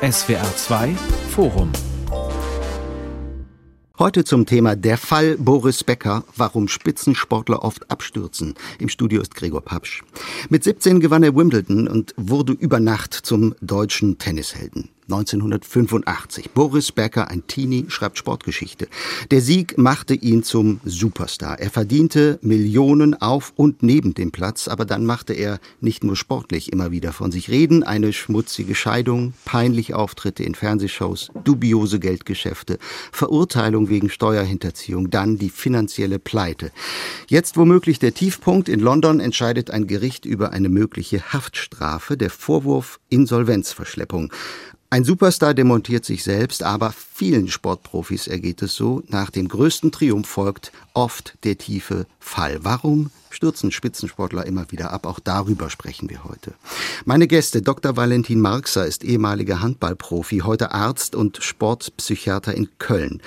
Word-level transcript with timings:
SWR 0.00 0.54
2 0.54 0.94
Forum 1.30 1.72
Heute 3.98 4.22
zum 4.22 4.46
Thema 4.46 4.76
der 4.76 4.96
Fall 4.96 5.36
Boris 5.38 5.82
Becker, 5.82 6.22
warum 6.36 6.68
Spitzensportler 6.68 7.64
oft 7.64 7.90
abstürzen. 7.90 8.54
Im 8.78 8.88
Studio 8.88 9.20
ist 9.20 9.34
Gregor 9.34 9.60
Papsch. 9.60 10.04
Mit 10.50 10.62
17 10.62 11.00
gewann 11.00 11.24
er 11.24 11.34
Wimbledon 11.34 11.88
und 11.88 12.14
wurde 12.16 12.52
über 12.52 12.78
Nacht 12.78 13.12
zum 13.12 13.56
deutschen 13.60 14.18
Tennishelden. 14.18 14.88
1985. 15.08 16.50
Boris 16.50 16.92
Becker, 16.92 17.28
ein 17.28 17.46
Teenie, 17.46 17.86
schreibt 17.88 18.18
Sportgeschichte. 18.18 18.88
Der 19.30 19.40
Sieg 19.40 19.78
machte 19.78 20.14
ihn 20.14 20.42
zum 20.42 20.80
Superstar. 20.84 21.58
Er 21.58 21.70
verdiente 21.70 22.38
Millionen 22.42 23.14
auf 23.14 23.52
und 23.56 23.82
neben 23.82 24.12
dem 24.12 24.32
Platz, 24.32 24.68
aber 24.68 24.84
dann 24.84 25.06
machte 25.06 25.32
er 25.32 25.60
nicht 25.80 26.04
nur 26.04 26.14
sportlich 26.14 26.72
immer 26.72 26.90
wieder 26.90 27.12
von 27.12 27.32
sich 27.32 27.48
reden, 27.48 27.82
eine 27.82 28.12
schmutzige 28.12 28.74
Scheidung, 28.74 29.32
peinliche 29.46 29.96
Auftritte 29.96 30.42
in 30.42 30.54
Fernsehshows, 30.54 31.30
dubiose 31.44 32.00
Geldgeschäfte, 32.00 32.78
Verurteilung 33.10 33.88
wegen 33.88 34.10
Steuerhinterziehung, 34.10 35.08
dann 35.10 35.38
die 35.38 35.50
finanzielle 35.50 36.18
Pleite. 36.18 36.70
Jetzt 37.28 37.56
womöglich 37.56 37.98
der 37.98 38.12
Tiefpunkt. 38.12 38.68
In 38.68 38.80
London 38.80 39.20
entscheidet 39.20 39.70
ein 39.70 39.86
Gericht 39.86 40.26
über 40.26 40.52
eine 40.52 40.68
mögliche 40.68 41.32
Haftstrafe, 41.32 42.16
der 42.16 42.30
Vorwurf 42.30 43.00
Insolvenzverschleppung. 43.08 44.32
Ein 44.90 45.04
Superstar 45.04 45.52
demontiert 45.52 46.06
sich 46.06 46.24
selbst, 46.24 46.62
aber 46.62 46.94
vielen 47.18 47.48
Sportprofis 47.48 48.28
ergeht 48.28 48.62
es 48.62 48.76
so, 48.76 49.02
nach 49.08 49.30
dem 49.30 49.48
größten 49.48 49.90
Triumph 49.90 50.28
folgt 50.28 50.70
oft 50.94 51.34
der 51.42 51.58
tiefe 51.58 52.06
Fall. 52.20 52.60
Warum 52.62 53.10
stürzen 53.30 53.70
Spitzensportler 53.70 54.46
immer 54.46 54.70
wieder 54.70 54.92
ab. 54.92 55.06
Auch 55.06 55.20
darüber 55.20 55.70
sprechen 55.70 56.10
wir 56.10 56.24
heute. 56.24 56.54
Meine 57.04 57.26
Gäste, 57.26 57.62
Dr. 57.62 57.96
Valentin 57.96 58.40
Marxer 58.40 58.86
ist 58.86 59.04
ehemaliger 59.04 59.60
Handballprofi, 59.60 60.38
heute 60.38 60.72
Arzt 60.72 61.14
und 61.14 61.38
Sportpsychiater 61.42 62.54
in 62.54 62.68
Köln. 62.78 63.22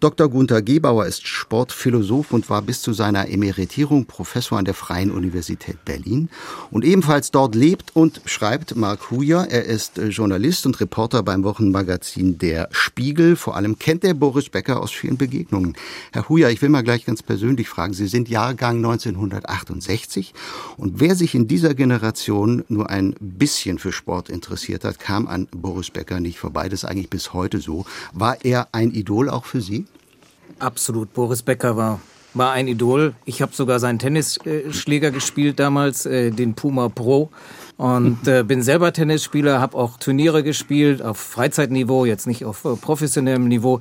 Dr. 0.00 0.28
Gunther 0.28 0.62
Gebauer 0.62 1.06
ist 1.06 1.26
Sportphilosoph 1.26 2.32
und 2.32 2.50
war 2.50 2.62
bis 2.62 2.82
zu 2.82 2.92
seiner 2.92 3.28
Emeritierung 3.28 4.06
Professor 4.06 4.58
an 4.58 4.64
der 4.64 4.74
Freien 4.74 5.10
Universität 5.10 5.84
Berlin. 5.84 6.28
Und 6.70 6.84
ebenfalls 6.84 7.30
dort 7.30 7.54
lebt 7.54 7.94
und 7.94 8.20
schreibt 8.24 8.76
Mark 8.76 9.10
Huyer. 9.10 9.46
Er 9.48 9.64
ist 9.64 9.98
Journalist 9.98 10.66
und 10.66 10.80
Reporter 10.80 11.22
beim 11.22 11.44
Wochenmagazin 11.44 12.38
Der 12.38 12.68
Spiegel. 12.70 13.35
Vor 13.36 13.56
allem 13.56 13.78
kennt 13.78 14.04
er 14.04 14.14
Boris 14.14 14.48
Becker 14.48 14.80
aus 14.80 14.90
vielen 14.90 15.16
Begegnungen. 15.16 15.76
Herr 16.12 16.28
Huyer, 16.28 16.50
ich 16.50 16.60
will 16.62 16.68
mal 16.68 16.82
gleich 16.82 17.04
ganz 17.04 17.22
persönlich 17.22 17.68
fragen. 17.68 17.94
Sie 17.94 18.08
sind 18.08 18.28
Jahrgang 18.28 18.76
1900 18.76 19.36
1968. 19.46 20.34
Und 20.76 21.00
wer 21.00 21.14
sich 21.14 21.34
in 21.34 21.48
dieser 21.48 21.74
Generation 21.74 22.64
nur 22.68 22.90
ein 22.90 23.14
bisschen 23.20 23.78
für 23.78 23.92
Sport 23.92 24.28
interessiert 24.28 24.84
hat, 24.84 24.98
kam 24.98 25.26
an 25.26 25.48
Boris 25.50 25.90
Becker 25.90 26.20
nicht 26.20 26.38
vorbei. 26.38 26.68
Das 26.68 26.82
ist 26.82 26.88
eigentlich 26.88 27.10
bis 27.10 27.32
heute 27.32 27.60
so. 27.60 27.84
War 28.12 28.44
er 28.44 28.68
ein 28.72 28.92
Idol 28.92 29.28
auch 29.28 29.44
für 29.44 29.60
Sie? 29.60 29.86
Absolut. 30.58 31.12
Boris 31.12 31.42
Becker 31.42 31.76
war 31.76 32.00
war 32.36 32.52
ein 32.52 32.68
Idol. 32.68 33.14
Ich 33.24 33.42
habe 33.42 33.54
sogar 33.54 33.78
seinen 33.80 33.98
Tennisschläger 33.98 35.10
gespielt 35.10 35.58
damals, 35.58 36.06
äh, 36.06 36.30
den 36.30 36.54
Puma 36.54 36.88
Pro. 36.88 37.30
Und 37.76 38.26
äh, 38.26 38.42
bin 38.42 38.62
selber 38.62 38.92
Tennisspieler, 38.92 39.60
habe 39.60 39.76
auch 39.76 39.98
Turniere 39.98 40.42
gespielt 40.42 41.02
auf 41.02 41.18
Freizeitniveau, 41.18 42.06
jetzt 42.06 42.26
nicht 42.26 42.44
auf 42.44 42.64
äh, 42.64 42.74
professionellem 42.74 43.48
Niveau. 43.48 43.80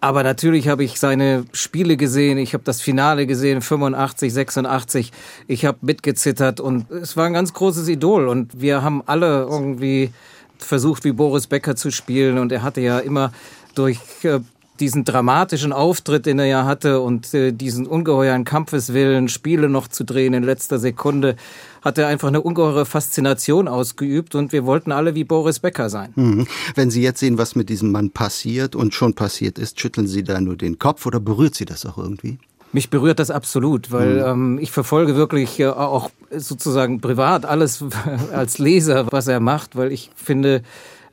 Aber 0.00 0.22
natürlich 0.22 0.68
habe 0.68 0.84
ich 0.84 0.98
seine 0.98 1.44
Spiele 1.52 1.96
gesehen, 1.96 2.38
ich 2.38 2.54
habe 2.54 2.64
das 2.64 2.80
Finale 2.80 3.26
gesehen, 3.26 3.60
85, 3.60 4.32
86. 4.32 5.12
Ich 5.46 5.64
habe 5.64 5.78
mitgezittert 5.82 6.60
und 6.60 6.90
es 6.90 7.16
war 7.16 7.26
ein 7.26 7.32
ganz 7.32 7.52
großes 7.52 7.88
Idol. 7.88 8.28
Und 8.28 8.60
wir 8.60 8.82
haben 8.82 9.02
alle 9.06 9.42
irgendwie 9.42 10.10
versucht, 10.58 11.04
wie 11.04 11.12
Boris 11.12 11.46
Becker 11.46 11.76
zu 11.76 11.90
spielen. 11.90 12.38
Und 12.38 12.52
er 12.52 12.62
hatte 12.62 12.80
ja 12.80 12.98
immer 12.98 13.32
durch 13.74 13.98
äh, 14.22 14.40
diesen 14.82 15.04
dramatischen 15.04 15.72
Auftritt, 15.72 16.26
den 16.26 16.40
er 16.40 16.46
ja 16.46 16.64
hatte 16.64 17.00
und 17.00 17.32
äh, 17.34 17.52
diesen 17.52 17.86
ungeheuren 17.86 18.44
Kampfeswillen, 18.44 19.28
Spiele 19.28 19.68
noch 19.68 19.86
zu 19.86 20.04
drehen 20.04 20.34
in 20.34 20.42
letzter 20.42 20.80
Sekunde, 20.80 21.36
hat 21.82 21.98
er 21.98 22.08
einfach 22.08 22.28
eine 22.28 22.40
ungeheure 22.40 22.84
Faszination 22.84 23.68
ausgeübt 23.68 24.34
und 24.34 24.50
wir 24.50 24.66
wollten 24.66 24.90
alle 24.90 25.14
wie 25.14 25.22
Boris 25.22 25.60
Becker 25.60 25.88
sein. 25.88 26.10
Mhm. 26.16 26.48
Wenn 26.74 26.90
Sie 26.90 27.00
jetzt 27.00 27.20
sehen, 27.20 27.38
was 27.38 27.54
mit 27.54 27.68
diesem 27.68 27.92
Mann 27.92 28.10
passiert 28.10 28.74
und 28.74 28.92
schon 28.92 29.14
passiert 29.14 29.56
ist, 29.56 29.80
schütteln 29.80 30.08
Sie 30.08 30.24
da 30.24 30.40
nur 30.40 30.56
den 30.56 30.80
Kopf 30.80 31.06
oder 31.06 31.20
berührt 31.20 31.54
Sie 31.54 31.64
das 31.64 31.86
auch 31.86 31.96
irgendwie? 31.96 32.38
Mich 32.72 32.90
berührt 32.90 33.20
das 33.20 33.30
absolut, 33.30 33.92
weil 33.92 34.14
mhm. 34.14 34.56
ähm, 34.56 34.58
ich 34.60 34.72
verfolge 34.72 35.14
wirklich 35.14 35.60
äh, 35.60 35.68
auch 35.68 36.10
sozusagen 36.36 37.00
privat 37.00 37.46
alles 37.46 37.84
als 38.32 38.58
Leser, 38.58 39.12
was 39.12 39.28
er 39.28 39.38
macht, 39.38 39.76
weil 39.76 39.92
ich 39.92 40.10
finde, 40.16 40.62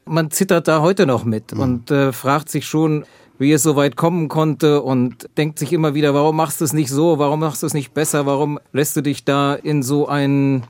man 0.05 0.31
zittert 0.31 0.67
da 0.67 0.81
heute 0.81 1.05
noch 1.05 1.23
mit 1.23 1.53
mhm. 1.53 1.59
und 1.59 1.91
äh, 1.91 2.11
fragt 2.13 2.49
sich 2.49 2.65
schon, 2.65 3.05
wie 3.39 3.51
es 3.51 3.63
so 3.63 3.75
weit 3.75 3.95
kommen 3.95 4.27
konnte 4.27 4.81
und 4.81 5.27
denkt 5.37 5.57
sich 5.57 5.73
immer 5.73 5.95
wieder, 5.95 6.13
warum 6.13 6.35
machst 6.35 6.61
du 6.61 6.65
es 6.65 6.73
nicht 6.73 6.89
so, 6.89 7.17
warum 7.17 7.39
machst 7.39 7.63
du 7.63 7.67
es 7.67 7.73
nicht 7.73 7.93
besser, 7.93 8.25
warum 8.25 8.59
lässt 8.73 8.95
du 8.95 9.01
dich 9.01 9.25
da 9.25 9.55
in 9.55 9.81
so 9.81 10.07
ein 10.07 10.63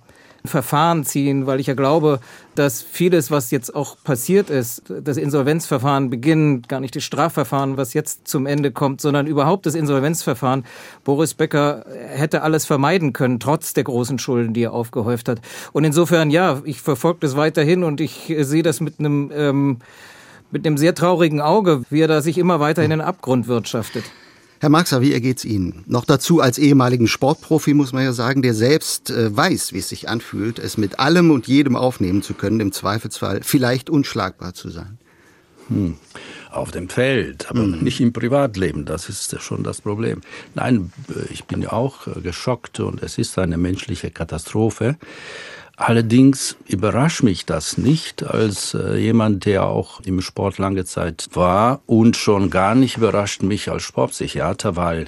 Verfahren 0.46 1.04
ziehen, 1.04 1.48
weil 1.48 1.60
ich 1.60 1.68
ja 1.68 1.74
glaube, 1.74 2.20
dass 2.56 2.82
vieles, 2.82 3.30
was 3.30 3.52
jetzt 3.52 3.76
auch 3.76 3.98
passiert 4.04 4.50
ist, 4.50 4.84
das 4.88 5.18
Insolvenzverfahren 5.18 6.10
beginnt, 6.10 6.70
gar 6.70 6.80
nicht 6.80 6.96
das 6.96 7.04
Strafverfahren, 7.04 7.76
was 7.76 7.94
jetzt 7.94 8.28
zum 8.28 8.46
Ende 8.46 8.72
kommt, 8.72 9.02
sondern 9.02 9.28
überhaupt 9.28 9.66
das 9.66 9.76
Insolvenzverfahren. 9.76 10.64
Boris 11.04 11.34
Becker 11.34 11.86
hätte 12.08 12.42
alles 12.42 12.66
vermeiden 12.66 13.12
können, 13.14 13.40
trotz 13.40 13.74
der 13.74 13.84
großen 13.84 14.20
Schulden, 14.20 14.54
die 14.54 14.64
er 14.64 14.74
aufgehäuft 14.74 15.28
hat. 15.28 15.42
Und 15.74 15.84
insofern, 15.84 16.30
ja, 16.32 16.62
ich 16.64 16.82
verfolge 16.82 17.20
das 17.22 17.36
weiterhin 17.36 17.84
und 17.84 18.00
ich 18.00 18.34
sehe 18.40 18.64
das 18.64 18.80
mit 18.80 19.00
einem 19.00 19.32
ähm, 19.34 19.78
mit 20.52 20.66
einem 20.66 20.78
sehr 20.78 20.96
traurigen 20.96 21.42
Auge, 21.42 21.84
wie 21.90 22.02
er 22.02 22.08
da 22.08 22.22
sich 22.22 22.38
immer 22.38 22.60
weiter 22.60 22.84
in 22.84 22.90
den 22.90 23.02
Abgrund 23.02 23.48
wirtschaftet. 23.48 24.04
Herr 24.62 24.70
Marxer, 24.70 25.00
wie 25.00 25.14
ergeht's 25.14 25.46
Ihnen? 25.46 25.86
Noch 25.88 26.04
dazu 26.04 26.42
als 26.42 26.58
ehemaligen 26.58 27.08
Sportprofi 27.08 27.74
muss 27.74 27.94
man 27.94 28.04
ja 28.04 28.12
sagen, 28.12 28.42
der 28.42 28.54
selbst 28.54 29.10
äh, 29.10 29.36
weiß, 29.36 29.72
wie 29.72 29.78
es 29.78 29.88
sich 29.88 30.10
anfühlt, 30.10 30.60
es 30.60 30.78
mit 30.78 31.00
allem 31.00 31.32
und 31.32 31.48
jedem 31.48 31.78
aufnehmen 31.78 32.22
zu 32.22 32.34
können, 32.34 32.60
im 32.60 32.74
Zweifelsfall 32.74 33.40
vielleicht 33.42 33.90
unschlagbar 33.90 34.54
zu 34.54 34.70
sein. 34.70 34.98
Hm. 35.70 35.96
Auf 36.52 36.72
dem 36.72 36.90
Feld, 36.90 37.50
aber 37.50 37.62
hm. 37.62 37.80
nicht 37.80 38.02
im 38.02 38.12
Privatleben, 38.12 38.84
das 38.84 39.08
ist 39.08 39.40
schon 39.42 39.64
das 39.64 39.80
Problem. 39.80 40.20
Nein, 40.56 40.92
äh, 41.08 41.32
ich 41.32 41.46
bin 41.46 41.62
ja 41.62 41.72
auch 41.72 42.08
äh, 42.08 42.20
geschockt 42.20 42.82
und 42.82 43.02
es 43.02 43.18
ist 43.18 43.40
eine 43.40 43.58
menschliche 43.58 44.12
Katastrophe. 44.12 44.98
Allerdings 45.80 46.58
überrascht 46.68 47.24
mich 47.24 47.46
das 47.46 47.78
nicht 47.78 48.24
als 48.24 48.74
äh, 48.74 48.98
jemand, 48.98 49.46
der 49.46 49.64
auch 49.66 50.02
im 50.02 50.20
Sport 50.20 50.58
lange 50.58 50.84
Zeit 50.84 51.30
war 51.36 51.82
und 51.86 52.18
schon 52.18 52.50
gar 52.50 52.76
nicht 52.76 52.98
überrascht 52.98 53.44
mich 53.44 53.72
als 53.72 53.84
Sportpsychiater, 53.84 54.76
weil 54.76 55.06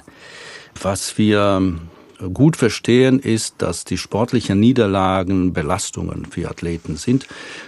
was 0.80 1.18
wir 1.18 1.78
gut 2.32 2.56
verstehen 2.56 3.18
ist, 3.20 3.56
dass 3.58 3.84
die 3.84 3.98
sportlichen 3.98 4.60
Niederlagen 4.60 5.52
Belastungen 5.52 6.24
für 6.24 6.48
Athleten 6.48 6.96
sind. 6.96 7.26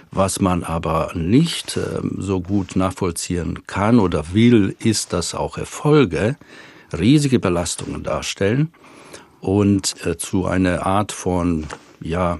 Was 0.09 0.41
man 0.41 0.63
aber 0.63 1.11
nicht 1.13 1.77
äh, 1.77 2.01
so 2.17 2.41
gut 2.41 2.75
nachvollziehen 2.75 3.67
kann 3.67 3.99
oder 3.99 4.33
will, 4.33 4.75
ist, 4.79 5.13
dass 5.13 5.35
auch 5.35 5.59
Erfolge 5.59 6.37
riesige 6.91 7.37
Belastungen 7.37 8.01
darstellen 8.01 8.73
und 9.41 9.93
äh, 10.07 10.17
zu 10.17 10.47
einer 10.47 10.87
Art 10.87 11.11
von 11.11 11.67
ja 12.01 12.39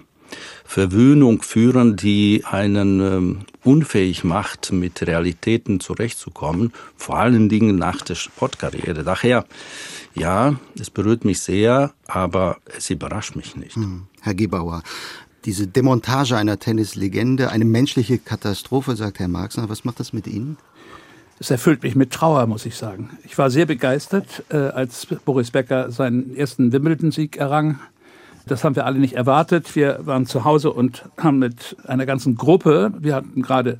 Verwöhnung 0.65 1.43
führen, 1.43 1.95
die 1.95 2.43
einen 2.43 2.99
ähm, 2.99 3.39
unfähig 3.63 4.23
macht, 4.23 4.71
mit 4.71 5.01
Realitäten 5.05 5.79
zurechtzukommen, 5.79 6.73
vor 6.97 7.17
allen 7.17 7.49
Dingen 7.49 7.77
nach 7.77 8.01
der 8.01 8.15
Sportkarriere. 8.15 9.03
Daher, 9.03 9.45
ja, 10.15 10.55
es 10.79 10.89
berührt 10.89 11.23
mich 11.23 11.39
sehr, 11.39 11.93
aber 12.07 12.57
es 12.77 12.89
überrascht 12.89 13.35
mich 13.35 13.55
nicht. 13.55 13.75
Hm. 13.75 14.07
Herr 14.21 14.33
Gebauer, 14.33 14.81
diese 15.45 15.67
Demontage 15.67 16.35
einer 16.35 16.59
Tennislegende, 16.59 17.51
eine 17.51 17.65
menschliche 17.65 18.17
Katastrophe, 18.17 18.95
sagt 18.95 19.19
Herr 19.19 19.27
Marxner. 19.27 19.69
Was 19.69 19.85
macht 19.85 19.99
das 19.99 20.11
mit 20.11 20.25
Ihnen? 20.25 20.57
Es 21.39 21.51
erfüllt 21.51 21.83
mich 21.83 21.95
mit 21.95 22.11
Trauer, 22.11 22.47
muss 22.47 22.65
ich 22.65 22.75
sagen. 22.75 23.11
Ich 23.23 23.37
war 23.37 23.49
sehr 23.49 23.65
begeistert, 23.65 24.43
äh, 24.49 24.57
als 24.57 25.05
Boris 25.25 25.51
Becker 25.51 25.91
seinen 25.91 26.35
ersten 26.35 26.71
Wimbledon-Sieg 26.71 27.37
errang. 27.37 27.79
Das 28.47 28.63
haben 28.63 28.75
wir 28.75 28.85
alle 28.85 28.99
nicht 28.99 29.13
erwartet. 29.13 29.75
Wir 29.75 29.99
waren 30.01 30.25
zu 30.25 30.43
Hause 30.45 30.71
und 30.71 31.05
haben 31.17 31.39
mit 31.39 31.75
einer 31.87 32.05
ganzen 32.05 32.35
Gruppe, 32.35 32.93
wir 32.99 33.15
hatten 33.15 33.41
gerade 33.41 33.79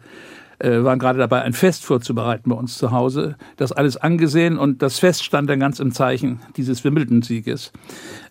äh, 0.60 0.84
waren 0.84 1.00
gerade 1.00 1.20
dabei, 1.20 1.42
ein 1.42 1.54
Fest 1.54 1.84
vorzubereiten 1.84 2.50
bei 2.50 2.56
uns 2.56 2.78
zu 2.78 2.92
Hause. 2.92 3.36
Das 3.58 3.72
alles 3.72 3.98
angesehen 3.98 4.58
und 4.58 4.82
das 4.82 5.00
Fest 5.00 5.24
stand 5.24 5.50
dann 5.50 5.60
ganz 5.60 5.80
im 5.80 5.92
Zeichen 5.92 6.40
dieses 6.56 6.84
Wimbledon-Sieges. 6.84 7.72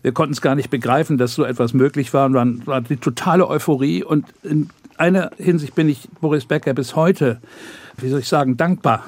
Wir 0.03 0.13
konnten 0.13 0.33
es 0.33 0.41
gar 0.41 0.55
nicht 0.55 0.71
begreifen, 0.71 1.19
dass 1.19 1.35
so 1.35 1.45
etwas 1.45 1.75
möglich 1.75 2.15
war 2.15 2.27
und 2.27 2.33
dann 2.33 2.67
war 2.67 2.81
die 2.81 2.97
totale 2.97 3.47
Euphorie 3.49 4.03
und 4.03 4.27
in 4.43 4.71
einer 4.97 5.31
Hinsicht 5.37 5.75
bin 5.75 5.89
ich 5.89 6.09
Boris 6.21 6.47
Becker 6.47 6.73
bis 6.73 6.97
heute, 6.97 7.41
wie 7.99 8.09
soll 8.09 8.21
ich 8.21 8.29
sagen, 8.29 8.57
dankbar, 8.57 9.05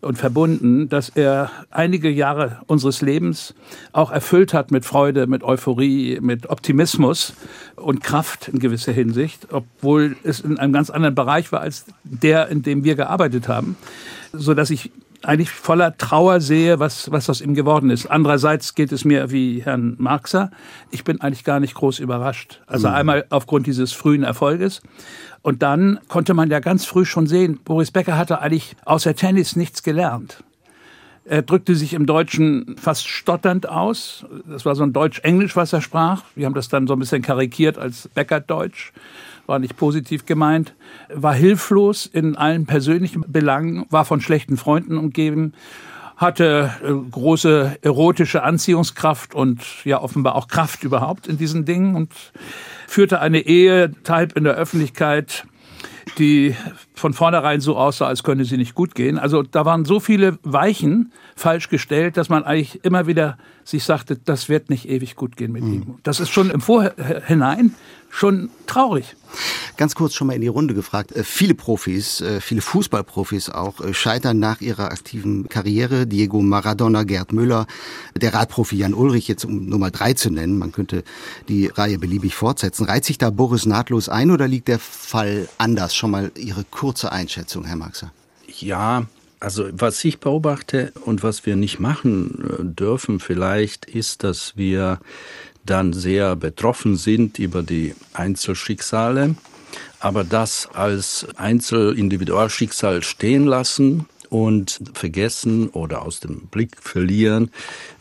und 0.00 0.16
verbunden, 0.16 0.88
dass 0.88 1.10
er 1.10 1.50
einige 1.70 2.08
Jahre 2.08 2.62
unseres 2.66 3.02
Lebens 3.02 3.54
auch 3.92 4.10
erfüllt 4.10 4.54
hat 4.54 4.70
mit 4.70 4.84
Freude, 4.84 5.26
mit 5.26 5.42
Euphorie, 5.42 6.18
mit 6.20 6.48
Optimismus 6.48 7.34
und 7.76 8.02
Kraft 8.02 8.48
in 8.48 8.58
gewisser 8.58 8.92
Hinsicht, 8.92 9.48
obwohl 9.50 10.16
es 10.24 10.40
in 10.40 10.58
einem 10.58 10.72
ganz 10.72 10.90
anderen 10.90 11.14
Bereich 11.14 11.52
war 11.52 11.60
als 11.60 11.84
der, 12.04 12.48
in 12.48 12.62
dem 12.62 12.84
wir 12.84 12.94
gearbeitet 12.94 13.48
haben, 13.48 13.76
so 14.32 14.54
dass 14.54 14.70
ich 14.70 14.90
eigentlich 15.22 15.50
voller 15.50 15.96
Trauer 15.96 16.40
sehe, 16.40 16.78
was, 16.78 17.10
was 17.10 17.28
aus 17.28 17.40
ihm 17.40 17.54
geworden 17.54 17.90
ist. 17.90 18.06
Andererseits 18.06 18.74
geht 18.74 18.92
es 18.92 19.04
mir 19.04 19.30
wie 19.30 19.62
Herrn 19.62 19.96
Marxer. 19.98 20.50
Ich 20.90 21.04
bin 21.04 21.20
eigentlich 21.20 21.44
gar 21.44 21.60
nicht 21.60 21.74
groß 21.74 21.98
überrascht. 21.98 22.60
Also 22.66 22.88
mhm. 22.88 22.94
einmal 22.94 23.24
aufgrund 23.30 23.66
dieses 23.66 23.92
frühen 23.92 24.22
Erfolges. 24.22 24.80
Und 25.42 25.62
dann 25.62 26.00
konnte 26.08 26.34
man 26.34 26.50
ja 26.50 26.60
ganz 26.60 26.84
früh 26.84 27.04
schon 27.04 27.26
sehen, 27.26 27.60
Boris 27.64 27.90
Becker 27.90 28.16
hatte 28.16 28.40
eigentlich 28.40 28.76
außer 28.84 29.14
Tennis 29.14 29.56
nichts 29.56 29.82
gelernt. 29.82 30.42
Er 31.24 31.42
drückte 31.42 31.74
sich 31.74 31.94
im 31.94 32.06
Deutschen 32.06 32.76
fast 32.76 33.06
stotternd 33.06 33.68
aus. 33.68 34.26
Das 34.46 34.64
war 34.64 34.74
so 34.74 34.82
ein 34.82 34.92
Deutsch-Englisch, 34.92 35.54
was 35.54 35.72
er 35.72 35.80
sprach. 35.80 36.24
Wir 36.34 36.46
haben 36.46 36.54
das 36.54 36.68
dann 36.68 36.86
so 36.86 36.94
ein 36.94 36.98
bisschen 36.98 37.22
karikiert 37.22 37.78
als 37.78 38.08
Becker-Deutsch 38.08 38.92
war 39.50 39.58
nicht 39.58 39.76
positiv 39.76 40.24
gemeint, 40.24 40.74
war 41.12 41.34
hilflos 41.34 42.06
in 42.06 42.36
allen 42.36 42.64
persönlichen 42.64 43.24
Belangen, 43.28 43.84
war 43.90 44.06
von 44.06 44.22
schlechten 44.22 44.56
Freunden 44.56 44.96
umgeben, 44.96 45.52
hatte 46.16 46.70
äh, 46.82 46.92
große 47.10 47.78
erotische 47.82 48.42
Anziehungskraft 48.42 49.34
und 49.34 49.62
ja 49.84 50.00
offenbar 50.00 50.36
auch 50.36 50.48
Kraft 50.48 50.84
überhaupt 50.84 51.26
in 51.26 51.36
diesen 51.36 51.64
Dingen 51.64 51.94
und 51.94 52.14
führte 52.86 53.20
eine 53.20 53.40
Ehe, 53.40 53.90
Type 54.04 54.34
in 54.36 54.44
der 54.44 54.54
Öffentlichkeit, 54.54 55.44
die 56.18 56.54
von 56.94 57.12
vornherein 57.12 57.60
so 57.60 57.76
aussah, 57.76 58.06
als 58.06 58.22
könne 58.22 58.44
sie 58.44 58.56
nicht 58.56 58.74
gut 58.74 58.94
gehen. 58.94 59.18
Also 59.18 59.42
da 59.42 59.64
waren 59.64 59.84
so 59.84 60.00
viele 60.00 60.38
Weichen 60.42 61.12
falsch 61.36 61.68
gestellt, 61.68 62.16
dass 62.16 62.28
man 62.28 62.44
eigentlich 62.44 62.84
immer 62.84 63.06
wieder 63.06 63.38
sich 63.64 63.84
sagte, 63.84 64.16
das 64.16 64.48
wird 64.48 64.70
nicht 64.70 64.88
ewig 64.88 65.16
gut 65.16 65.36
gehen 65.36 65.52
mit 65.52 65.64
mhm. 65.64 65.72
ihm. 65.72 65.94
Das 66.02 66.20
ist 66.20 66.30
schon 66.30 66.50
im 66.50 66.60
Vorhinein 66.60 67.74
schon 68.10 68.50
traurig. 68.66 69.16
Ganz 69.76 69.94
kurz 69.94 70.14
schon 70.14 70.26
mal 70.26 70.34
in 70.34 70.42
die 70.42 70.48
Runde 70.48 70.74
gefragt. 70.74 71.12
Äh, 71.12 71.24
viele 71.24 71.54
Profis, 71.54 72.20
äh, 72.20 72.40
viele 72.40 72.60
Fußballprofis 72.60 73.48
auch, 73.48 73.80
äh, 73.80 73.94
scheitern 73.94 74.38
nach 74.38 74.60
ihrer 74.60 74.90
aktiven 74.90 75.48
Karriere. 75.48 76.06
Diego 76.06 76.42
Maradona, 76.42 77.04
Gerd 77.04 77.32
Müller, 77.32 77.66
der 78.14 78.34
Radprofi 78.34 78.76
Jan 78.76 78.92
Ulrich, 78.92 79.28
jetzt 79.28 79.44
um 79.44 79.66
Nummer 79.66 79.90
drei 79.90 80.12
zu 80.12 80.30
nennen. 80.30 80.58
Man 80.58 80.72
könnte 80.72 81.04
die 81.48 81.68
Reihe 81.68 81.98
beliebig 81.98 82.34
fortsetzen. 82.34 82.84
Reiht 82.84 83.04
sich 83.04 83.16
da 83.16 83.30
Boris 83.30 83.64
nahtlos 83.64 84.08
ein 84.08 84.30
oder 84.30 84.48
liegt 84.48 84.68
der 84.68 84.80
Fall 84.80 85.48
anders? 85.56 85.94
Schon 85.94 86.10
mal 86.10 86.32
Ihre 86.36 86.64
kurze 86.64 87.12
Einschätzung, 87.12 87.64
Herr 87.64 87.76
Maxer. 87.76 88.12
Ja, 88.58 89.06
also 89.38 89.68
was 89.72 90.04
ich 90.04 90.20
beobachte 90.20 90.92
und 91.06 91.22
was 91.22 91.46
wir 91.46 91.56
nicht 91.56 91.80
machen 91.80 92.74
dürfen 92.78 93.20
vielleicht, 93.20 93.86
ist, 93.86 94.22
dass 94.22 94.56
wir 94.56 95.00
dann 95.70 95.92
sehr 95.92 96.36
betroffen 96.36 96.96
sind 96.96 97.38
über 97.38 97.62
die 97.62 97.94
Einzelschicksale, 98.12 99.36
aber 100.00 100.24
das 100.24 100.68
als 100.72 101.26
Einzelindividualschicksal 101.36 103.02
stehen 103.02 103.46
lassen 103.46 104.06
und 104.30 104.80
vergessen 104.94 105.68
oder 105.68 106.02
aus 106.02 106.20
dem 106.20 106.46
Blick 106.46 106.76
verlieren, 106.80 107.50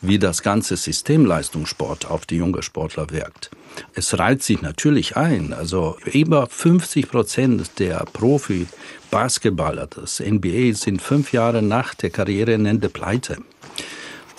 wie 0.01 0.19
das 0.19 0.41
ganze 0.41 0.77
System 0.77 1.25
Leistungssport 1.25 2.09
auf 2.09 2.25
die 2.25 2.37
junge 2.37 2.63
Sportler 2.63 3.09
wirkt. 3.11 3.51
Es 3.93 4.17
reiht 4.17 4.43
sich 4.43 4.61
natürlich 4.61 5.17
ein. 5.17 5.53
Also 5.53 5.97
über 6.05 6.47
50 6.47 7.09
Prozent 7.09 7.79
der 7.79 8.05
Profi-Basketballer 8.13 9.87
des 9.87 10.19
NBA 10.19 10.73
sind 10.73 11.01
fünf 11.01 11.33
Jahre 11.33 11.61
nach 11.61 11.93
der 11.93 12.09
Karriereende 12.09 12.89
pleite. 12.89 13.37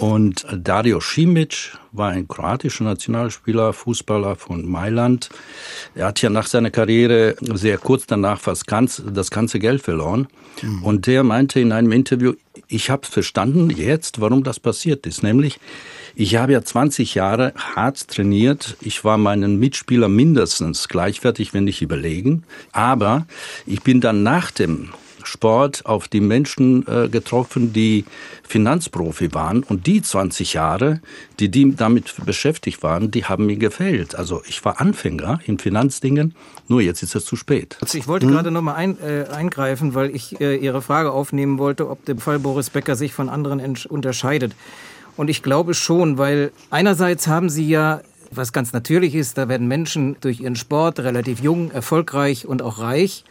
Und 0.00 0.46
Dario 0.50 0.98
Simic 0.98 1.76
war 1.92 2.08
ein 2.08 2.26
kroatischer 2.26 2.84
Nationalspieler, 2.84 3.74
Fußballer 3.74 4.34
von 4.34 4.66
Mailand. 4.66 5.28
Er 5.94 6.06
hat 6.06 6.22
ja 6.22 6.30
nach 6.30 6.46
seiner 6.46 6.70
Karriere 6.70 7.36
sehr 7.40 7.76
kurz 7.76 8.06
danach 8.06 8.40
fast 8.40 8.66
ganz, 8.66 9.02
das 9.12 9.30
ganze 9.30 9.58
Geld 9.58 9.82
verloren. 9.82 10.26
Mhm. 10.62 10.82
Und 10.84 11.06
der 11.06 11.22
meinte 11.22 11.60
in 11.60 11.70
einem 11.72 11.92
Interview, 11.92 12.32
ich 12.66 12.88
habe 12.88 13.06
verstanden 13.06 13.68
jetzt, 13.68 14.22
warum 14.22 14.42
das 14.42 14.58
passiert 14.58 15.06
ist. 15.06 15.22
Nämlich, 15.22 15.60
ich 16.14 16.36
habe 16.36 16.52
ja 16.52 16.62
20 16.62 17.14
Jahre 17.14 17.52
hart 17.56 18.08
trainiert. 18.08 18.78
Ich 18.80 19.04
war 19.04 19.18
meinen 19.18 19.58
Mitspielern 19.58 20.14
mindestens 20.14 20.88
gleichwertig, 20.88 21.52
wenn 21.52 21.64
nicht 21.64 21.82
überlegen. 21.82 22.44
Aber 22.72 23.26
ich 23.66 23.82
bin 23.82 24.00
dann 24.00 24.22
nach 24.22 24.50
dem 24.50 24.94
Sport 25.30 25.86
auf 25.86 26.08
die 26.08 26.20
Menschen 26.20 26.86
äh, 26.86 27.08
getroffen, 27.08 27.72
die 27.72 28.04
Finanzprofi 28.42 29.32
waren. 29.32 29.62
Und 29.62 29.86
die 29.86 30.02
20 30.02 30.54
Jahre, 30.54 31.00
die, 31.38 31.48
die 31.48 31.74
damit 31.76 32.14
beschäftigt 32.26 32.82
waren, 32.82 33.10
die 33.10 33.24
haben 33.24 33.46
mir 33.46 33.56
gefällt. 33.56 34.16
Also 34.16 34.42
ich 34.48 34.64
war 34.64 34.80
Anfänger 34.80 35.40
in 35.46 35.58
Finanzdingen, 35.58 36.34
nur 36.68 36.82
jetzt 36.82 37.02
ist 37.02 37.14
es 37.14 37.24
zu 37.24 37.36
spät. 37.36 37.78
Also 37.80 37.96
ich 37.96 38.08
wollte 38.08 38.26
hm? 38.26 38.32
gerade 38.32 38.50
noch 38.50 38.62
mal 38.62 38.74
ein, 38.74 38.98
äh, 39.00 39.26
eingreifen, 39.32 39.94
weil 39.94 40.14
ich 40.14 40.40
äh, 40.40 40.56
Ihre 40.56 40.82
Frage 40.82 41.12
aufnehmen 41.12 41.58
wollte, 41.58 41.88
ob 41.88 42.04
der 42.04 42.18
Fall 42.18 42.40
Boris 42.40 42.70
Becker 42.70 42.96
sich 42.96 43.12
von 43.14 43.28
anderen 43.28 43.76
unterscheidet. 43.88 44.52
Und 45.16 45.30
ich 45.30 45.42
glaube 45.42 45.74
schon, 45.74 46.18
weil 46.18 46.50
einerseits 46.70 47.26
haben 47.28 47.50
Sie 47.50 47.68
ja 47.68 48.00
was 48.32 48.52
ganz 48.52 48.72
natürlich 48.72 49.14
ist, 49.14 49.38
da 49.38 49.48
werden 49.48 49.66
Menschen 49.66 50.16
durch 50.20 50.40
ihren 50.40 50.54
Sport 50.54 51.00
relativ 51.00 51.40
jung, 51.40 51.72
erfolgreich 51.72 52.46
und 52.46 52.62
auch 52.62 52.78
reich. 52.78 53.24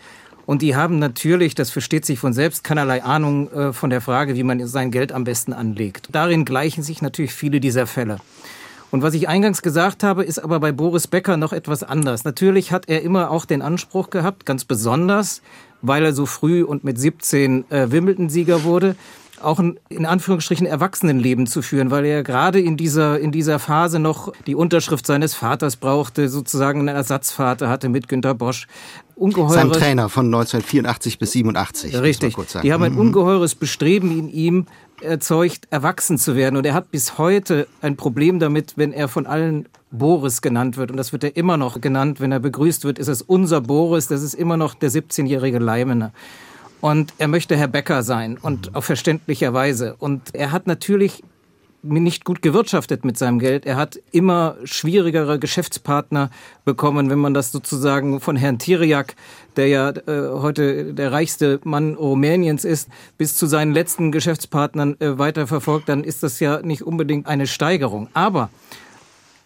Und 0.49 0.63
die 0.63 0.75
haben 0.75 0.97
natürlich, 0.97 1.53
das 1.53 1.69
versteht 1.69 2.07
sich 2.07 2.17
von 2.17 2.33
selbst, 2.33 2.63
keinerlei 2.63 3.03
Ahnung 3.03 3.51
äh, 3.51 3.71
von 3.71 3.91
der 3.91 4.01
Frage, 4.01 4.35
wie 4.35 4.41
man 4.41 4.65
sein 4.65 4.89
Geld 4.89 5.11
am 5.11 5.23
besten 5.23 5.53
anlegt. 5.53 6.07
Darin 6.11 6.43
gleichen 6.43 6.81
sich 6.81 7.03
natürlich 7.03 7.35
viele 7.35 7.59
dieser 7.59 7.85
Fälle. 7.85 8.17
Und 8.89 9.03
was 9.03 9.13
ich 9.13 9.29
eingangs 9.29 9.61
gesagt 9.61 10.01
habe, 10.01 10.23
ist 10.23 10.39
aber 10.39 10.59
bei 10.59 10.71
Boris 10.71 11.05
Becker 11.05 11.37
noch 11.37 11.53
etwas 11.53 11.83
anders. 11.83 12.23
Natürlich 12.23 12.71
hat 12.71 12.89
er 12.89 13.03
immer 13.03 13.29
auch 13.29 13.45
den 13.45 13.61
Anspruch 13.61 14.09
gehabt, 14.09 14.47
ganz 14.47 14.65
besonders, 14.65 15.43
weil 15.83 16.03
er 16.03 16.13
so 16.13 16.25
früh 16.25 16.63
und 16.63 16.83
mit 16.83 16.97
17 16.97 17.69
äh, 17.69 17.91
Wimbledon-Sieger 17.91 18.63
wurde, 18.63 18.95
auch 19.41 19.59
ein 19.59 19.79
in 19.89 20.05
Anführungsstrichen 20.05 20.65
Erwachsenenleben 20.65 21.47
zu 21.47 21.61
führen, 21.61 21.91
weil 21.91 22.05
er 22.05 22.23
gerade 22.23 22.59
in 22.59 22.77
dieser, 22.77 23.19
in 23.19 23.31
dieser 23.31 23.59
Phase 23.59 23.99
noch 23.99 24.33
die 24.47 24.55
Unterschrift 24.55 25.05
seines 25.05 25.33
Vaters 25.33 25.75
brauchte, 25.75 26.29
sozusagen 26.29 26.79
einen 26.79 26.95
Ersatzvater 26.95 27.69
hatte 27.69 27.89
mit 27.89 28.07
Günter 28.07 28.33
Bosch. 28.33 28.67
Ungeheures, 29.15 29.53
Sein 29.53 29.71
Trainer 29.71 30.07
von 30.07 30.27
1984 30.27 31.19
bis 31.19 31.33
87. 31.33 31.95
Richtig. 32.01 32.35
Die 32.63 32.71
haben 32.71 32.83
ein 32.83 32.93
mhm. 32.93 32.99
ungeheures 32.99 33.55
Bestreben 33.55 34.17
in 34.17 34.29
ihm 34.29 34.65
erzeugt, 35.01 35.67
erwachsen 35.71 36.17
zu 36.17 36.35
werden. 36.35 36.55
Und 36.55 36.65
er 36.65 36.73
hat 36.73 36.91
bis 36.91 37.17
heute 37.17 37.67
ein 37.81 37.97
Problem 37.97 38.39
damit, 38.39 38.73
wenn 38.77 38.93
er 38.93 39.07
von 39.07 39.25
allen 39.25 39.67
Boris 39.91 40.41
genannt 40.41 40.77
wird. 40.77 40.91
Und 40.91 40.97
das 40.97 41.11
wird 41.11 41.23
er 41.23 41.35
immer 41.35 41.57
noch 41.57 41.81
genannt. 41.81 42.19
Wenn 42.19 42.31
er 42.31 42.39
begrüßt 42.39 42.83
wird, 42.85 42.99
ist 42.99 43.07
es 43.07 43.21
unser 43.21 43.61
Boris. 43.61 44.07
Das 44.07 44.21
ist 44.21 44.33
immer 44.33 44.57
noch 44.57 44.73
der 44.73 44.91
17-jährige 44.91 45.59
Leimener. 45.59 46.11
Und 46.81 47.13
er 47.17 47.27
möchte 47.27 47.57
Herr 47.57 47.67
Becker 47.67 48.03
sein 48.03 48.37
und 48.37 48.75
auf 48.75 48.85
verständlicher 48.85 49.53
Weise. 49.53 49.95
Und 49.99 50.33
er 50.33 50.51
hat 50.51 50.67
natürlich 50.67 51.23
nicht 51.81 52.25
gut 52.25 52.41
gewirtschaftet 52.41 53.05
mit 53.05 53.17
seinem 53.17 53.39
Geld. 53.39 53.65
Er 53.65 53.77
hat 53.77 53.99
immer 54.11 54.57
schwierigere 54.63 55.39
Geschäftspartner 55.39 56.29
bekommen, 56.65 57.09
wenn 57.09 57.19
man 57.19 57.33
das 57.33 57.51
sozusagen 57.51 58.19
von 58.19 58.35
Herrn 58.35 58.59
Tiriak, 58.59 59.15
der 59.55 59.67
ja 59.67 59.89
äh, 59.89 60.29
heute 60.41 60.93
der 60.93 61.11
reichste 61.11 61.59
Mann 61.63 61.95
Rumäniens 61.95 62.65
ist, 62.65 62.89
bis 63.17 63.35
zu 63.37 63.45
seinen 63.45 63.73
letzten 63.73 64.11
Geschäftspartnern 64.11 64.97
äh, 64.99 65.17
weiterverfolgt, 65.17 65.87
dann 65.87 66.03
ist 66.03 66.23
das 66.23 66.39
ja 66.39 66.61
nicht 66.61 66.81
unbedingt 66.81 67.27
eine 67.27 67.47
Steigerung. 67.47 68.09
Aber 68.13 68.49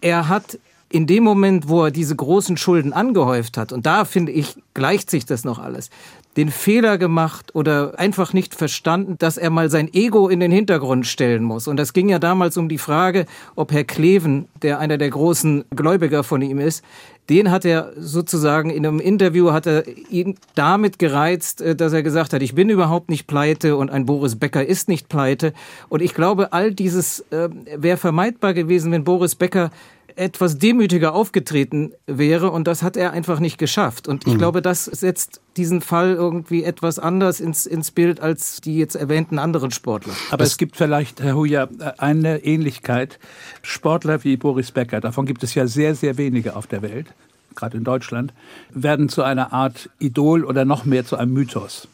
er 0.02 0.28
hat 0.28 0.60
in 0.90 1.08
dem 1.08 1.24
Moment, 1.24 1.68
wo 1.70 1.86
er 1.86 1.92
diese 1.92 2.16
großen 2.16 2.56
Schulden 2.56 2.94
angehäuft 2.94 3.58
hat, 3.58 3.72
und 3.72 3.86
da 3.86 4.06
finde 4.06 4.32
ich, 4.32 4.56
gleicht 4.76 5.10
sich 5.10 5.26
das 5.26 5.44
noch 5.44 5.58
alles, 5.58 5.90
den 6.38 6.50
Fehler 6.50 6.98
gemacht 6.98 7.54
oder 7.54 8.00
einfach 8.00 8.34
nicht 8.34 8.56
verstanden, 8.56 9.18
dass 9.20 9.38
er 9.38 9.50
mal 9.50 9.70
sein 9.70 9.94
Ego 9.94 10.30
in 10.30 10.40
den 10.40 10.52
Hintergrund 10.52 11.06
stellen 11.06 11.44
muss. 11.44 11.68
Und 11.68 11.78
das 11.78 11.94
ging 11.94 12.10
ja 12.10 12.20
damals 12.20 12.58
um 12.58 12.70
die 12.70 12.78
Frage, 12.78 13.26
ob 13.56 13.72
Herr 13.72 13.84
Kleven, 13.84 14.48
der 14.62 14.80
einer 14.80 14.98
der 14.98 15.10
großen 15.10 15.66
Gläubiger 15.76 16.24
von 16.24 16.42
ihm 16.42 16.60
ist, 16.60 16.84
den 17.30 17.52
hat 17.52 17.64
er 17.64 17.94
sozusagen 17.98 18.70
in 18.70 18.86
einem 18.86 19.00
Interview 19.00 19.52
hat 19.52 19.66
er 19.66 19.86
ihn 20.10 20.36
damit 20.56 21.00
gereizt, 21.00 21.62
äh, 21.62 21.76
dass 21.76 21.94
er 21.94 22.04
gesagt 22.04 22.34
hat, 22.34 22.42
ich 22.42 22.56
bin 22.56 22.70
überhaupt 22.70 23.10
nicht 23.10 23.28
pleite 23.28 23.78
und 23.78 23.92
ein 23.92 24.06
Boris 24.06 24.36
Becker 24.36 24.66
ist 24.66 24.90
nicht 24.90 25.08
pleite. 25.08 25.54
Und 25.90 26.02
ich 26.02 26.14
glaube, 26.14 26.52
all 26.52 26.74
dieses 26.74 27.22
äh, 27.32 27.50
wäre 27.76 27.98
vermeidbar 27.98 28.54
gewesen, 28.54 28.92
wenn 28.92 29.04
Boris 29.04 29.36
Becker 29.36 29.72
etwas 30.16 30.58
demütiger 30.58 31.14
aufgetreten 31.14 31.94
wäre 32.08 32.52
und 32.52 32.68
das 32.68 32.84
hat 32.84 32.98
er 32.98 33.12
einfach 33.12 33.40
nicht 33.40 33.58
geschafft. 33.58 34.08
Und 34.08 34.28
ich 34.28 34.34
mhm. 34.34 34.38
glaube, 34.38 34.62
das 34.62 34.86
setzt 34.86 35.42
diesen 35.58 35.82
Fall 35.82 36.14
irgendwie 36.14 36.64
etwas 36.64 37.00
anders 37.00 37.40
ins, 37.40 37.66
ins 37.66 37.92
Bild 37.92 38.20
als 38.20 38.62
die 38.62 38.78
jetzt 38.78 38.96
erwähnten 38.96 39.40
anderen 39.40 39.72
Sportler. 39.72 40.14
Aber 40.30 40.44
das 40.44 40.52
es 40.52 40.58
gibt 40.58 40.76
vielleicht, 40.76 41.22
Herr 41.22 41.36
Huja, 41.36 41.68
eine 41.98 42.44
Ähnlichkeit. 42.44 43.20
Sportler 43.62 44.24
wie 44.24 44.38
Boris 44.38 44.72
Becker, 44.72 45.02
davon 45.02 45.26
gibt 45.26 45.44
es 45.44 45.56
ja 45.56 45.68
sehr, 45.68 45.96
sehr 45.96 46.18
wenige 46.18 46.56
auf 46.56 46.68
der 46.68 46.82
Welt, 46.82 47.08
gerade 47.56 47.78
in 47.78 47.84
Deutschland, 47.84 48.34
werden 48.72 49.10
zu 49.10 49.24
einer 49.24 49.54
Art 49.54 49.90
Idol 50.00 50.44
oder 50.44 50.66
noch 50.66 50.86
mehr 50.86 51.06
zu 51.06 51.18
einem 51.18 51.34
Mythos. 51.34 51.88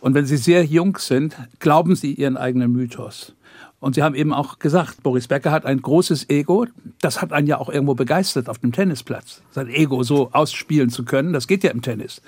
Und 0.00 0.14
wenn 0.14 0.26
Sie 0.26 0.36
sehr 0.36 0.64
jung 0.64 0.98
sind, 0.98 1.36
glauben 1.58 1.96
Sie 1.96 2.12
Ihren 2.12 2.36
eigenen 2.36 2.72
Mythos. 2.72 3.32
Und 3.78 3.94
Sie 3.94 4.02
haben 4.02 4.14
eben 4.14 4.32
auch 4.32 4.58
gesagt, 4.58 5.02
Boris 5.02 5.28
Becker 5.28 5.50
hat 5.50 5.66
ein 5.66 5.82
großes 5.82 6.30
Ego. 6.30 6.66
Das 7.00 7.20
hat 7.20 7.32
einen 7.32 7.46
ja 7.46 7.58
auch 7.58 7.68
irgendwo 7.68 7.94
begeistert 7.94 8.48
auf 8.48 8.58
dem 8.58 8.72
Tennisplatz. 8.72 9.42
Sein 9.50 9.68
Ego 9.68 10.02
so 10.02 10.30
ausspielen 10.32 10.88
zu 10.88 11.04
können, 11.04 11.32
das 11.32 11.46
geht 11.46 11.62
ja 11.62 11.70
im 11.70 11.82
Tennis. 11.82 12.22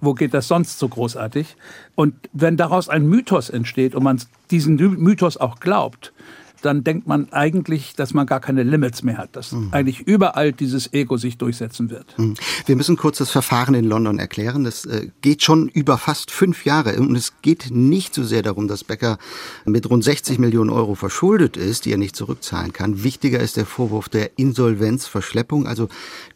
Wo 0.00 0.14
geht 0.14 0.32
das 0.32 0.48
sonst 0.48 0.78
so 0.78 0.88
großartig? 0.88 1.56
Und 1.94 2.14
wenn 2.32 2.56
daraus 2.56 2.88
ein 2.88 3.06
Mythos 3.06 3.50
entsteht 3.50 3.94
und 3.94 4.02
man 4.02 4.20
diesen 4.50 4.76
Mythos 4.76 5.36
auch 5.36 5.60
glaubt, 5.60 6.12
dann 6.64 6.82
denkt 6.82 7.06
man 7.06 7.32
eigentlich, 7.32 7.94
dass 7.94 8.14
man 8.14 8.26
gar 8.26 8.40
keine 8.40 8.62
Limits 8.62 9.02
mehr 9.02 9.18
hat, 9.18 9.36
dass 9.36 9.52
mhm. 9.52 9.68
eigentlich 9.72 10.00
überall 10.00 10.52
dieses 10.52 10.92
Ego 10.92 11.16
sich 11.16 11.36
durchsetzen 11.36 11.90
wird. 11.90 12.18
Mhm. 12.18 12.34
Wir 12.66 12.76
müssen 12.76 12.96
kurz 12.96 13.18
das 13.18 13.30
Verfahren 13.30 13.74
in 13.74 13.84
London 13.84 14.18
erklären. 14.18 14.64
Das 14.64 14.86
äh, 14.86 15.08
geht 15.20 15.42
schon 15.42 15.68
über 15.68 15.98
fast 15.98 16.30
fünf 16.30 16.64
Jahre 16.64 16.98
und 16.98 17.14
es 17.16 17.34
geht 17.42 17.70
nicht 17.70 18.14
so 18.14 18.24
sehr 18.24 18.42
darum, 18.42 18.66
dass 18.68 18.84
Becker 18.84 19.18
mit 19.66 19.88
rund 19.90 20.02
60 20.02 20.38
Millionen 20.38 20.70
Euro 20.70 20.94
verschuldet 20.94 21.56
ist, 21.56 21.84
die 21.84 21.92
er 21.92 21.98
nicht 21.98 22.16
zurückzahlen 22.16 22.72
kann. 22.72 23.04
Wichtiger 23.04 23.40
ist 23.40 23.56
der 23.56 23.66
Vorwurf 23.66 24.08
der 24.08 24.38
Insolvenzverschleppung. 24.38 25.66
Also 25.66 25.88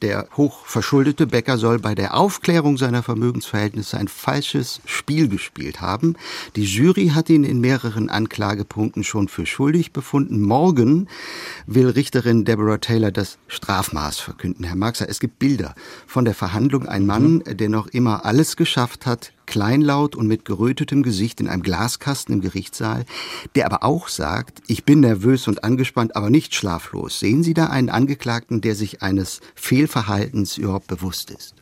der 0.03 0.29
hochverschuldete 0.37 1.27
Becker 1.27 1.57
soll 1.59 1.79
bei 1.79 1.95
der 1.95 2.15
Aufklärung 2.15 2.77
seiner 2.77 3.03
Vermögensverhältnisse 3.03 3.97
ein 3.97 4.09
falsches 4.09 4.81
Spiel 4.85 5.29
gespielt 5.29 5.81
haben. 5.81 6.17
Die 6.57 6.65
Jury 6.65 7.09
hat 7.15 7.31
ihn 7.31 7.45
in 7.45 7.61
mehreren 7.61 8.11
Anklagepunkten 8.11 9.05
schon 9.05 9.29
für 9.29 9.47
schuldig 9.47 9.93
befunden 9.93 10.18
gefunden. 10.19 10.41
Morgen 10.41 11.07
will 11.67 11.89
Richterin 11.89 12.45
Deborah 12.45 12.79
Taylor 12.79 13.13
das 13.13 13.39
Strafmaß 13.47 14.19
verkünden. 14.19 14.65
Herr 14.65 14.77
Marxer, 14.77 15.09
es 15.09 15.21
gibt 15.21 15.39
Bilder 15.39 15.75
von 16.07 16.25
der 16.25 16.35
Verhandlung. 16.35 16.87
Ein 16.87 17.07
Mann, 17.07 17.35
mhm. 17.35 17.57
der 17.57 17.69
noch 17.69 17.87
immer 17.89 18.25
alles 18.25 18.57
geschafft 18.57 19.07
hat, 19.07 19.33
kleinlaut 19.47 20.17
und 20.17 20.27
mit 20.27 20.45
gerötetem 20.45 21.03
Gesicht 21.03 21.41
in 21.41 21.49
einem 21.49 21.63
Glaskasten 21.63 22.35
im 22.35 22.41
Gerichtssaal, 22.41 23.05
der 23.55 23.67
aber 23.67 23.85
auch 23.85 24.09
sagt, 24.09 24.61
ich 24.67 24.85
bin 24.85 25.01
nervös 25.01 25.47
und 25.47 25.63
angespannt, 25.63 26.17
aber 26.17 26.31
nicht 26.31 26.55
schlaflos. 26.55 27.21
Sehen 27.21 27.43
Sie 27.43 27.55
da 27.55 27.67
einen 27.67 27.91
Angeklagten, 27.91 28.61
der 28.61 28.75
sich 28.75 29.03
eines 29.03 29.41
Fehlverhaltens 29.55 30.59
überhaupt 30.59 30.89
bewusst 30.89 31.31
ist? 31.31 31.55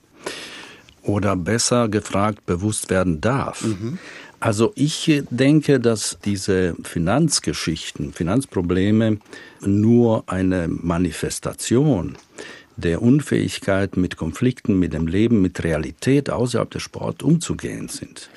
Oder 1.03 1.37
besser 1.37 1.89
gefragt, 1.89 2.47
bewusst 2.47 2.91
werden 2.91 3.21
darf. 3.21 3.63
Mhm. 3.63 3.99
Also 4.41 4.73
ich 4.75 5.23
denke, 5.31 5.81
dass 5.81 6.19
diese 6.25 6.75
Finanzgeschichten, 6.83 8.13
Finanzprobleme 8.13 9.19
nur 9.63 10.25
eine 10.27 10.69
Manifestation 10.69 12.17
der 12.77 13.01
Unfähigkeit, 13.01 13.97
mit 13.97 14.17
Konflikten, 14.17 14.79
mit 14.79 14.93
dem 14.93 15.07
Leben, 15.07 15.41
mit 15.41 15.65
Realität 15.65 16.29
außerhalb 16.29 16.71
des 16.71 16.83
Sports 16.83 17.25
umzugehen 17.25 17.89
sind. 17.89 18.29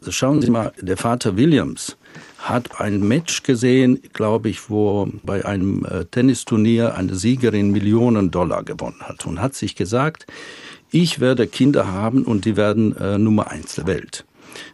Also 0.00 0.10
schauen 0.10 0.42
Sie 0.42 0.50
mal, 0.50 0.72
der 0.80 0.96
Vater 0.96 1.36
Williams 1.36 1.96
hat 2.38 2.80
ein 2.80 3.06
Match 3.06 3.42
gesehen, 3.42 4.02
glaube 4.12 4.50
ich, 4.50 4.68
wo 4.68 5.08
bei 5.22 5.44
einem 5.44 5.84
äh, 5.86 6.04
Tennisturnier 6.04 6.94
eine 6.94 7.14
Siegerin 7.14 7.70
Millionen 7.70 8.30
Dollar 8.30 8.64
gewonnen 8.64 9.00
hat 9.00 9.24
und 9.24 9.40
hat 9.40 9.54
sich 9.54 9.76
gesagt, 9.76 10.26
ich 10.90 11.20
werde 11.20 11.46
Kinder 11.46 11.90
haben 11.90 12.24
und 12.24 12.44
die 12.44 12.56
werden 12.56 12.96
äh, 12.96 13.16
Nummer 13.16 13.50
eins 13.50 13.76
der 13.76 13.86
Welt. 13.86 14.24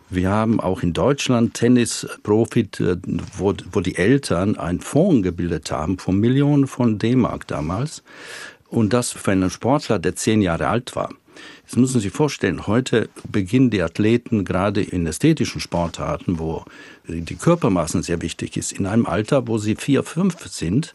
Wir 0.09 0.31
haben 0.31 0.61
auch 0.61 0.83
in 0.83 0.93
Deutschland 0.93 1.55
Tennis-Profit, 1.55 2.81
äh, 2.81 2.97
wo, 3.37 3.55
wo 3.73 3.81
die 3.81 3.97
Eltern 3.97 4.57
einen 4.57 4.81
Fonds 4.81 5.23
gebildet 5.23 5.71
haben 5.71 5.99
von 5.99 6.19
Millionen 6.19 6.67
von 6.67 6.99
D-Mark 6.99 7.47
damals. 7.47 8.03
Und 8.69 8.93
das 8.93 9.13
für 9.13 9.33
einen 9.33 9.51
Sportler, 9.51 9.99
der 9.99 10.15
zehn 10.15 10.43
Jahre 10.43 10.69
alt 10.69 10.95
war. 10.95 11.11
Jetzt 11.63 11.77
müssen 11.77 11.95
Sie 11.95 12.09
sich 12.09 12.13
vorstellen, 12.13 12.67
heute 12.67 13.09
beginnen 13.31 13.71
die 13.71 13.83
Athleten 13.83 14.45
gerade 14.45 14.83
in 14.83 15.07
ästhetischen 15.07 15.61
Sportarten, 15.61 16.39
wo 16.39 16.65
die 17.07 17.37
Körpermassen 17.37 18.03
sehr 18.03 18.23
wichtig 18.23 18.57
ist, 18.57 18.73
in 18.73 18.87
einem 18.87 19.07
Alter, 19.07 19.47
wo 19.47 19.59
sie 19.59 19.77
vier, 19.77 20.03
fünf 20.03 20.49
sind, 20.49 20.95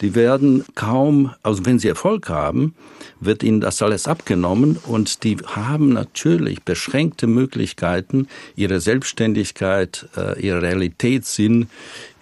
die 0.00 0.14
werden 0.14 0.64
kaum, 0.74 1.32
also 1.42 1.64
wenn 1.66 1.78
sie 1.78 1.88
Erfolg 1.88 2.28
haben, 2.28 2.74
wird 3.20 3.42
ihnen 3.42 3.60
das 3.60 3.80
alles 3.80 4.06
abgenommen 4.06 4.78
und 4.86 5.24
die 5.24 5.36
haben 5.44 5.90
natürlich 5.90 6.62
beschränkte 6.62 7.26
Möglichkeiten, 7.26 8.28
ihre 8.56 8.80
Selbstständigkeit, 8.80 10.08
äh, 10.16 10.40
ihre 10.40 10.62
Realitätssinn, 10.62 11.68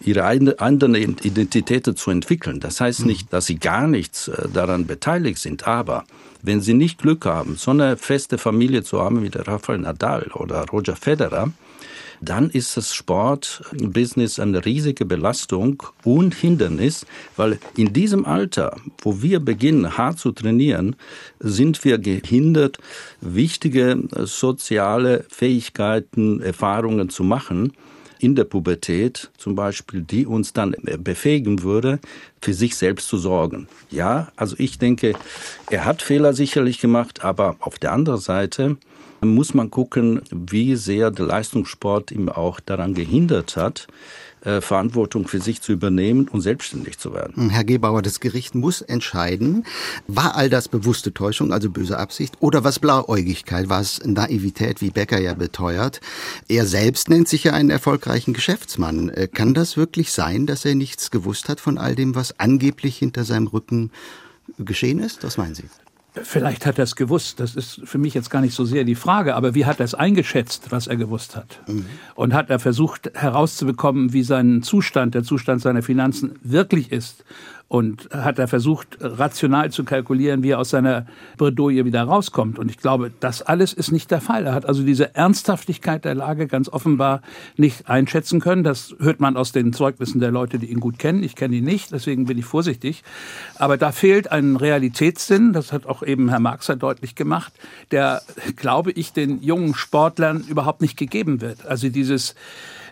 ihre 0.01 0.25
anderen 0.25 0.95
Identitäten 0.95 1.97
zu 1.97 2.11
entwickeln. 2.11 2.61
Das 2.61 2.81
heißt 2.81 3.01
mhm. 3.01 3.07
nicht, 3.07 3.33
dass 3.33 3.47
sie 3.47 3.59
gar 3.59 3.87
nichts 3.87 4.29
äh, 4.29 4.49
daran 4.53 4.87
beteiligt 4.87 5.39
sind, 5.39 5.67
aber 5.67 6.05
wenn 6.43 6.61
sie 6.61 6.75
nicht 6.75 6.99
Glück 6.99 7.25
haben, 7.25 7.57
so 7.57 7.71
eine 7.71 7.97
feste 7.97 8.37
Familie 8.37 8.83
zu 8.83 9.01
haben 9.01 9.23
wie 9.23 9.31
der 9.31 9.47
Rafael 9.47 9.79
Nadal 9.79 10.31
oder 10.35 10.65
Roger 10.67 10.97
Federer, 10.97 11.53
dann 12.23 12.51
ist 12.51 12.77
das 12.77 12.95
Sportbusiness 12.95 14.39
eine 14.39 14.65
riesige 14.65 15.05
Belastung 15.05 15.83
und 16.05 16.35
Hindernis, 16.35 17.05
weil 17.37 17.59
in 17.77 17.93
diesem 17.93 18.25
Alter, 18.25 18.77
wo 19.03 19.21
wir 19.23 19.41
beginnen, 19.41 19.99
hart 19.99 20.19
zu 20.19 20.31
trainieren, 20.31 20.97
sind 21.41 21.85
wir 21.85 21.99
gehindert, 21.99 22.79
wichtige 23.21 24.05
soziale 24.21 25.25
Fähigkeiten, 25.29 26.41
Erfahrungen 26.41 27.11
zu 27.11 27.25
machen 27.25 27.73
in 28.21 28.37
der 28.37 28.45
Pubertät 28.45 29.31
zum 29.37 29.57
Beispiel, 29.57 30.03
die 30.03 30.27
uns 30.27 30.53
dann 30.53 30.77
befähigen 30.99 31.65
würde, 31.65 31.99
für 32.41 32.55
sich 32.55 32.77
selbst 32.77 33.09
zu 33.09 33.19
sorgen. 33.19 33.67
Ja, 33.91 34.31
also 34.37 34.55
ich 34.59 34.79
denke, 34.79 35.15
er 35.71 35.85
hat 35.85 36.03
Fehler 36.03 36.33
sicherlich 36.33 36.79
gemacht, 36.81 37.25
aber 37.25 37.57
auf 37.59 37.81
der 37.81 37.93
anderen 37.93 38.21
Seite 38.21 38.77
muss 39.25 39.55
man 39.55 39.71
gucken, 39.71 40.21
wie 40.31 40.77
sehr 40.77 41.11
der 41.11 41.27
Leistungssport 41.27 42.11
ihm 42.11 42.29
auch 42.29 42.61
daran 42.61 42.95
gehindert 42.95 43.57
hat, 43.57 43.87
äh, 44.45 44.61
Verantwortung 44.61 45.29
für 45.29 45.41
sich 45.41 45.61
zu 45.61 45.73
übernehmen 45.73 46.29
und 46.29 46.41
selbstständig 46.41 46.99
zu 46.99 47.15
werden. 47.15 47.37
Hm, 47.37 47.51
Herr 47.51 47.65
Gebauer, 47.65 48.03
das 48.03 48.19
Gericht 48.19 48.55
muss 48.55 48.81
entscheiden, 48.81 49.65
war 50.09 50.35
all 50.35 50.51
das 50.51 50.69
bewusste 50.69 51.15
Täuschung, 51.15 51.53
also 51.53 51.71
böse 51.71 51.99
Absicht, 51.99 52.35
oder 52.41 52.65
was 52.65 52.81
Blauäugigkeit, 52.81 53.69
war 53.69 53.81
es 53.81 54.05
Naivität, 54.05 54.81
wie 54.81 54.91
Becker 54.91 55.21
ja 55.21 55.35
beteuert. 55.35 56.01
Er 56.49 56.67
selbst 56.67 57.09
nennt 57.09 57.29
sich 57.29 57.45
ja 57.45 57.53
einen 57.53 57.71
erfolgreichen 57.71 58.35
Geschäftsmann. 58.35 59.09
Äh, 59.11 59.29
kann 59.29 59.55
das 59.55 59.77
wirklich 59.77 60.13
sein, 60.13 60.47
dass 60.47 60.65
er 60.65 60.75
nichts 60.75 61.13
gewusst 61.13 61.49
hat 61.49 61.61
von 61.61 61.79
all 61.79 61.95
dem, 61.95 62.17
was 62.17 62.39
angeblich 62.41 62.99
hinter 62.99 63.25
seinem 63.25 63.47
Rücken 63.47 63.93
geschehen 64.59 64.99
ist? 64.99 65.23
Was 65.23 65.37
meinen 65.37 65.55
Sie? 65.55 65.65
Vielleicht 66.15 66.67
hat 66.67 66.79
er 66.79 66.85
es 66.85 66.95
gewusst. 66.95 67.41
Das 67.41 67.55
ist 67.55 67.81
für 67.85 67.97
mich 67.97 68.13
jetzt 68.13 68.29
gar 68.29 68.43
nicht 68.43 68.55
so 68.55 68.67
sehr 68.67 68.85
die 68.85 68.95
Frage. 68.95 69.35
Aber 69.35 69.55
wie 69.55 69.65
hat 69.65 69.81
er 69.81 69.85
es 69.85 69.95
eingeschätzt, 69.95 70.71
was 70.71 70.87
er 70.87 70.97
gewusst 70.97 71.37
hat? 71.37 71.61
Mhm. 71.67 71.87
Und 72.15 72.35
hat 72.35 72.51
er 72.51 72.59
versucht 72.59 73.11
herauszubekommen, 73.15 74.13
wie 74.13 74.23
sein 74.23 74.63
Zustand, 74.63 75.15
der 75.15 75.23
Zustand 75.23 75.63
seiner 75.63 75.83
Finanzen 75.83 76.39
wirklich 76.43 76.93
ist? 76.93 77.25
Und 77.69 78.11
hat 78.13 78.39
er 78.39 78.49
versucht, 78.49 78.99
rational 79.01 79.71
zu 79.71 79.85
kalkulieren, 79.85 80.43
wie 80.43 80.51
er 80.51 80.59
aus 80.59 80.71
seiner 80.71 81.07
Bredouille 81.39 81.85
wieder 81.87 82.03
rauskommt. 82.03 82.59
Und 82.59 82.71
ich 82.71 82.77
glaube, 82.77 83.11
das 83.21 83.41
alles 83.41 83.73
ist 83.73 83.93
nicht 83.93 84.11
der 84.11 84.21
Fall. 84.21 84.47
Er 84.47 84.55
hat 84.55 84.67
also 84.67 84.83
diese 84.83 85.15
Ernsthaftigkeit 85.15 86.05
der 86.05 86.15
Lage 86.15 86.49
ganz 86.49 86.69
offenbar 86.69 87.23
nicht 87.57 87.89
einschätzen 87.89 88.41
können. 88.41 88.63
Das 88.63 88.95
hört 88.99 89.21
man 89.21 89.37
aus 89.39 89.53
den 89.53 89.73
Zeugnissen 89.73 90.21
der 90.21 90.31
Leute, 90.31 90.59
die 90.59 90.67
ihn 90.67 90.81
gut 90.81 90.99
kennen. 90.99 91.23
Ich 91.23 91.35
kenne 91.35 91.57
ihn 91.57 91.65
nicht, 91.65 91.93
deswegen 91.93 92.27
bin 92.27 92.37
ich 92.37 92.45
vorsichtig. 92.45 93.05
Aber 93.57 93.79
da 93.79 93.91
fehlt 93.91 94.31
ein 94.31 94.57
Realitätssinn, 94.57 95.55
das 95.55 95.73
hat 95.73 95.87
auch 95.87 96.03
eben 96.03 96.29
Herr 96.29 96.41
Marxer 96.41 96.77
deutlich 96.77 97.15
gemacht, 97.15 97.55
der, 97.91 98.21
glaube 98.57 98.93
ich, 98.93 99.13
den 99.15 99.43
jungen 99.43 99.75
Sportlern 99.75 100.45
überhaupt 100.47 100.83
nicht 100.83 100.99
gegeben 100.99 101.41
wird. 101.41 101.65
Also 101.65 101.89
dieses 101.89 102.35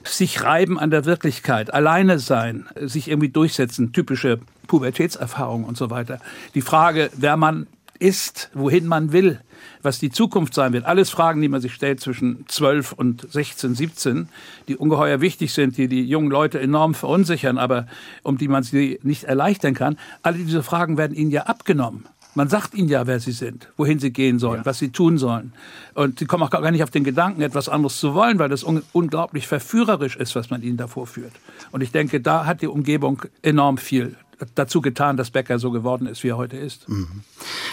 sich 0.03 0.43
reiben 0.43 0.79
an 0.79 0.91
der 0.91 1.05
Wirklichkeit, 1.05 1.73
alleine 1.75 2.19
sein, 2.19 2.67
sich 2.81 3.09
irgendwie 3.09 3.29
durchsetzen, 3.29 3.93
typische 3.93 4.39
Pubertätserfahrung 4.71 5.65
und 5.65 5.77
so 5.77 5.91
weiter. 5.91 6.21
Die 6.55 6.61
Frage, 6.61 7.11
wer 7.17 7.37
man 7.37 7.67
ist, 7.99 8.51
wohin 8.55 8.87
man 8.87 9.11
will, 9.11 9.41
was 9.83 9.99
die 9.99 10.11
Zukunft 10.11 10.55
sein 10.55 10.73
wird. 10.73 10.85
Alles 10.85 11.11
Fragen, 11.11 11.43
die 11.43 11.49
man 11.49 11.61
sich 11.61 11.75
stellt 11.75 11.99
zwischen 11.99 12.45
12 12.47 12.93
und 12.93 13.27
16, 13.29 13.75
17, 13.75 14.29
die 14.69 14.77
ungeheuer 14.77 15.21
wichtig 15.21 15.53
sind, 15.53 15.77
die 15.77 15.89
die 15.89 16.05
jungen 16.05 16.31
Leute 16.31 16.61
enorm 16.61 16.95
verunsichern, 16.95 17.59
aber 17.59 17.89
um 18.23 18.39
die 18.39 18.47
man 18.47 18.63
sie 18.63 19.01
nicht 19.03 19.25
erleichtern 19.25 19.75
kann. 19.75 19.99
Alle 20.23 20.39
diese 20.39 20.63
Fragen 20.63 20.97
werden 20.97 21.17
ihnen 21.17 21.33
ja 21.33 21.43
abgenommen. 21.43 22.07
Man 22.37 22.49
sagt 22.49 22.75
ihnen 22.75 22.89
ja, 22.89 23.09
wer 23.09 23.19
sie 23.19 23.33
sind, 23.33 23.69
wohin 23.77 23.99
sie 23.99 24.13
gehen 24.13 24.39
sollen, 24.39 24.61
ja. 24.61 24.67
was 24.67 24.79
sie 24.79 24.91
tun 24.91 25.19
sollen. 25.19 25.53
Und 25.95 26.21
sie 26.21 26.27
kommen 26.27 26.45
auch 26.45 26.51
gar 26.51 26.71
nicht 26.71 26.85
auf 26.85 26.91
den 26.91 27.03
Gedanken, 27.03 27.43
etwas 27.43 27.69
anderes 27.69 27.99
zu 27.99 28.15
wollen, 28.15 28.39
weil 28.39 28.49
das 28.49 28.63
un 28.63 28.85
unglaublich 28.93 29.49
verführerisch 29.49 30.15
ist, 30.15 30.37
was 30.37 30.49
man 30.49 30.63
ihnen 30.63 30.77
davor 30.77 31.09
führt. 31.09 31.33
Und 31.73 31.81
ich 31.81 31.91
denke, 31.91 32.21
da 32.21 32.47
hat 32.47 32.63
die 32.63 32.69
Umgebung 32.69 33.23
enorm 33.43 33.79
viel 33.79 34.15
dazu 34.55 34.81
getan, 34.81 35.17
dass 35.17 35.31
Becker 35.31 35.59
so 35.59 35.71
geworden 35.71 36.07
ist, 36.07 36.23
wie 36.25 36.29
er 36.29 36.37
heute 36.37 36.57
ist. 36.57 36.89
Mhm. 36.89 37.23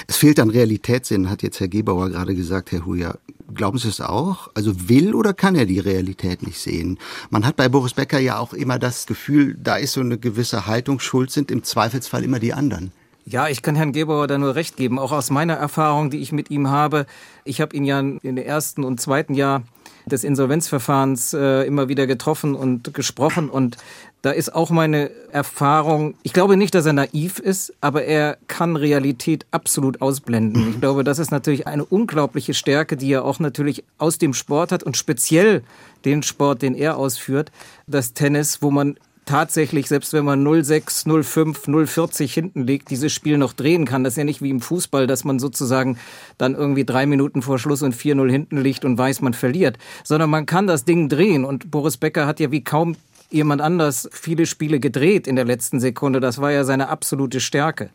Es 0.07 0.17
fehlt 0.17 0.39
an 0.39 0.49
Realitätssinn, 0.49 1.29
hat 1.29 1.43
jetzt 1.43 1.59
Herr 1.59 1.67
Gebauer 1.67 2.09
gerade 2.09 2.35
gesagt, 2.35 2.71
Herr 2.71 2.85
Huja. 2.85 3.15
Glauben 3.53 3.77
Sie 3.77 3.87
es 3.87 4.01
auch? 4.01 4.49
Also 4.55 4.89
will 4.89 5.15
oder 5.15 5.33
kann 5.33 5.55
er 5.55 5.65
die 5.65 5.79
Realität 5.79 6.43
nicht 6.43 6.59
sehen? 6.59 6.99
Man 7.29 7.45
hat 7.45 7.55
bei 7.55 7.69
Boris 7.69 7.93
Becker 7.93 8.19
ja 8.19 8.37
auch 8.37 8.53
immer 8.53 8.77
das 8.77 9.07
Gefühl, 9.07 9.57
da 9.61 9.77
ist 9.77 9.93
so 9.93 10.01
eine 10.01 10.17
gewisse 10.17 10.67
Haltung, 10.67 10.99
schuld 10.99 11.31
sind 11.31 11.49
im 11.49 11.63
Zweifelsfall 11.63 12.23
immer 12.23 12.39
die 12.39 12.53
anderen. 12.53 12.91
Ja, 13.29 13.49
ich 13.49 13.61
kann 13.61 13.75
Herrn 13.75 13.91
Gebauer 13.91 14.27
da 14.27 14.37
nur 14.37 14.55
recht 14.55 14.77
geben, 14.77 14.99
auch 14.99 15.11
aus 15.11 15.29
meiner 15.31 15.55
Erfahrung, 15.55 16.09
die 16.09 16.19
ich 16.19 16.31
mit 16.31 16.49
ihm 16.49 16.69
habe. 16.69 17.05
Ich 17.43 17.59
habe 17.59 17.75
ihn 17.75 17.83
ja 17.83 17.99
in 17.99 18.19
dem 18.21 18.37
ersten 18.37 18.85
und 18.85 19.01
zweiten 19.01 19.33
Jahr 19.33 19.63
des 20.05 20.23
Insolvenzverfahrens 20.23 21.33
äh, 21.33 21.63
immer 21.63 21.89
wieder 21.89 22.07
getroffen 22.07 22.55
und 22.55 22.93
gesprochen 22.93 23.49
und 23.49 23.75
da 24.21 24.31
ist 24.31 24.53
auch 24.53 24.69
meine 24.69 25.11
Erfahrung, 25.31 26.15
ich 26.23 26.33
glaube 26.33 26.57
nicht, 26.57 26.73
dass 26.75 26.85
er 26.85 26.93
naiv 26.93 27.39
ist, 27.39 27.73
aber 27.81 28.03
er 28.03 28.37
kann 28.47 28.75
Realität 28.75 29.45
absolut 29.51 30.01
ausblenden. 30.01 30.71
Ich 30.71 30.79
glaube, 30.79 31.03
das 31.03 31.19
ist 31.19 31.31
natürlich 31.31 31.67
eine 31.67 31.85
unglaubliche 31.85 32.53
Stärke, 32.53 32.97
die 32.97 33.11
er 33.11 33.25
auch 33.25 33.39
natürlich 33.39 33.83
aus 33.97 34.17
dem 34.17 34.33
Sport 34.33 34.71
hat 34.71 34.83
und 34.83 34.97
speziell 34.97 35.63
den 36.03 36.23
Sport, 36.23 36.61
den 36.61 36.73
er 36.73 36.97
ausführt, 36.97 37.51
das 37.85 38.13
Tennis, 38.13 38.61
wo 38.61 38.71
man 38.71 38.97
tatsächlich, 39.27 39.87
selbst 39.87 40.13
wenn 40.13 40.25
man 40.25 40.45
0,6, 40.45 41.05
0,5, 41.05 41.67
0,40 41.67 42.33
hinten 42.33 42.65
liegt, 42.65 42.89
dieses 42.89 43.13
Spiel 43.13 43.37
noch 43.37 43.53
drehen 43.53 43.85
kann. 43.85 44.03
Das 44.03 44.13
ist 44.13 44.17
ja 44.17 44.23
nicht 44.23 44.41
wie 44.41 44.49
im 44.49 44.61
Fußball, 44.61 45.05
dass 45.05 45.25
man 45.25 45.37
sozusagen 45.37 45.99
dann 46.37 46.55
irgendwie 46.55 46.85
drei 46.85 47.05
Minuten 47.05 47.41
vor 47.41 47.59
Schluss 47.59 47.83
und 47.83 47.93
4-0 47.93 48.31
hinten 48.31 48.57
liegt 48.57 48.85
und 48.85 48.97
weiß, 48.97 49.21
man 49.21 49.33
verliert. 49.33 49.77
Sondern 50.03 50.29
man 50.29 50.45
kann 50.45 50.65
das 50.65 50.85
Ding 50.85 51.09
drehen. 51.09 51.45
Und 51.45 51.69
Boris 51.69 51.97
Becker 51.97 52.25
hat 52.25 52.39
ja 52.39 52.51
wie 52.51 52.63
kaum 52.63 52.95
jemand 53.29 53.61
anders 53.61 54.09
viele 54.11 54.45
Spiele 54.45 54.79
gedreht 54.79 55.27
in 55.27 55.35
der 55.35 55.45
letzten 55.45 55.79
Sekunde. 55.79 56.19
Das 56.19 56.39
war 56.39 56.51
ja 56.51 56.63
seine 56.63 56.89
absolute 56.89 57.39
Stärke. 57.39 57.89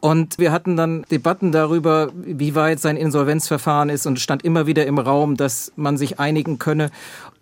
Und 0.00 0.38
wir 0.38 0.52
hatten 0.52 0.76
dann 0.76 1.04
Debatten 1.10 1.50
darüber, 1.50 2.12
wie 2.14 2.54
weit 2.54 2.78
sein 2.78 2.96
Insolvenzverfahren 2.96 3.88
ist 3.88 4.06
und 4.06 4.20
stand 4.20 4.44
immer 4.44 4.66
wieder 4.68 4.86
im 4.86 4.98
Raum, 4.98 5.36
dass 5.36 5.72
man 5.74 5.96
sich 5.96 6.20
einigen 6.20 6.60
könne. 6.60 6.90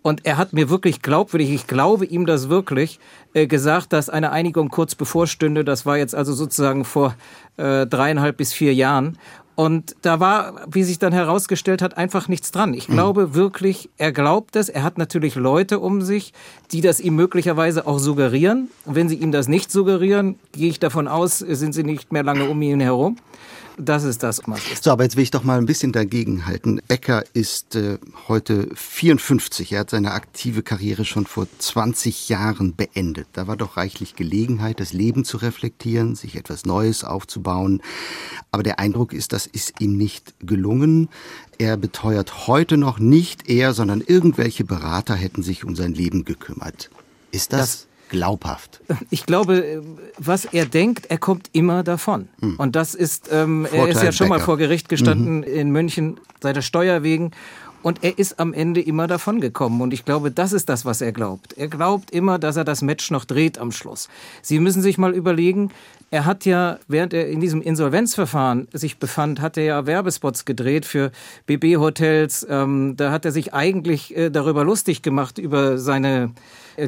Und 0.01 0.25
er 0.25 0.37
hat 0.37 0.53
mir 0.53 0.69
wirklich 0.69 1.03
glaubwürdig, 1.03 1.51
ich 1.51 1.67
glaube 1.67 2.05
ihm 2.05 2.25
das 2.25 2.49
wirklich, 2.49 2.99
äh, 3.33 3.45
gesagt, 3.45 3.93
dass 3.93 4.09
eine 4.09 4.31
Einigung 4.31 4.69
kurz 4.69 4.95
bevorstünde. 4.95 5.63
Das 5.63 5.85
war 5.85 5.97
jetzt 5.97 6.15
also 6.15 6.33
sozusagen 6.33 6.83
vor 6.83 7.13
äh, 7.57 7.85
dreieinhalb 7.85 8.37
bis 8.37 8.53
vier 8.53 8.73
Jahren. 8.73 9.19
Und 9.57 9.95
da 10.03 10.19
war, 10.19 10.67
wie 10.69 10.83
sich 10.83 10.99
dann 10.99 11.13
herausgestellt 11.13 11.81
hat, 11.81 11.97
einfach 11.97 12.27
nichts 12.27 12.51
dran. 12.51 12.75
Ich 12.75 12.85
glaube 12.85 13.33
wirklich, 13.33 13.89
er 13.97 14.11
glaubt 14.11 14.55
es. 14.55 14.69
Er 14.69 14.83
hat 14.83 14.99
natürlich 14.99 15.33
Leute 15.33 15.79
um 15.79 16.03
sich, 16.03 16.31
die 16.71 16.81
das 16.81 16.99
ihm 16.99 17.15
möglicherweise 17.15 17.87
auch 17.87 17.97
suggerieren. 17.97 18.69
Und 18.85 18.93
wenn 18.93 19.09
sie 19.09 19.15
ihm 19.15 19.31
das 19.31 19.47
nicht 19.47 19.71
suggerieren, 19.71 20.37
gehe 20.51 20.69
ich 20.69 20.77
davon 20.77 21.07
aus, 21.07 21.39
sind 21.39 21.73
sie 21.73 21.83
nicht 21.83 22.11
mehr 22.11 22.21
lange 22.21 22.47
um 22.47 22.61
ihn 22.61 22.79
herum. 22.81 23.17
Das 23.79 24.03
ist 24.03 24.23
das, 24.23 24.41
was 24.47 24.59
ist. 24.71 24.83
So, 24.83 24.91
aber 24.91 25.03
jetzt 25.03 25.15
will 25.15 25.23
ich 25.23 25.29
doch 25.29 25.43
mal 25.43 25.59
ein 25.59 25.67
bisschen 25.67 25.91
dagegen 25.91 26.47
halten. 26.47 26.81
Becker 26.87 27.23
ist 27.33 27.75
äh, 27.75 27.99
heute 28.27 28.69
54. 28.73 29.71
Er 29.71 29.81
hat 29.81 29.91
seine 29.91 30.13
aktive 30.13 30.63
Karriere 30.63 31.05
schon 31.05 31.27
vor 31.27 31.47
20 31.59 32.27
Jahren 32.27 32.75
beendet. 32.75 33.27
Da 33.33 33.45
war 33.45 33.55
doch 33.55 33.77
reichlich 33.77 34.15
Gelegenheit, 34.15 34.79
das 34.79 34.93
Leben 34.93 35.25
zu 35.25 35.37
reflektieren, 35.37 36.15
sich 36.15 36.35
etwas 36.35 36.65
Neues 36.65 37.03
aufzubauen. 37.03 37.83
Aber 38.51 38.63
der 38.63 38.79
Eindruck 38.79 39.13
ist, 39.13 39.31
das 39.31 39.45
ist 39.45 39.79
ihm 39.79 39.95
nicht 39.95 40.33
gelungen. 40.39 41.09
Er 41.59 41.77
beteuert 41.77 42.47
heute 42.47 42.77
noch 42.77 42.97
nicht 42.97 43.47
er, 43.47 43.75
sondern 43.75 44.01
irgendwelche 44.01 44.63
Berater 44.63 45.13
hätten 45.13 45.43
sich 45.43 45.63
um 45.63 45.75
sein 45.75 45.93
Leben 45.93 46.25
gekümmert. 46.25 46.89
Ist 47.31 47.53
das, 47.53 47.59
das 47.59 47.86
glaubhaft? 48.09 48.81
Ich 49.09 49.25
glaube, 49.25 49.83
was 50.17 50.45
er 50.45 50.65
denkt, 50.65 51.07
er 51.07 51.17
kommt 51.17 51.49
immer 51.53 51.83
davon. 51.83 52.27
Mhm. 52.39 52.55
Und 52.57 52.75
das 52.75 52.95
ist, 52.95 53.29
ähm, 53.31 53.67
er 53.71 53.87
ist 53.87 54.03
ja 54.03 54.11
schon 54.11 54.29
mal 54.29 54.39
vor 54.39 54.57
Gericht 54.57 54.89
gestanden 54.89 55.37
mhm. 55.37 55.43
in 55.43 55.71
München 55.71 56.19
seiner 56.41 56.61
Steuer 56.61 57.03
wegen. 57.03 57.31
Und 57.83 58.03
er 58.03 58.17
ist 58.17 58.39
am 58.39 58.53
Ende 58.53 58.81
immer 58.81 59.07
davon 59.07 59.39
gekommen. 59.39 59.81
Und 59.81 59.93
ich 59.93 60.03
glaube, 60.03 60.31
das 60.31 60.51
ist 60.51 60.67
das, 60.67 60.83
was 60.83 60.99
er 60.99 61.11
glaubt. 61.11 61.53
Er 61.53 61.67
glaubt 61.67 62.11
immer, 62.11 62.39
dass 62.39 62.57
er 62.57 62.63
das 62.65 62.81
Match 62.81 63.11
noch 63.11 63.23
dreht 63.23 63.59
am 63.59 63.71
Schluss. 63.71 64.09
Sie 64.41 64.59
müssen 64.59 64.81
sich 64.81 64.97
mal 64.97 65.13
überlegen, 65.13 65.71
er 66.09 66.25
hat 66.25 66.45
ja, 66.45 66.79
während 66.87 67.13
er 67.13 67.27
in 67.27 67.39
diesem 67.39 67.61
Insolvenzverfahren 67.61 68.67
sich 68.73 68.97
befand, 68.97 69.41
hat 69.41 69.57
er 69.57 69.63
ja 69.63 69.85
Werbespots 69.85 70.45
gedreht 70.45 70.85
für 70.85 71.11
BB-Hotels. 71.45 72.47
Ähm, 72.49 72.95
da 72.97 73.11
hat 73.11 73.25
er 73.25 73.31
sich 73.31 73.53
eigentlich 73.53 74.15
äh, 74.15 74.29
darüber 74.29 74.63
lustig 74.63 75.01
gemacht, 75.01 75.37
über 75.37 75.77
seine 75.77 76.31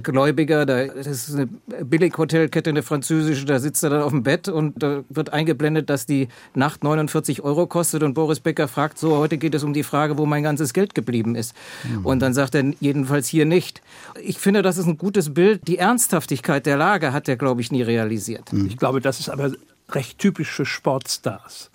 Gläubiger. 0.03 0.65
Da, 0.65 0.85
das 0.87 1.07
ist 1.07 1.35
eine 1.35 1.47
Billighotelkette, 1.47 2.69
eine 2.69 2.83
französische. 2.83 3.45
Da 3.45 3.59
sitzt 3.59 3.83
er 3.83 3.89
dann 3.89 4.01
auf 4.01 4.11
dem 4.11 4.23
Bett 4.23 4.47
und 4.47 4.81
da 4.81 5.03
wird 5.09 5.33
eingeblendet, 5.33 5.89
dass 5.89 6.05
die 6.05 6.27
Nacht 6.53 6.83
49 6.83 7.41
Euro 7.41 7.67
kostet. 7.67 8.03
Und 8.03 8.13
Boris 8.13 8.39
Becker 8.39 8.67
fragt 8.67 8.99
so, 8.99 9.17
heute 9.17 9.37
geht 9.37 9.55
es 9.55 9.63
um 9.63 9.73
die 9.73 9.83
Frage, 9.83 10.17
wo 10.17 10.25
mein 10.25 10.43
ganzes 10.43 10.73
Geld 10.73 10.93
geblieben 10.93 11.35
ist. 11.35 11.55
Mhm. 11.83 12.05
Und 12.05 12.19
dann 12.19 12.33
sagt 12.33 12.55
er, 12.55 12.63
jedenfalls 12.79 13.27
hier 13.27 13.45
nicht. 13.45 13.81
Ich 14.21 14.37
finde, 14.37 14.61
das 14.61 14.77
ist 14.77 14.85
ein 14.85 14.97
gutes 14.97 15.33
Bild. 15.33 15.67
Die 15.67 15.77
Ernsthaftigkeit 15.77 16.65
der 16.65 16.77
Lage 16.77 17.11
hat 17.13 17.27
er, 17.27 17.35
glaube 17.35 17.61
ich, 17.61 17.71
nie 17.71 17.81
realisiert. 17.81 18.51
Ich 18.67 18.77
glaube, 18.77 19.01
das 19.01 19.19
ist 19.19 19.29
aber 19.29 19.51
recht 19.91 20.19
typisch 20.19 20.51
für 20.51 20.65
Sportstars 20.65 21.71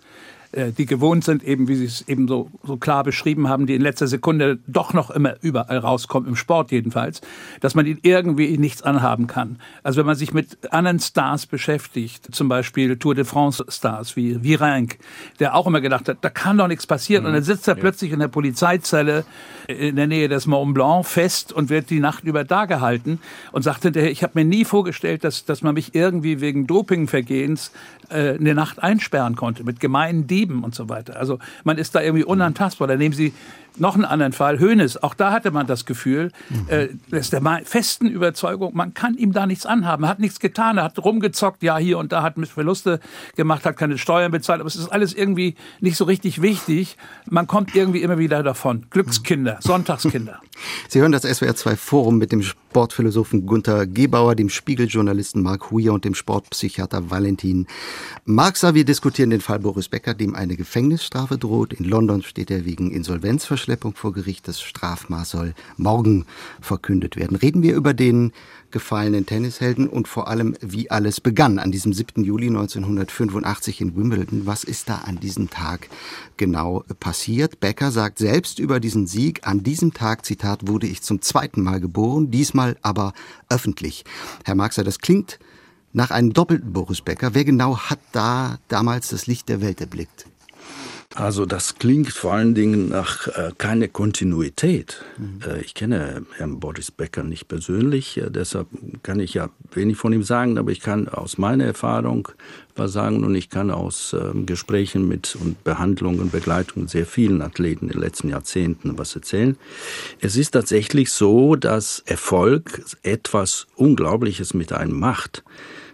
die 0.55 0.87
gewohnt 0.87 1.25
sind, 1.25 1.43
eben 1.43 1.69
wie 1.69 1.75
Sie 1.75 1.87
es 1.87 2.07
eben 2.09 2.29
so, 2.29 2.51
so 2.63 2.77
klar 2.77 3.03
beschrieben 3.05 3.49
haben, 3.49 3.67
die 3.67 3.75
in 3.75 3.83
letzter 3.83 4.07
Sekunde 4.07 4.59
doch 4.67 4.93
noch 4.93 5.11
immer 5.11 5.35
überall 5.43 5.79
rauskommen, 5.79 6.29
im 6.29 6.37
Sport 6.37 6.71
jedenfalls, 6.71 7.21
dass 7.61 7.75
man 7.75 7.87
ihnen 7.87 7.99
irgendwie 8.03 8.57
nichts 8.59 8.83
anhaben 8.83 9.27
kann. 9.27 9.59
Also 9.83 9.99
wenn 9.99 10.07
man 10.07 10.17
sich 10.17 10.33
mit 10.33 10.73
anderen 10.73 11.01
Stars 11.01 11.47
beschäftigt, 11.47 12.35
zum 12.35 12.49
Beispiel 12.49 12.97
Tour 12.97 13.15
de 13.15 13.25
France 13.25 13.65
Stars 13.69 14.17
wie 14.17 14.43
Virenque, 14.43 14.99
der 15.41 15.55
auch 15.55 15.67
immer 15.67 15.81
gedacht 15.81 16.09
hat, 16.09 16.19
da 16.21 16.31
kann 16.31 16.59
doch 16.59 16.69
nichts 16.69 16.87
passieren. 16.87 17.25
Mhm. 17.25 17.29
Und 17.29 17.35
dann 17.35 17.43
sitzt 17.43 17.67
er 17.69 17.75
ja. 17.75 17.81
plötzlich 17.81 18.13
in 18.13 18.21
der 18.21 18.29
Polizeizelle 18.29 19.25
in 19.67 19.97
der 19.97 20.07
Nähe 20.07 20.29
des 20.29 20.47
Mont 20.47 20.75
Blanc 20.75 21.07
fest 21.07 21.53
und 21.53 21.71
wird 21.71 21.91
die 21.91 22.01
Nacht 22.01 22.25
über 22.25 22.45
da 22.45 22.67
gehalten 22.67 23.19
und 23.53 23.63
sagt 23.63 23.83
hinterher, 23.83 24.11
ich 24.11 24.23
habe 24.23 24.33
mir 24.35 24.45
nie 24.45 24.65
vorgestellt, 24.65 25.25
dass, 25.25 25.45
dass 25.45 25.63
man 25.63 25.75
mich 25.75 25.95
irgendwie 25.95 26.41
wegen 26.41 26.67
Dopingvergehens 26.67 27.73
äh, 28.11 28.35
eine 28.35 28.55
Nacht 28.55 28.83
einsperren 28.83 29.37
konnte 29.37 29.65
mit 29.65 29.81
gemeinen 29.81 30.27
Dieben 30.45 30.63
und 30.63 30.75
so 30.75 30.89
weiter. 30.89 31.17
Also 31.17 31.39
man 31.65 31.79
ist 31.79 31.95
da 31.95 32.03
irgendwie 32.03 32.25
unantastbar. 32.25 32.89
Da 32.89 32.97
nehmen 32.97 33.15
Sie 33.15 33.33
noch 33.77 33.95
einen 33.95 34.05
anderen 34.05 34.33
Fall, 34.33 34.59
Hönes, 34.59 35.03
auch 35.03 35.15
da 35.15 35.33
hatte 35.33 35.51
man 35.51 35.67
das 35.67 35.85
Gefühl, 35.85 36.31
mhm. 36.49 36.67
äh, 36.69 36.89
ist 37.11 37.33
der 37.33 37.43
festen 37.65 38.07
Überzeugung, 38.07 38.75
man 38.75 38.95
kann 38.95 39.15
ihm 39.17 39.33
da 39.33 39.47
nichts 39.47 39.67
anhaben. 39.67 40.07
Hat 40.07 40.21
nichts 40.21 40.39
getan, 40.41 40.79
er 40.79 40.85
hat 40.85 40.99
rumgezockt, 40.99 41.63
ja, 41.63 41.77
hier 41.79 41.99
und 41.99 42.13
da 42.13 42.23
hat 42.23 42.35
Verluste 42.47 43.01
gemacht, 43.37 43.65
hat 43.65 43.77
keine 43.77 43.99
Steuern 43.99 44.31
bezahlt, 44.31 44.61
aber 44.61 44.69
es 44.69 44.77
ist 44.77 44.89
alles 44.89 45.15
irgendwie 45.15 45.55
nicht 45.81 45.97
so 45.97 46.05
richtig 46.05 46.43
wichtig. 46.43 46.97
Man 47.29 47.47
kommt 47.47 47.75
irgendwie 47.75 48.03
immer 48.03 48.19
wieder 48.19 48.43
davon. 48.43 48.87
Glückskinder, 48.91 49.59
Sonntagskinder. 49.61 50.41
Sie 50.89 51.01
hören 51.01 51.13
das 51.13 51.23
SWR 51.23 51.57
2 51.57 51.77
Forum 51.77 52.19
mit 52.19 52.33
dem 52.33 52.43
Sportphilosophen 52.43 53.47
Gunther 53.47 53.87
Gebauer, 53.87 54.35
dem 54.35 54.51
Spiegeljournalisten 54.51 55.43
Mark 55.43 55.71
Huyer 55.71 55.93
und 55.93 56.05
dem 56.05 56.15
Sportpsychiater 56.15 57.11
Valentin 57.11 57.67
Marxer. 58.25 58.75
Wir 58.75 58.85
diskutieren 58.85 59.31
den 59.31 59.41
Fall 59.41 59.59
Boris 59.59 59.89
Becker, 59.89 60.15
dem 60.15 60.35
eine 60.35 60.57
Gefängnisstrafe 60.57 61.39
droht. 61.39 61.73
In 61.73 61.85
London 61.85 62.23
steht 62.23 62.51
er 62.51 62.65
wegen 62.65 62.91
Insolvenzverschwendung 62.91 63.64
Verschleppung 63.65 63.95
vor 63.95 64.13
Gericht. 64.13 64.47
Das 64.47 64.61
Strafmaß 64.61 65.31
soll 65.31 65.55
morgen 65.79 66.27
verkündet 66.61 67.17
werden. 67.17 67.35
Reden 67.35 67.63
wir 67.63 67.75
über 67.75 67.95
den 67.95 68.33
gefallenen 68.71 69.25
Tennishelden 69.25 69.89
und 69.89 70.07
vor 70.07 70.29
allem, 70.29 70.55
wie 70.61 70.91
alles 70.91 71.23
begann 71.23 71.59
an 71.59 71.73
diesem 71.73 71.95
7. 71.95 72.23
Juli 72.25 72.49
1985 72.49 73.81
in 73.81 73.97
Wimbledon. 73.97 74.45
Was 74.45 74.65
ist 74.65 74.91
da 74.91 74.97
an 74.97 75.19
diesem 75.19 75.49
Tag 75.49 75.89
genau 76.37 76.85
passiert? 77.01 77.59
Becker 77.61 77.91
sagt 77.91 78.19
selbst 78.19 78.59
über 78.59 78.81
diesen 78.81 79.07
Sieg, 79.07 79.47
an 79.47 79.63
diesem 79.63 79.95
Tag, 79.95 80.27
Zitat, 80.27 80.69
wurde 80.69 80.87
ich 80.87 81.01
zum 81.01 81.23
zweiten 81.23 81.63
Mal 81.63 81.81
geboren, 81.81 82.31
diesmal 82.31 82.77
aber 82.83 83.15
öffentlich. 83.49 84.05
Herr 84.45 84.57
Marxer, 84.57 84.85
das 84.85 84.99
klingt 84.99 85.39
nach 85.95 86.11
einem 86.11 86.35
doppelten 86.35 86.75
Boris 86.75 87.01
Becker. 87.01 87.33
Wer 87.33 87.47
genau 87.47 87.79
hat 87.79 88.01
da 88.13 88.59
damals 88.69 89.09
das 89.09 89.27
Licht 89.27 89.49
der 89.49 89.63
Welt 89.63 89.81
erblickt? 89.81 90.27
Also 91.15 91.47
das 91.47 91.77
klingt 91.77 92.13
vor 92.13 92.33
allen 92.33 92.57
Dingen 92.57 92.89
nach 92.89 93.29
äh, 93.29 93.53
keine 93.57 93.89
Kontinuität. 93.89 95.05
Mhm. 95.17 95.41
Äh, 95.49 95.61
ich 95.61 95.75
kenne 95.75 96.27
Herrn 96.37 96.59
Boris 96.59 96.91
Becker 96.91 97.23
nicht 97.23 97.47
persönlich, 97.47 98.19
äh, 98.19 98.31
deshalb 98.31 98.67
kann 99.05 99.21
ich 99.21 99.35
ja 99.35 99.49
wenig 99.73 99.97
von 99.97 100.13
ihm 100.13 100.25
sagen, 100.25 100.59
aber 100.59 100.73
ich 100.73 100.81
kann 100.81 101.09
aus 101.09 101.39
meiner 101.39 101.65
Erfahrung 101.65 102.29
was 102.75 102.93
sagen 102.93 103.23
und 103.23 103.37
ich 103.37 103.49
kann 103.49 103.71
aus 103.71 104.13
ähm, 104.13 104.45
Gesprächen 104.47 105.07
mit 105.07 105.37
und 105.37 105.63
Behandlungen 105.63 106.19
und 106.19 106.33
Begleitungen 106.33 106.89
sehr 106.89 107.07
vielen 107.07 107.43
Athleten 107.43 107.87
in 107.87 107.93
den 107.93 108.01
letzten 108.01 108.29
Jahrzehnten 108.29 108.99
was 108.99 109.15
erzählen. 109.15 109.57
Es 110.21 110.37
ist 110.37 110.51
tatsächlich 110.51 111.11
so, 111.11 111.55
dass 111.55 112.03
Erfolg 112.07 112.83
etwas 113.05 113.69
Unglaubliches 113.77 114.53
mit 114.53 114.73
einem 114.73 114.99
macht. 114.99 115.45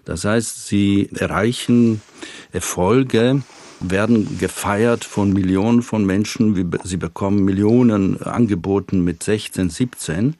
Das 0.07 0.25
heißt, 0.25 0.67
sie 0.67 1.11
erreichen 1.15 2.01
Erfolge, 2.53 3.43
werden 3.81 4.39
gefeiert 4.39 5.05
von 5.05 5.33
Millionen 5.33 5.83
von 5.83 6.05
Menschen. 6.05 6.73
Sie 6.85 6.97
bekommen 6.97 7.45
Millionen 7.45 8.23
angeboten 8.23 9.03
mit 9.03 9.23
16, 9.23 9.71
17. 9.71 10.37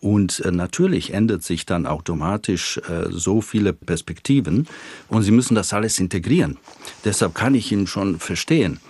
Und 0.00 0.40
äh, 0.40 0.50
natürlich 0.50 1.14
ändert 1.14 1.44
sich 1.44 1.64
dann 1.64 1.86
automatisch 1.86 2.78
äh, 2.78 3.06
so 3.10 3.40
viele 3.40 3.72
Perspektiven 3.72 4.66
und 5.08 5.22
Sie 5.22 5.30
müssen 5.30 5.54
das 5.54 5.72
alles 5.72 6.00
integrieren. 6.00 6.58
Deshalb 7.04 7.36
kann 7.36 7.54
ich 7.54 7.70
ihn 7.70 7.86
schon 7.86 8.18
verstehen. 8.18 8.80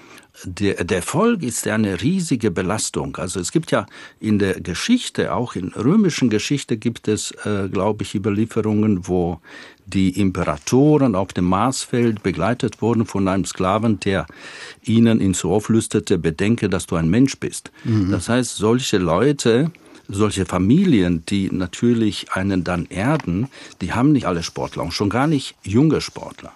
Der, 0.45 0.85
der 0.85 0.99
Erfolg 0.99 1.43
ist 1.43 1.67
eine 1.67 2.03
riesige 2.03 2.51
Belastung. 2.51 3.17
Also 3.17 3.41
es 3.41 3.53
gibt 3.53 3.71
ja 3.71 3.87
in 4.21 4.39
der 4.39 4.61
Geschichte, 4.61 5.35
auch 5.35 5.55
in 5.55 5.69
römischen 5.69 6.31
Geschichte 6.31 6.77
gibt 6.77 7.09
es, 7.09 7.33
äh, 7.45 7.69
glaube 7.71 8.03
ich, 8.03 8.15
Überlieferungen, 8.15 9.07
wo 9.07 9.41
die 9.87 10.21
Imperatoren 10.21 11.15
auf 11.15 11.33
dem 11.33 11.45
Marsfeld 11.45 12.23
begleitet 12.23 12.83
wurden 12.83 13.07
von 13.07 13.29
einem 13.29 13.45
Sklaven, 13.45 14.01
der 14.01 14.27
ihnen 14.83 15.21
ins 15.21 15.45
Ohr 15.45 15.61
flüsterte, 15.61 16.19
bedenke, 16.19 16.69
dass 16.69 16.87
du 16.87 16.97
ein 16.97 17.09
Mensch 17.09 17.39
bist. 17.39 17.71
Mhm. 17.85 18.11
Das 18.11 18.29
heißt, 18.29 18.57
solche 18.57 18.99
Leute, 18.99 19.71
solche 20.09 20.47
Familien, 20.47 21.25
die 21.27 21.51
natürlich 21.51 22.33
einen 22.33 22.65
dann 22.65 22.87
erden, 22.87 23.49
die 23.81 23.93
haben 23.93 24.13
nicht 24.13 24.27
alle 24.27 24.43
Sportler 24.43 24.83
und 24.83 24.93
schon 24.93 25.11
gar 25.11 25.27
nicht 25.27 25.57
junge 25.63 26.01
Sportler. 26.01 26.53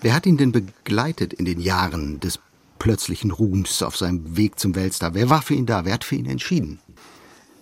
Wer 0.00 0.14
hat 0.14 0.26
ihn 0.26 0.36
denn 0.36 0.52
begleitet 0.52 1.32
in 1.32 1.44
den 1.44 1.60
Jahren 1.60 2.20
des 2.20 2.38
plötzlichen 2.78 3.30
Ruhms 3.30 3.82
auf 3.82 3.96
seinem 3.96 4.36
Weg 4.36 4.58
zum 4.58 4.74
Weltstar? 4.74 5.14
Wer 5.14 5.30
war 5.30 5.42
für 5.42 5.54
ihn 5.54 5.66
da? 5.66 5.84
Wer 5.84 5.94
hat 5.94 6.04
für 6.04 6.16
ihn 6.16 6.26
entschieden? 6.26 6.78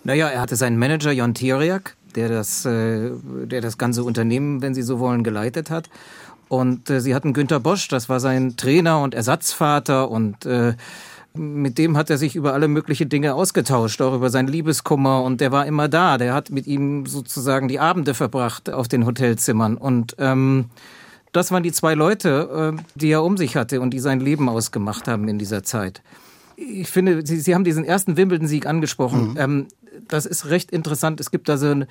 Naja, 0.05 0.29
er 0.29 0.41
hatte 0.41 0.57
seinen 0.57 0.79
Manager 0.79 1.11
Jon 1.11 1.35
Tiriak, 1.35 1.97
der 2.15 2.29
das, 2.29 2.65
äh, 2.65 3.11
der 3.25 3.61
das 3.61 3.79
ganze 3.79 4.05
Unternehmen, 4.05 4.63
wenn 4.63 4.75
Sie 4.75 4.83
so 4.83 4.99
wollen, 4.99 5.25
geleitet 5.25 5.71
hat. 5.71 5.91
Und 6.49 6.91
äh, 6.91 7.01
sie 7.01 7.15
hatten 7.15 7.33
Günter 7.33 7.61
Bosch, 7.61 7.89
das 7.89 8.09
war 8.09 8.21
sein 8.21 8.57
Trainer 8.57 9.01
und 9.01 9.15
Ersatzvater 9.15 10.11
und 10.11 10.47
äh, 10.47 10.75
mit 11.35 11.77
dem 11.77 11.97
hat 11.97 12.09
er 12.09 12.19
sich 12.19 12.35
über 12.35 12.55
alle 12.55 12.69
möglichen 12.69 13.09
Dinge 13.09 13.35
ausgetauscht, 13.35 14.01
auch 14.01 14.15
über 14.15 14.31
seinen 14.31 14.49
Liebeskummer 14.49 15.23
und 15.23 15.41
der 15.41 15.53
war 15.53 15.67
immer 15.67 15.89
da. 15.89 16.19
Der 16.19 16.33
hat 16.33 16.51
mit 16.51 16.67
ihm 16.67 17.05
sozusagen 17.07 17.69
die 17.69 17.79
Abende 17.79 18.15
verbracht 18.15 18.71
auf 18.71 18.89
den 18.89 19.05
Hotelzimmern 19.05 19.77
und 19.77 20.17
ähm, 20.19 20.67
das 21.37 21.51
waren 21.53 21.62
die 21.62 21.72
zwei 21.72 21.94
Leute, 21.94 22.75
äh, 22.77 22.83
die 22.94 23.11
er 23.11 23.22
um 23.22 23.37
sich 23.37 23.57
hatte 23.57 23.81
und 23.81 23.90
die 23.90 23.99
sein 23.99 24.20
Leben 24.20 24.49
ausgemacht 24.49 25.07
haben 25.07 25.29
in 25.29 25.38
dieser 25.38 25.62
Zeit. 25.62 26.03
Ich 26.57 26.88
finde, 26.88 27.27
Sie, 27.27 27.38
Sie 27.38 27.55
haben 27.55 27.64
diesen 27.64 27.85
ersten 27.85 28.16
Wimbledon-Sieg 28.16 28.66
angesprochen. 28.66 29.33
Mhm. 29.33 29.37
Ähm, 29.37 29.66
das 30.09 30.27
ist 30.27 30.46
recht 30.46 30.70
interessant. 30.70 31.20
Es 31.20 31.31
gibt 31.31 31.49
da 31.49 31.59
so 31.59 31.66
ein 31.66 31.87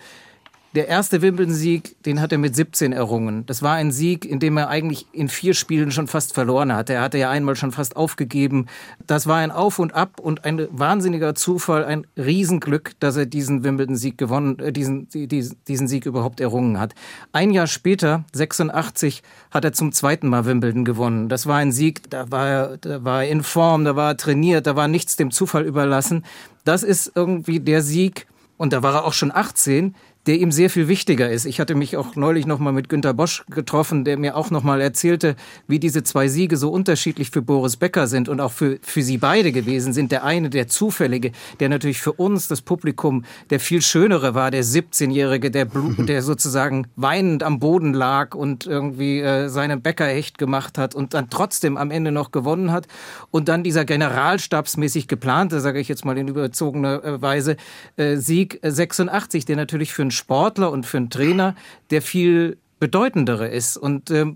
der 0.75 0.89
erste 0.89 1.21
Wimbledon-Sieg, 1.21 2.03
den 2.03 2.19
hat 2.19 2.31
er 2.31 2.37
mit 2.37 2.55
17 2.55 2.91
errungen. 2.91 3.45
Das 3.45 3.61
war 3.61 3.75
ein 3.75 3.91
Sieg, 3.91 4.25
in 4.25 4.39
dem 4.39 4.57
er 4.57 4.67
eigentlich 4.67 5.07
in 5.13 5.29
vier 5.29 5.53
Spielen 5.53 5.91
schon 5.91 6.07
fast 6.07 6.33
verloren 6.33 6.73
hatte. 6.73 6.93
Er 6.93 7.01
hatte 7.01 7.17
ja 7.17 7.29
einmal 7.29 7.55
schon 7.55 7.71
fast 7.71 7.95
aufgegeben. 7.95 8.67
Das 9.07 9.25
war 9.25 9.37
ein 9.37 9.51
Auf 9.51 9.79
und 9.79 9.93
Ab 9.95 10.19
und 10.19 10.43
ein 10.43 10.67
wahnsinniger 10.71 11.33
Zufall, 11.33 11.85
ein 11.85 12.05
Riesenglück, 12.17 12.91
dass 12.99 13.15
er 13.15 13.25
diesen 13.25 13.63
Wimbledon-Sieg 13.63 14.17
gewonnen, 14.17 14.59
äh, 14.59 14.73
diesen, 14.73 15.07
diesen, 15.09 15.57
diesen 15.67 15.87
Sieg 15.87 16.05
überhaupt 16.05 16.41
errungen 16.41 16.79
hat. 16.79 16.93
Ein 17.31 17.51
Jahr 17.51 17.67
später, 17.67 18.25
86, 18.33 19.23
hat 19.51 19.63
er 19.63 19.71
zum 19.71 19.93
zweiten 19.93 20.27
Mal 20.27 20.45
Wimbledon 20.45 20.83
gewonnen. 20.83 21.29
Das 21.29 21.47
war 21.47 21.57
ein 21.57 21.71
Sieg, 21.71 22.09
da 22.09 22.29
war 22.31 22.47
er, 22.47 22.77
da 22.77 23.03
war 23.03 23.23
er 23.23 23.29
in 23.29 23.43
Form, 23.43 23.85
da 23.85 23.95
war 23.95 24.11
er 24.11 24.17
trainiert, 24.17 24.67
da 24.67 24.75
war 24.75 24.89
nichts 24.89 25.15
dem 25.15 25.31
Zufall 25.31 25.63
überlassen. 25.63 26.25
Das 26.65 26.83
ist 26.83 27.13
irgendwie 27.15 27.61
der 27.61 27.81
Sieg, 27.81 28.27
und 28.57 28.73
da 28.73 28.83
war 28.83 28.93
er 28.93 29.05
auch 29.05 29.13
schon 29.13 29.31
18, 29.33 29.95
der 30.27 30.39
ihm 30.39 30.51
sehr 30.51 30.69
viel 30.69 30.87
wichtiger 30.87 31.29
ist. 31.29 31.45
Ich 31.45 31.59
hatte 31.59 31.75
mich 31.75 31.97
auch 31.97 32.15
neulich 32.15 32.45
noch 32.45 32.59
mal 32.59 32.73
mit 32.73 32.89
Günter 32.89 33.13
Bosch 33.13 33.43
getroffen, 33.49 34.05
der 34.05 34.17
mir 34.17 34.35
auch 34.35 34.49
noch 34.49 34.63
mal 34.63 34.81
erzählte, 34.81 35.35
wie 35.67 35.79
diese 35.79 36.03
zwei 36.03 36.27
Siege 36.27 36.57
so 36.57 36.71
unterschiedlich 36.71 37.29
für 37.29 37.41
Boris 37.41 37.77
Becker 37.77 38.07
sind 38.07 38.27
und 38.27 38.41
auch 38.41 38.51
für, 38.51 38.79
für 38.81 39.03
sie 39.03 39.17
beide 39.17 39.51
gewesen 39.51 39.93
sind. 39.93 40.11
Der 40.11 40.23
eine, 40.23 40.49
der 40.49 40.67
zufällige, 40.67 41.31
der 41.59 41.69
natürlich 41.69 42.01
für 42.01 42.13
uns, 42.13 42.47
das 42.47 42.61
Publikum, 42.61 43.23
der 43.49 43.59
viel 43.59 43.81
schönere 43.81 44.33
war, 44.33 44.49
der 44.49 44.63
17-Jährige, 44.63 45.51
der, 45.51 45.65
der 45.97 46.21
sozusagen 46.23 46.87
weinend 46.95 47.43
am 47.43 47.59
Boden 47.59 47.93
lag 47.93 48.33
und 48.33 48.65
irgendwie 48.65 49.19
äh, 49.19 49.47
seinen 49.49 49.81
Bäcker 49.81 50.07
echt 50.07 50.37
gemacht 50.37 50.77
hat 50.77 50.95
und 50.95 51.13
dann 51.13 51.29
trotzdem 51.29 51.77
am 51.77 51.91
Ende 51.91 52.11
noch 52.11 52.31
gewonnen 52.31 52.71
hat. 52.71 52.87
Und 53.29 53.47
dann 53.47 53.63
dieser 53.63 53.85
generalstabsmäßig 53.85 55.07
geplante, 55.07 55.59
sage 55.59 55.79
ich 55.79 55.87
jetzt 55.87 56.03
mal 56.03 56.17
in 56.17 56.27
überzogener 56.27 57.03
äh, 57.03 57.21
Weise, 57.21 57.57
äh, 57.97 58.15
Sieg 58.15 58.59
86, 58.63 59.45
der 59.45 59.55
natürlich 59.55 59.93
für 59.93 60.01
einen 60.01 60.14
Sportler 60.15 60.71
und 60.71 60.85
für 60.85 60.97
einen 60.97 61.09
Trainer 61.09 61.55
der 61.91 62.01
viel 62.01 62.57
bedeutendere 62.79 63.47
ist 63.47 63.77
und 63.77 64.11
ähm, 64.11 64.35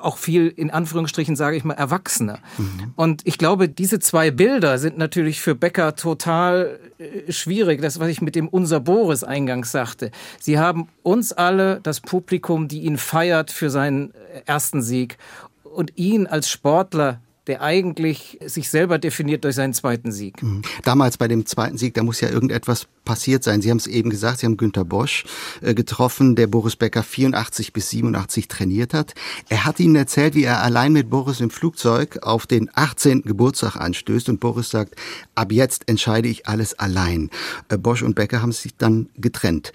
auch 0.00 0.16
viel 0.16 0.48
in 0.48 0.70
Anführungsstrichen 0.70 1.36
sage 1.36 1.56
ich 1.56 1.64
mal 1.64 1.74
erwachsener. 1.74 2.38
Mhm. 2.56 2.92
Und 2.96 3.26
ich 3.26 3.36
glaube, 3.36 3.68
diese 3.68 3.98
zwei 4.00 4.30
Bilder 4.30 4.78
sind 4.78 4.96
natürlich 4.96 5.42
für 5.42 5.54
Becker 5.54 5.94
total 5.94 6.78
äh, 6.98 7.30
schwierig. 7.30 7.82
Das, 7.82 8.00
was 8.00 8.08
ich 8.08 8.22
mit 8.22 8.34
dem 8.34 8.48
unser 8.48 8.80
Boris 8.80 9.24
eingangs 9.24 9.72
sagte. 9.72 10.10
Sie 10.40 10.58
haben 10.58 10.88
uns 11.02 11.32
alle, 11.32 11.80
das 11.82 12.00
Publikum, 12.00 12.66
die 12.66 12.80
ihn 12.80 12.96
feiert 12.96 13.50
für 13.50 13.68
seinen 13.68 14.12
ersten 14.46 14.80
Sieg 14.80 15.18
und 15.62 15.92
ihn 15.96 16.26
als 16.26 16.48
Sportler 16.48 17.20
der 17.46 17.62
eigentlich 17.62 18.38
sich 18.44 18.70
selber 18.70 18.98
definiert 18.98 19.44
durch 19.44 19.54
seinen 19.54 19.72
zweiten 19.72 20.10
Sieg. 20.10 20.42
Mhm. 20.42 20.62
Damals 20.82 21.16
bei 21.16 21.28
dem 21.28 21.46
zweiten 21.46 21.78
Sieg, 21.78 21.94
da 21.94 22.02
muss 22.02 22.20
ja 22.20 22.28
irgendetwas 22.28 22.86
passiert 23.04 23.44
sein. 23.44 23.62
Sie 23.62 23.70
haben 23.70 23.78
es 23.78 23.86
eben 23.86 24.10
gesagt, 24.10 24.40
Sie 24.40 24.46
haben 24.46 24.56
Günter 24.56 24.84
Bosch 24.84 25.24
äh, 25.62 25.74
getroffen, 25.74 26.34
der 26.34 26.48
Boris 26.48 26.76
Becker 26.76 27.02
84 27.02 27.72
bis 27.72 27.90
87 27.90 28.48
trainiert 28.48 28.94
hat. 28.94 29.14
Er 29.48 29.64
hat 29.64 29.78
Ihnen 29.78 29.96
erzählt, 29.96 30.34
wie 30.34 30.44
er 30.44 30.62
allein 30.62 30.92
mit 30.92 31.08
Boris 31.08 31.40
im 31.40 31.50
Flugzeug 31.50 32.18
auf 32.22 32.46
den 32.46 32.68
18. 32.74 33.22
Geburtstag 33.22 33.76
anstößt 33.76 34.28
und 34.28 34.40
Boris 34.40 34.70
sagt, 34.70 34.96
ab 35.34 35.52
jetzt 35.52 35.88
entscheide 35.88 36.28
ich 36.28 36.48
alles 36.48 36.78
allein. 36.78 37.30
Äh, 37.68 37.78
Bosch 37.78 38.02
und 38.02 38.16
Becker 38.16 38.42
haben 38.42 38.52
sich 38.52 38.76
dann 38.76 39.08
getrennt. 39.16 39.72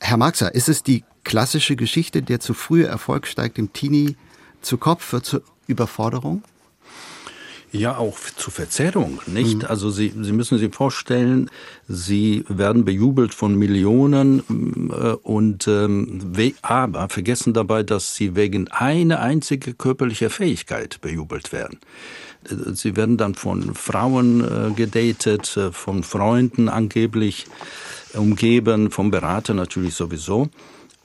Herr 0.00 0.16
Marxer, 0.16 0.54
ist 0.54 0.70
es 0.70 0.82
die 0.82 1.04
klassische 1.24 1.76
Geschichte, 1.76 2.22
der 2.22 2.40
zu 2.40 2.54
frühe 2.54 2.86
Erfolg 2.86 3.26
steigt 3.26 3.58
dem 3.58 3.72
Teenie 3.74 4.16
zu 4.62 4.78
Kopf, 4.78 5.12
wird 5.12 5.26
zur 5.26 5.42
Überforderung? 5.66 6.42
Ja, 7.72 7.98
auch 7.98 8.18
zur 8.36 8.52
Verzerrung, 8.52 9.20
nicht? 9.26 9.58
Mhm. 9.58 9.64
Also 9.66 9.90
Sie, 9.90 10.12
Sie 10.20 10.32
müssen 10.32 10.58
sich 10.58 10.74
vorstellen, 10.74 11.50
Sie 11.86 12.44
werden 12.48 12.84
bejubelt 12.84 13.32
von 13.32 13.54
Millionen 13.54 14.90
äh, 14.90 15.12
und 15.22 15.68
ähm, 15.68 16.32
aber 16.62 17.08
vergessen 17.08 17.52
dabei, 17.52 17.84
dass 17.84 18.16
Sie 18.16 18.34
wegen 18.34 18.68
einer 18.68 19.20
einzigen 19.20 19.78
körperlicher 19.78 20.30
Fähigkeit 20.30 21.00
bejubelt 21.00 21.52
werden. 21.52 21.78
Äh, 22.44 22.74
sie 22.74 22.96
werden 22.96 23.16
dann 23.16 23.34
von 23.34 23.74
Frauen 23.74 24.40
äh, 24.40 24.72
gedatet, 24.72 25.56
äh, 25.56 25.70
von 25.72 26.02
Freunden 26.02 26.68
angeblich 26.68 27.46
umgeben, 28.14 28.90
vom 28.90 29.12
Berater 29.12 29.54
natürlich 29.54 29.94
sowieso 29.94 30.48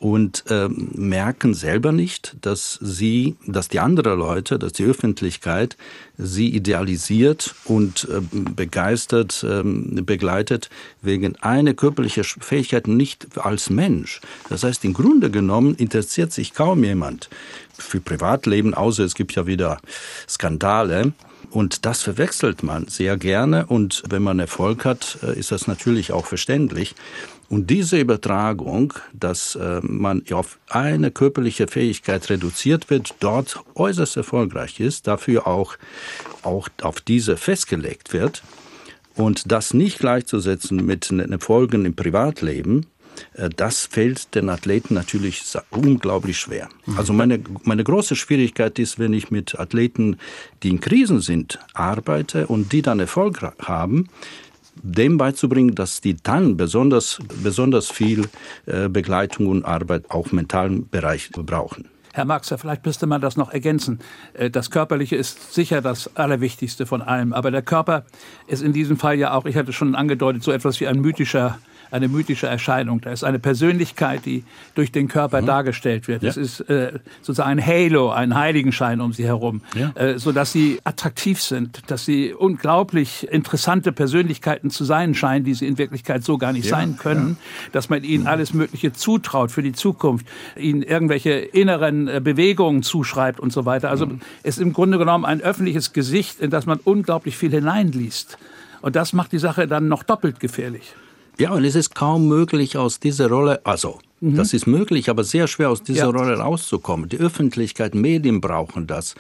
und 0.06 0.44
äh, 0.52 0.70
merken 0.70 1.56
selber 1.56 1.92
nicht, 1.92 2.36
dass 2.42 2.78
sie, 2.80 3.38
dass 3.48 3.70
die 3.70 3.80
anderen 3.80 4.20
Leute, 4.20 4.60
dass 4.60 4.74
die 4.74 4.84
Öffentlichkeit 4.84 5.78
sie 6.16 6.50
idealisiert 6.50 7.56
und 7.64 8.08
äh, 8.12 8.22
begeistert, 8.32 9.44
äh, 9.44 9.64
begleitet 9.64 10.70
wegen 11.02 11.36
einer 11.38 11.74
körperlichen 11.74 12.24
Fähigkeit 12.24 12.88
nicht 12.88 13.36
als 13.40 13.72
Mensch. 13.72 14.22
Das 14.48 14.64
heißt, 14.64 14.86
im 14.86 14.94
Grunde 14.94 15.32
genommen 15.32 15.74
interessiert 15.74 16.32
sich 16.32 16.54
kaum 16.54 16.84
jemand 16.84 17.28
für 17.76 18.00
Privatleben, 18.00 18.76
außer 18.76 19.04
es 19.04 19.16
gibt 19.16 19.34
ja 19.34 19.48
wieder 19.48 19.80
Skandale. 20.30 21.14
Und 21.50 21.86
das 21.86 22.02
verwechselt 22.02 22.64
man 22.64 22.88
sehr 22.90 23.18
gerne. 23.18 23.66
Und 23.66 24.04
wenn 24.10 24.22
man 24.22 24.40
Erfolg 24.40 24.84
hat, 24.84 25.18
äh, 25.24 25.40
ist 25.40 25.52
das 25.52 25.68
natürlich 25.68 26.12
auch 26.12 26.26
verständlich. 26.26 26.96
Und 27.50 27.70
diese 27.70 28.00
Übertragung, 28.00 28.94
dass 29.14 29.56
äh, 29.56 29.80
man 29.84 30.24
auf 30.32 30.58
eine 30.70 31.12
körperliche 31.12 31.68
Fähigkeit 31.68 32.30
reduziert 32.30 32.90
wird, 32.90 33.16
dort 33.20 33.60
äußerst 33.76 34.18
erfolgreich 34.18 34.80
ist, 34.80 35.08
dafür 35.08 35.48
auch, 35.48 35.76
auch 36.42 36.70
auf 36.82 37.02
diese 37.02 37.38
festgelegt 37.38 38.14
wird 38.14 38.44
und 39.16 39.52
das 39.52 39.74
nicht 39.74 40.00
gleichzusetzen 40.00 40.86
mit 40.86 41.10
den 41.10 41.20
Erfolgen 41.32 41.86
im 41.86 41.96
Privatleben, 41.96 42.88
äh, 43.34 43.50
das 43.56 43.86
fällt 43.86 44.36
den 44.36 44.50
Athleten 44.50 44.94
natürlich 44.94 45.44
unglaublich 45.70 46.38
schwer. 46.40 46.70
Also 46.98 47.14
meine, 47.14 47.40
meine 47.64 47.84
große 47.84 48.16
Schwierigkeit 48.16 48.80
ist, 48.80 49.00
wenn 49.00 49.14
ich 49.14 49.32
mit 49.32 49.58
Athleten, 49.60 50.18
die 50.64 50.70
in 50.70 50.80
Krisen 50.80 51.22
sind, 51.22 51.60
arbeite 51.74 52.48
und 52.48 52.72
die 52.72 52.82
dann 52.82 53.00
Erfolg 53.00 53.42
haben, 53.60 54.10
dem 54.82 55.18
beizubringen, 55.18 55.76
dass 55.76 56.02
die 56.02 56.16
dann 56.22 56.58
besonders, 56.58 57.20
besonders 57.44 57.90
viel 57.92 58.28
äh, 58.66 58.90
Begleitung 58.90 59.48
und 59.48 59.66
Arbeit 59.66 60.12
auch 60.12 60.28
im 60.28 60.38
mentalen 60.38 60.90
Bereich 60.90 61.30
brauchen. 61.32 61.90
Herr 62.14 62.26
Maxer, 62.26 62.58
vielleicht 62.58 62.86
müsste 62.86 63.08
man 63.08 63.20
das 63.20 63.36
noch 63.36 63.52
ergänzen. 63.52 64.00
Äh, 64.34 64.50
das 64.50 64.72
Körperliche 64.72 65.18
ist 65.18 65.54
sicher 65.54 65.82
das 65.82 66.16
Allerwichtigste 66.16 66.86
von 66.86 67.02
allem, 67.02 67.34
aber 67.34 67.52
der 67.52 67.62
Körper 67.62 68.06
ist 68.48 68.64
in 68.64 68.72
diesem 68.72 68.98
Fall 68.98 69.18
ja 69.18 69.34
auch, 69.34 69.46
ich 69.46 69.58
hatte 69.58 69.74
schon 69.74 69.96
angedeutet, 69.96 70.42
so 70.42 70.52
etwas 70.52 70.80
wie 70.80 70.88
ein 70.88 71.02
mythischer 71.02 71.60
eine 71.96 72.10
mythische 72.10 72.48
Erscheinung. 72.48 73.00
Da 73.02 73.12
ist 73.12 73.24
eine 73.24 73.40
Persönlichkeit, 73.40 74.26
die 74.26 74.44
durch 74.76 74.92
den 74.92 75.08
Körper 75.08 75.42
mhm. 75.42 75.46
dargestellt 75.46 76.08
wird. 76.08 76.24
Es 76.24 76.36
ist 76.36 76.60
äh, 76.70 77.00
sozusagen 77.22 77.52
ein 77.52 77.66
Halo, 77.66 78.12
ein 78.12 78.36
Heiligenschein 78.36 79.00
um 79.00 79.14
sie 79.14 79.24
herum, 79.24 79.62
ja. 79.76 79.92
äh, 79.96 80.20
so 80.20 80.34
dass 80.34 80.52
sie 80.52 80.80
attraktiv 80.84 81.42
sind, 81.42 81.90
dass 81.90 82.06
sie 82.06 82.34
unglaublich 82.34 83.28
interessante 83.32 83.94
Persönlichkeiten 83.94 84.70
zu 84.70 84.84
sein 84.84 85.16
scheinen, 85.16 85.46
die 85.46 85.54
sie 85.54 85.68
in 85.68 85.78
Wirklichkeit 85.78 86.24
so 86.24 86.38
gar 86.38 86.52
nicht 86.52 86.66
ja. 86.66 86.76
sein 86.76 86.98
können, 86.98 87.38
ja. 87.40 87.70
dass 87.72 87.90
man 87.90 88.04
ihnen 88.04 88.28
alles 88.28 88.54
Mögliche 88.54 88.92
zutraut 88.92 89.52
für 89.52 89.64
die 89.64 89.74
Zukunft, 89.74 90.28
ihnen 90.58 90.84
irgendwelche 90.84 91.32
inneren 91.32 92.10
äh, 92.10 92.20
Bewegungen 92.22 92.84
zuschreibt 92.84 93.40
und 93.40 93.54
so 93.54 93.66
weiter. 93.66 93.90
Also 93.90 94.06
mhm. 94.06 94.20
es 94.44 94.58
ist 94.58 94.62
im 94.62 94.74
Grunde 94.74 94.98
genommen 94.98 95.24
ein 95.24 95.42
öffentliches 95.42 95.94
Gesicht, 95.94 96.42
in 96.42 96.50
das 96.50 96.66
man 96.66 96.80
unglaublich 96.84 97.38
viel 97.38 97.52
hineinliest. 97.52 98.38
Und 98.82 98.98
das 98.98 99.14
macht 99.14 99.32
die 99.32 99.40
Sache 99.40 99.66
dann 99.68 99.88
noch 99.88 100.04
doppelt 100.04 100.40
gefährlich. 100.42 100.94
Ja, 101.38 101.52
und 101.52 101.66
es 101.66 101.76
ist 101.76 101.96
kaum 101.96 102.28
möglich 102.28 102.78
aus 102.78 103.00
dieser 103.00 103.30
Rolle, 103.30 103.60
also 103.66 104.00
mhm. 104.22 104.36
das 104.36 104.54
ist 104.54 104.68
möglich, 104.68 105.10
aber 105.10 105.24
sehr 105.24 105.48
schwer 105.48 105.70
aus 105.70 105.84
dieser 105.84 106.06
ja. 106.06 106.10
Rolle 106.10 106.38
rauszukommen. 106.38 107.10
Die 107.10 107.18
Öffentlichkeit, 107.18 107.94
Medien 107.94 108.40
brauchen 108.42 108.88
das, 108.88 109.16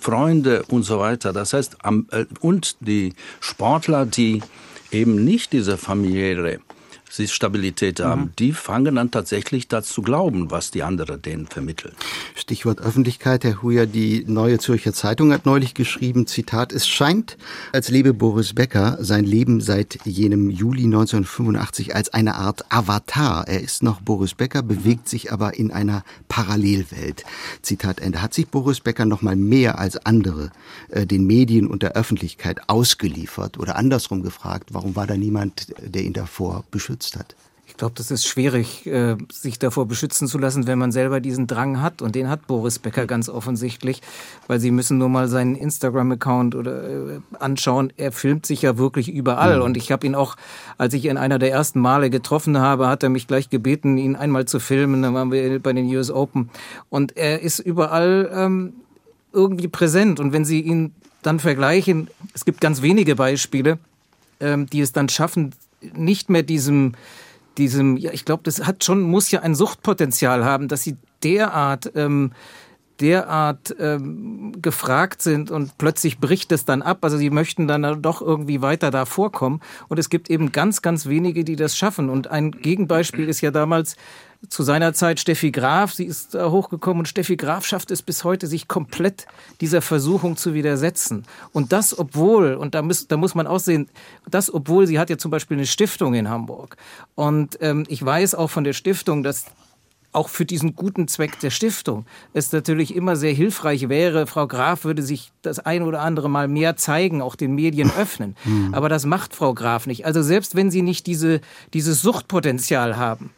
Freunde 0.00 0.64
und 0.68 0.82
so 0.82 0.98
weiter. 0.98 1.32
Das 1.32 1.52
heißt, 1.52 1.78
äh, 2.10 2.24
und 2.40 2.76
die 2.80 3.14
Sportler, 3.40 4.04
die 4.04 4.42
eben 4.90 5.24
nicht 5.24 5.52
diese 5.52 5.76
familiäre 5.76 6.58
sie 7.10 7.28
Stabilität 7.28 8.00
haben, 8.00 8.22
mhm. 8.22 8.32
die 8.38 8.52
fangen 8.52 8.94
dann 8.94 9.10
tatsächlich 9.10 9.68
dazu 9.68 9.90
zu 9.90 10.02
glauben, 10.02 10.50
was 10.50 10.70
die 10.70 10.82
anderen 10.82 11.20
denen 11.20 11.46
vermitteln. 11.46 11.92
Stichwort 12.34 12.80
Öffentlichkeit, 12.80 13.44
Herr 13.44 13.62
Huyer, 13.62 13.86
die 13.86 14.24
Neue 14.26 14.58
Zürcher 14.58 14.92
Zeitung 14.92 15.32
hat 15.32 15.46
neulich 15.46 15.74
geschrieben, 15.74 16.26
Zitat, 16.26 16.72
es 16.72 16.86
scheint, 16.86 17.36
als 17.72 17.90
lebe 17.90 18.14
Boris 18.14 18.54
Becker 18.54 18.98
sein 19.00 19.24
Leben 19.24 19.60
seit 19.60 19.98
jenem 20.04 20.48
Juli 20.48 20.84
1985 20.84 21.94
als 21.94 22.14
eine 22.14 22.36
Art 22.36 22.64
Avatar. 22.70 23.48
Er 23.48 23.60
ist 23.60 23.82
noch 23.82 24.00
Boris 24.00 24.34
Becker, 24.34 24.62
bewegt 24.62 25.08
sich 25.08 25.32
aber 25.32 25.54
in 25.54 25.72
einer 25.72 26.04
Parallelwelt. 26.28 27.24
Zitat 27.62 28.00
Ende. 28.00 28.22
Hat 28.22 28.32
sich 28.32 28.48
Boris 28.48 28.80
Becker 28.80 29.04
noch 29.04 29.22
mal 29.22 29.36
mehr 29.36 29.78
als 29.78 30.06
andere 30.06 30.50
äh, 30.90 31.04
den 31.04 31.26
Medien 31.26 31.66
und 31.66 31.82
der 31.82 31.92
Öffentlichkeit 31.92 32.68
ausgeliefert 32.68 33.58
oder 33.58 33.76
andersrum 33.76 34.22
gefragt, 34.22 34.70
warum 34.72 34.94
war 34.96 35.06
da 35.06 35.16
niemand, 35.16 35.74
der 35.80 36.04
ihn 36.04 36.12
davor 36.12 36.64
beschützt? 36.70 36.99
Beschützt 37.00 37.16
hat? 37.18 37.34
Ich 37.66 37.76
glaube, 37.76 37.94
das 37.96 38.10
ist 38.10 38.26
schwierig, 38.26 38.84
äh, 38.86 39.16
sich 39.32 39.58
davor 39.58 39.86
beschützen 39.86 40.28
zu 40.28 40.36
lassen, 40.36 40.66
wenn 40.66 40.78
man 40.78 40.92
selber 40.92 41.20
diesen 41.20 41.46
Drang 41.46 41.80
hat. 41.80 42.02
Und 42.02 42.14
den 42.14 42.28
hat 42.28 42.46
Boris 42.46 42.78
Becker 42.78 43.06
ganz 43.06 43.30
offensichtlich, 43.30 44.02
weil 44.48 44.60
Sie 44.60 44.70
müssen 44.70 44.98
nur 44.98 45.08
mal 45.08 45.28
seinen 45.28 45.54
Instagram-Account 45.54 46.54
oder 46.56 46.90
äh, 46.90 47.20
anschauen. 47.38 47.90
Er 47.96 48.12
filmt 48.12 48.44
sich 48.44 48.60
ja 48.60 48.76
wirklich 48.76 49.08
überall. 49.08 49.58
Mhm. 49.58 49.62
Und 49.62 49.76
ich 49.78 49.92
habe 49.92 50.06
ihn 50.06 50.14
auch, 50.14 50.36
als 50.76 50.92
ich 50.92 51.06
ihn 51.06 51.16
einer 51.16 51.38
der 51.38 51.52
ersten 51.52 51.80
Male 51.80 52.10
getroffen 52.10 52.58
habe, 52.58 52.88
hat 52.88 53.02
er 53.02 53.08
mich 53.08 53.26
gleich 53.26 53.48
gebeten, 53.48 53.96
ihn 53.96 54.14
einmal 54.14 54.44
zu 54.44 54.60
filmen. 54.60 55.00
Dann 55.00 55.14
waren 55.14 55.32
wir 55.32 55.58
bei 55.60 55.72
den 55.72 55.86
US 55.96 56.10
Open. 56.10 56.50
Und 56.90 57.16
er 57.16 57.40
ist 57.40 57.60
überall 57.60 58.30
ähm, 58.34 58.74
irgendwie 59.32 59.68
präsent. 59.68 60.20
Und 60.20 60.32
wenn 60.32 60.44
Sie 60.44 60.60
ihn 60.60 60.92
dann 61.22 61.38
vergleichen, 61.38 62.10
es 62.34 62.44
gibt 62.44 62.60
ganz 62.60 62.82
wenige 62.82 63.14
Beispiele, 63.14 63.78
ähm, 64.40 64.66
die 64.66 64.80
es 64.80 64.92
dann 64.92 65.08
schaffen, 65.08 65.54
nicht 65.94 66.30
mehr 66.30 66.42
diesem, 66.42 66.92
diesem, 67.58 67.96
ja, 67.96 68.12
ich 68.12 68.24
glaube, 68.24 68.42
das 68.44 68.66
hat 68.66 68.84
schon, 68.84 69.02
muss 69.02 69.30
ja 69.30 69.40
ein 69.40 69.54
Suchtpotenzial 69.54 70.44
haben, 70.44 70.68
dass 70.68 70.82
sie 70.82 70.96
derart, 71.22 71.92
ähm, 71.94 72.32
derart 73.00 73.74
ähm, 73.78 74.52
gefragt 74.60 75.22
sind 75.22 75.50
und 75.50 75.78
plötzlich 75.78 76.18
bricht 76.18 76.52
es 76.52 76.64
dann 76.66 76.82
ab. 76.82 76.98
Also 77.02 77.16
sie 77.16 77.30
möchten 77.30 77.66
dann 77.66 78.02
doch 78.02 78.20
irgendwie 78.20 78.60
weiter 78.60 78.90
da 78.90 79.06
vorkommen. 79.06 79.60
Und 79.88 79.98
es 79.98 80.10
gibt 80.10 80.28
eben 80.28 80.52
ganz, 80.52 80.82
ganz 80.82 81.06
wenige, 81.06 81.44
die 81.44 81.56
das 81.56 81.76
schaffen. 81.78 82.10
Und 82.10 82.28
ein 82.28 82.50
Gegenbeispiel 82.50 83.28
ist 83.28 83.40
ja 83.40 83.50
damals 83.50 83.96
zu 84.48 84.62
seiner 84.62 84.94
Zeit 84.94 85.20
Steffi 85.20 85.50
Graf. 85.50 85.92
Sie 85.92 86.04
ist 86.04 86.34
da 86.34 86.50
hochgekommen 86.50 87.00
und 87.00 87.06
Steffi 87.06 87.36
Graf 87.36 87.66
schafft 87.66 87.90
es 87.90 88.02
bis 88.02 88.24
heute, 88.24 88.46
sich 88.46 88.68
komplett 88.68 89.26
dieser 89.60 89.82
Versuchung 89.82 90.36
zu 90.36 90.54
widersetzen. 90.54 91.24
Und 91.52 91.72
das, 91.72 91.98
obwohl, 91.98 92.54
und 92.54 92.74
da 92.74 92.82
muss, 92.82 93.06
da 93.06 93.16
muss 93.16 93.34
man 93.34 93.46
auch 93.46 93.60
sehen, 93.60 93.88
das, 94.30 94.52
obwohl 94.52 94.86
sie 94.86 94.98
hat 94.98 95.10
ja 95.10 95.18
zum 95.18 95.30
Beispiel 95.30 95.56
eine 95.56 95.66
Stiftung 95.66 96.14
in 96.14 96.28
Hamburg. 96.28 96.76
Und 97.14 97.58
ähm, 97.60 97.84
ich 97.88 98.04
weiß 98.04 98.34
auch 98.34 98.48
von 98.48 98.64
der 98.64 98.72
Stiftung, 98.72 99.22
dass 99.22 99.46
auch 100.12 100.28
für 100.28 100.44
diesen 100.44 100.74
guten 100.74 101.06
Zweck 101.06 101.38
der 101.40 101.50
Stiftung 101.50 102.04
es 102.32 102.50
natürlich 102.50 102.96
immer 102.96 103.14
sehr 103.14 103.32
hilfreich 103.32 103.88
wäre, 103.88 104.26
Frau 104.26 104.46
Graf 104.48 104.84
würde 104.84 105.02
sich 105.02 105.30
das 105.42 105.60
ein 105.60 105.82
oder 105.82 106.00
andere 106.00 106.28
Mal 106.28 106.48
mehr 106.48 106.76
zeigen, 106.76 107.22
auch 107.22 107.36
den 107.36 107.54
Medien 107.54 107.92
öffnen. 107.98 108.36
Mhm. 108.44 108.74
Aber 108.74 108.88
das 108.88 109.06
macht 109.06 109.36
Frau 109.36 109.54
Graf 109.54 109.86
nicht. 109.86 110.06
Also 110.06 110.22
selbst 110.22 110.56
wenn 110.56 110.70
sie 110.70 110.82
nicht 110.82 111.06
diese, 111.06 111.40
dieses 111.74 112.02
Suchtpotenzial 112.02 112.96
haben, 112.96 113.30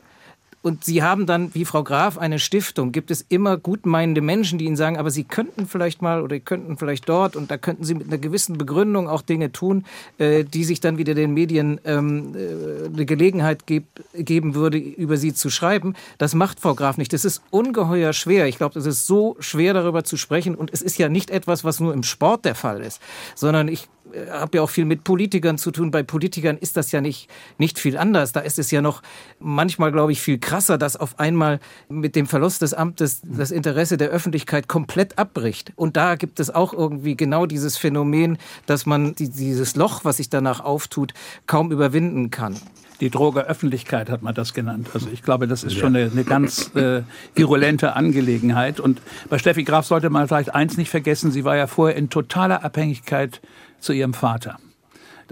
und 0.63 0.85
Sie 0.85 1.03
haben 1.03 1.27
dann, 1.27 1.53
wie 1.55 1.65
Frau 1.65 1.83
Graf, 1.83 2.19
eine 2.19 2.39
Stiftung. 2.39 2.93
Gibt 2.93 3.11
es 3.11 3.27
immer 3.29 3.57
gutmeinende 3.57 4.21
Menschen, 4.21 4.59
die 4.59 4.67
Ihnen 4.67 4.77
sagen, 4.77 4.97
aber 4.97 5.11
Sie 5.11 5.25
könnten 5.25 5.67
vielleicht 5.67 6.03
mal 6.03 6.23
oder 6.23 6.39
könnten 6.39 6.79
vielleicht 6.79 7.09
dort 7.09 7.35
und 7.35 7.51
da 7.51 7.59
könnten 7.59 7.83
Sie 7.85 7.95
mit 7.95 8.07
einer 8.07 8.19
gewissen 8.19 8.59
Begründung 8.59 9.09
auch 9.09 9.23
Dinge 9.23 9.51
tun, 9.51 9.85
äh, 10.19 10.45
die 10.45 10.63
sich 10.63 10.81
dann 10.81 10.99
wieder 10.99 11.15
den 11.15 11.35
Medien 11.35 11.81
ähm, 11.85 12.35
äh, 12.37 12.87
eine 12.87 13.05
Gelegenheit 13.05 13.67
geb, 13.67 13.87
geben 14.15 14.55
würde, 14.55 14.79
über 14.79 15.17
Sie 15.17 15.35
zu 15.35 15.51
schreiben. 15.51 15.95
Das 16.19 16.35
macht 16.35 16.61
Frau 16.61 16.75
Graf 16.75 16.97
nicht. 16.97 17.13
Das 17.13 17.25
ist 17.25 17.43
ungeheuer 17.51 18.13
schwer. 18.13 18.47
Ich 18.47 18.57
glaube, 18.57 18.79
es 18.79 18.87
ist 18.87 19.07
so 19.07 19.37
schwer 19.41 19.75
darüber 19.75 20.05
zu 20.05 20.17
sprechen 20.17 20.55
und 20.55 20.73
es 20.73 20.81
ist 20.81 20.97
ja 20.97 21.09
nicht 21.09 21.31
etwas, 21.31 21.65
was 21.65 21.81
nur 21.81 21.93
im 21.93 22.05
Sport 22.05 22.45
der 22.45 22.55
Fall 22.55 22.83
ist, 22.83 23.01
sondern 23.35 23.67
ich 23.67 23.89
habe 24.31 24.59
ja 24.59 24.63
auch 24.63 24.71
viel 24.71 24.85
mit 24.85 25.05
Politikern 25.05 25.59
zu 25.59 25.71
tun. 25.71 25.91
Bei 25.91 26.03
Politikern 26.03 26.57
ist 26.59 26.77
das 26.77 26.93
ja 26.93 27.01
nicht, 27.01 27.29
nicht 27.59 27.79
viel 27.79 27.97
anders. 27.97 28.33
Da 28.33 28.41
ist 28.41 28.59
es 28.59 28.71
ja 28.71 28.83
noch 28.83 29.03
manchmal, 29.39 29.93
glaube 29.93 30.13
ich, 30.13 30.21
viel 30.21 30.39
krasser, 30.39 30.79
dass 30.79 30.97
auf 30.97 31.19
einmal 31.19 31.61
mit 31.89 32.17
dem 32.17 32.27
Verlust 32.27 32.63
des 32.63 32.75
Amtes 32.75 33.23
das 33.25 33.51
Interesse 33.51 33.97
der 33.97 34.09
Öffentlichkeit 34.09 34.69
komplett 34.69 35.19
abbricht. 35.19 35.73
Und 35.77 35.97
da 35.97 36.17
gibt 36.17 36.41
es 36.41 36.51
auch 36.51 36.73
irgendwie 36.73 37.17
genau 37.17 37.47
dieses 37.47 37.77
Phänomen, 37.77 38.39
dass 38.67 38.87
man 38.87 39.15
dieses 39.15 39.77
Loch, 39.77 40.05
was 40.05 40.19
sich 40.19 40.31
danach 40.31 40.61
auftut, 40.61 41.15
kaum 41.47 41.73
überwinden 41.73 42.31
kann 42.31 42.57
die 43.03 43.11
Droge 43.11 43.41
Öffentlichkeit 43.41 44.09
hat 44.09 44.23
man 44.23 44.33
das 44.33 44.55
genannt. 44.55 44.91
Also 44.95 45.09
ich 45.13 45.25
glaube, 45.25 45.49
das 45.49 45.65
ist 45.65 45.77
schon 45.77 45.97
eine, 45.97 46.09
eine 46.09 46.23
ganz 46.23 46.73
äh, 46.77 47.03
virulente 47.35 47.97
Angelegenheit. 47.97 48.79
Und 48.79 49.03
bei 49.29 49.39
Steffi 49.39 49.65
Graf 49.65 49.87
sollte 49.87 50.09
man 50.09 50.29
vielleicht 50.29 50.55
eins 50.55 50.77
nicht 50.77 50.89
vergessen, 50.89 51.33
sie 51.33 51.45
war 51.45 51.57
ja 51.57 51.67
vorher 51.67 51.97
in 51.97 52.11
totaler 52.11 52.65
Abhängigkeit 52.65 53.41
zu 53.83 53.93
ihrem 53.93 54.15
Vater. 54.15 54.59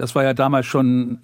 Das 0.01 0.15
war 0.15 0.23
ja 0.23 0.33
damals 0.33 0.65
schon 0.65 1.19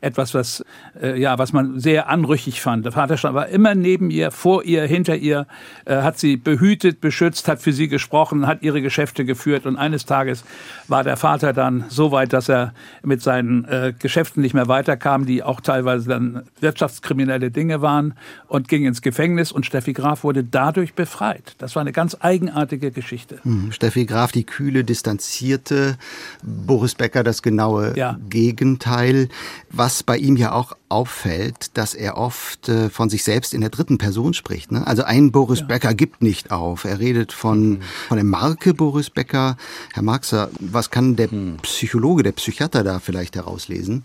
etwas, 0.00 0.34
was, 0.34 0.64
äh, 1.02 1.20
ja, 1.20 1.36
was 1.38 1.52
man 1.52 1.80
sehr 1.80 2.08
anrüchig 2.08 2.60
fand. 2.60 2.84
Der 2.84 2.92
Vater 2.92 3.16
stand, 3.16 3.34
war 3.34 3.48
immer 3.48 3.74
neben 3.74 4.08
ihr, 4.08 4.30
vor 4.30 4.62
ihr, 4.62 4.84
hinter 4.84 5.16
ihr, 5.16 5.48
äh, 5.84 5.96
hat 6.02 6.20
sie 6.20 6.36
behütet, 6.36 7.00
beschützt, 7.00 7.48
hat 7.48 7.60
für 7.60 7.72
sie 7.72 7.88
gesprochen, 7.88 8.46
hat 8.46 8.62
ihre 8.62 8.82
Geschäfte 8.82 9.24
geführt. 9.24 9.66
Und 9.66 9.76
eines 9.76 10.06
Tages 10.06 10.44
war 10.86 11.02
der 11.02 11.16
Vater 11.16 11.52
dann 11.52 11.86
so 11.88 12.12
weit, 12.12 12.32
dass 12.32 12.48
er 12.48 12.72
mit 13.02 13.20
seinen 13.20 13.64
äh, 13.64 13.92
Geschäften 13.98 14.42
nicht 14.42 14.54
mehr 14.54 14.68
weiterkam, 14.68 15.26
die 15.26 15.42
auch 15.42 15.60
teilweise 15.60 16.08
dann 16.08 16.44
wirtschaftskriminelle 16.60 17.50
Dinge 17.50 17.82
waren 17.82 18.14
und 18.46 18.68
ging 18.68 18.86
ins 18.86 19.02
Gefängnis. 19.02 19.50
Und 19.50 19.66
Steffi 19.66 19.92
Graf 19.92 20.22
wurde 20.22 20.44
dadurch 20.44 20.94
befreit. 20.94 21.56
Das 21.58 21.74
war 21.74 21.80
eine 21.80 21.90
ganz 21.90 22.16
eigenartige 22.20 22.92
Geschichte. 22.92 23.40
Hm. 23.42 23.72
Steffi 23.72 24.06
Graf, 24.06 24.30
die 24.30 24.44
kühle, 24.44 24.84
distanzierte, 24.84 25.98
Boris 26.44 26.94
Becker, 26.94 27.24
das 27.24 27.42
genaue 27.42 27.94
ja. 27.96 28.19
Gegenteil. 28.28 29.28
Was 29.70 30.02
bei 30.02 30.16
ihm 30.16 30.36
ja 30.36 30.52
auch 30.52 30.76
auffällt, 30.88 31.76
dass 31.76 31.94
er 31.94 32.16
oft 32.16 32.68
äh, 32.68 32.90
von 32.90 33.08
sich 33.08 33.24
selbst 33.24 33.54
in 33.54 33.60
der 33.60 33.70
dritten 33.70 33.98
Person 33.98 34.34
spricht. 34.34 34.72
Ne? 34.72 34.86
Also 34.86 35.04
ein 35.04 35.32
Boris 35.32 35.60
ja. 35.60 35.66
Becker 35.66 35.94
gibt 35.94 36.22
nicht 36.22 36.50
auf. 36.50 36.84
Er 36.84 36.98
redet 36.98 37.32
von, 37.32 37.70
mhm. 37.70 37.82
von 38.08 38.16
der 38.16 38.24
Marke 38.24 38.74
Boris 38.74 39.10
Becker. 39.10 39.56
Herr 39.92 40.02
Marxer, 40.02 40.50
was 40.58 40.90
kann 40.90 41.16
der 41.16 41.32
mhm. 41.32 41.58
Psychologe, 41.62 42.22
der 42.22 42.32
Psychiater 42.32 42.84
da 42.84 42.98
vielleicht 42.98 43.36
herauslesen? 43.36 44.04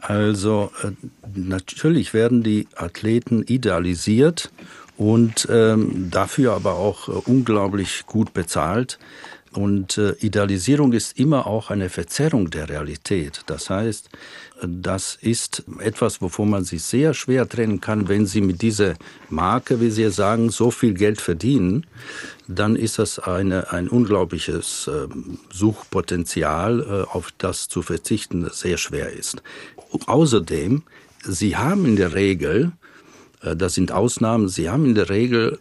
Also 0.00 0.70
äh, 0.82 0.90
natürlich 1.34 2.14
werden 2.14 2.42
die 2.42 2.68
Athleten 2.76 3.42
idealisiert 3.42 4.50
und 4.96 5.46
ähm, 5.50 6.10
dafür 6.10 6.54
aber 6.54 6.74
auch 6.74 7.08
äh, 7.08 7.12
unglaublich 7.12 8.04
gut 8.06 8.34
bezahlt. 8.34 8.98
Und 9.52 9.96
äh, 9.98 10.12
Idealisierung 10.20 10.92
ist 10.92 11.18
immer 11.18 11.46
auch 11.46 11.70
eine 11.70 11.88
Verzerrung 11.88 12.50
der 12.50 12.68
Realität. 12.68 13.42
Das 13.46 13.70
heißt, 13.70 14.10
das 14.62 15.16
ist 15.20 15.64
etwas, 15.78 16.20
wovon 16.20 16.50
man 16.50 16.64
sich 16.64 16.82
sehr 16.82 17.14
schwer 17.14 17.48
trennen 17.48 17.80
kann, 17.80 18.08
wenn 18.08 18.26
Sie 18.26 18.40
mit 18.40 18.60
dieser 18.60 18.94
Marke, 19.30 19.80
wie 19.80 19.90
Sie 19.90 20.10
sagen, 20.10 20.50
so 20.50 20.70
viel 20.70 20.94
Geld 20.94 21.20
verdienen, 21.20 21.86
dann 22.46 22.76
ist 22.76 22.98
das 22.98 23.18
eine, 23.18 23.72
ein 23.72 23.88
unglaubliches 23.88 24.88
äh, 24.88 25.06
Suchpotenzial, 25.50 26.80
äh, 26.80 27.14
auf 27.14 27.32
das 27.38 27.68
zu 27.68 27.82
verzichten 27.82 28.48
sehr 28.52 28.78
schwer 28.78 29.12
ist. 29.12 29.42
Außerdem, 30.06 30.82
Sie 31.22 31.56
haben 31.56 31.84
in 31.84 31.96
der 31.96 32.14
Regel, 32.14 32.72
äh, 33.42 33.56
das 33.56 33.74
sind 33.74 33.92
Ausnahmen, 33.92 34.48
Sie 34.48 34.68
haben 34.68 34.84
in 34.84 34.94
der 34.94 35.08
Regel 35.08 35.58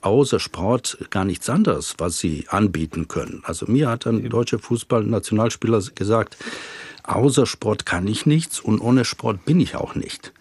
außer 0.00 0.40
Sport 0.40 0.98
gar 1.10 1.24
nichts 1.24 1.48
anderes, 1.48 1.94
was 1.98 2.18
sie 2.18 2.46
anbieten 2.48 3.08
können. 3.08 3.42
Also 3.44 3.66
mir 3.66 3.88
hat 3.88 4.06
ein 4.06 4.28
deutscher 4.28 4.58
Fußballnationalspieler 4.58 5.82
gesagt, 5.94 6.36
außer 7.02 7.46
Sport 7.46 7.86
kann 7.86 8.06
ich 8.06 8.26
nichts 8.26 8.60
und 8.60 8.80
ohne 8.80 9.04
Sport 9.04 9.44
bin 9.44 9.60
ich 9.60 9.76
auch 9.76 9.94
nicht. 9.94 10.32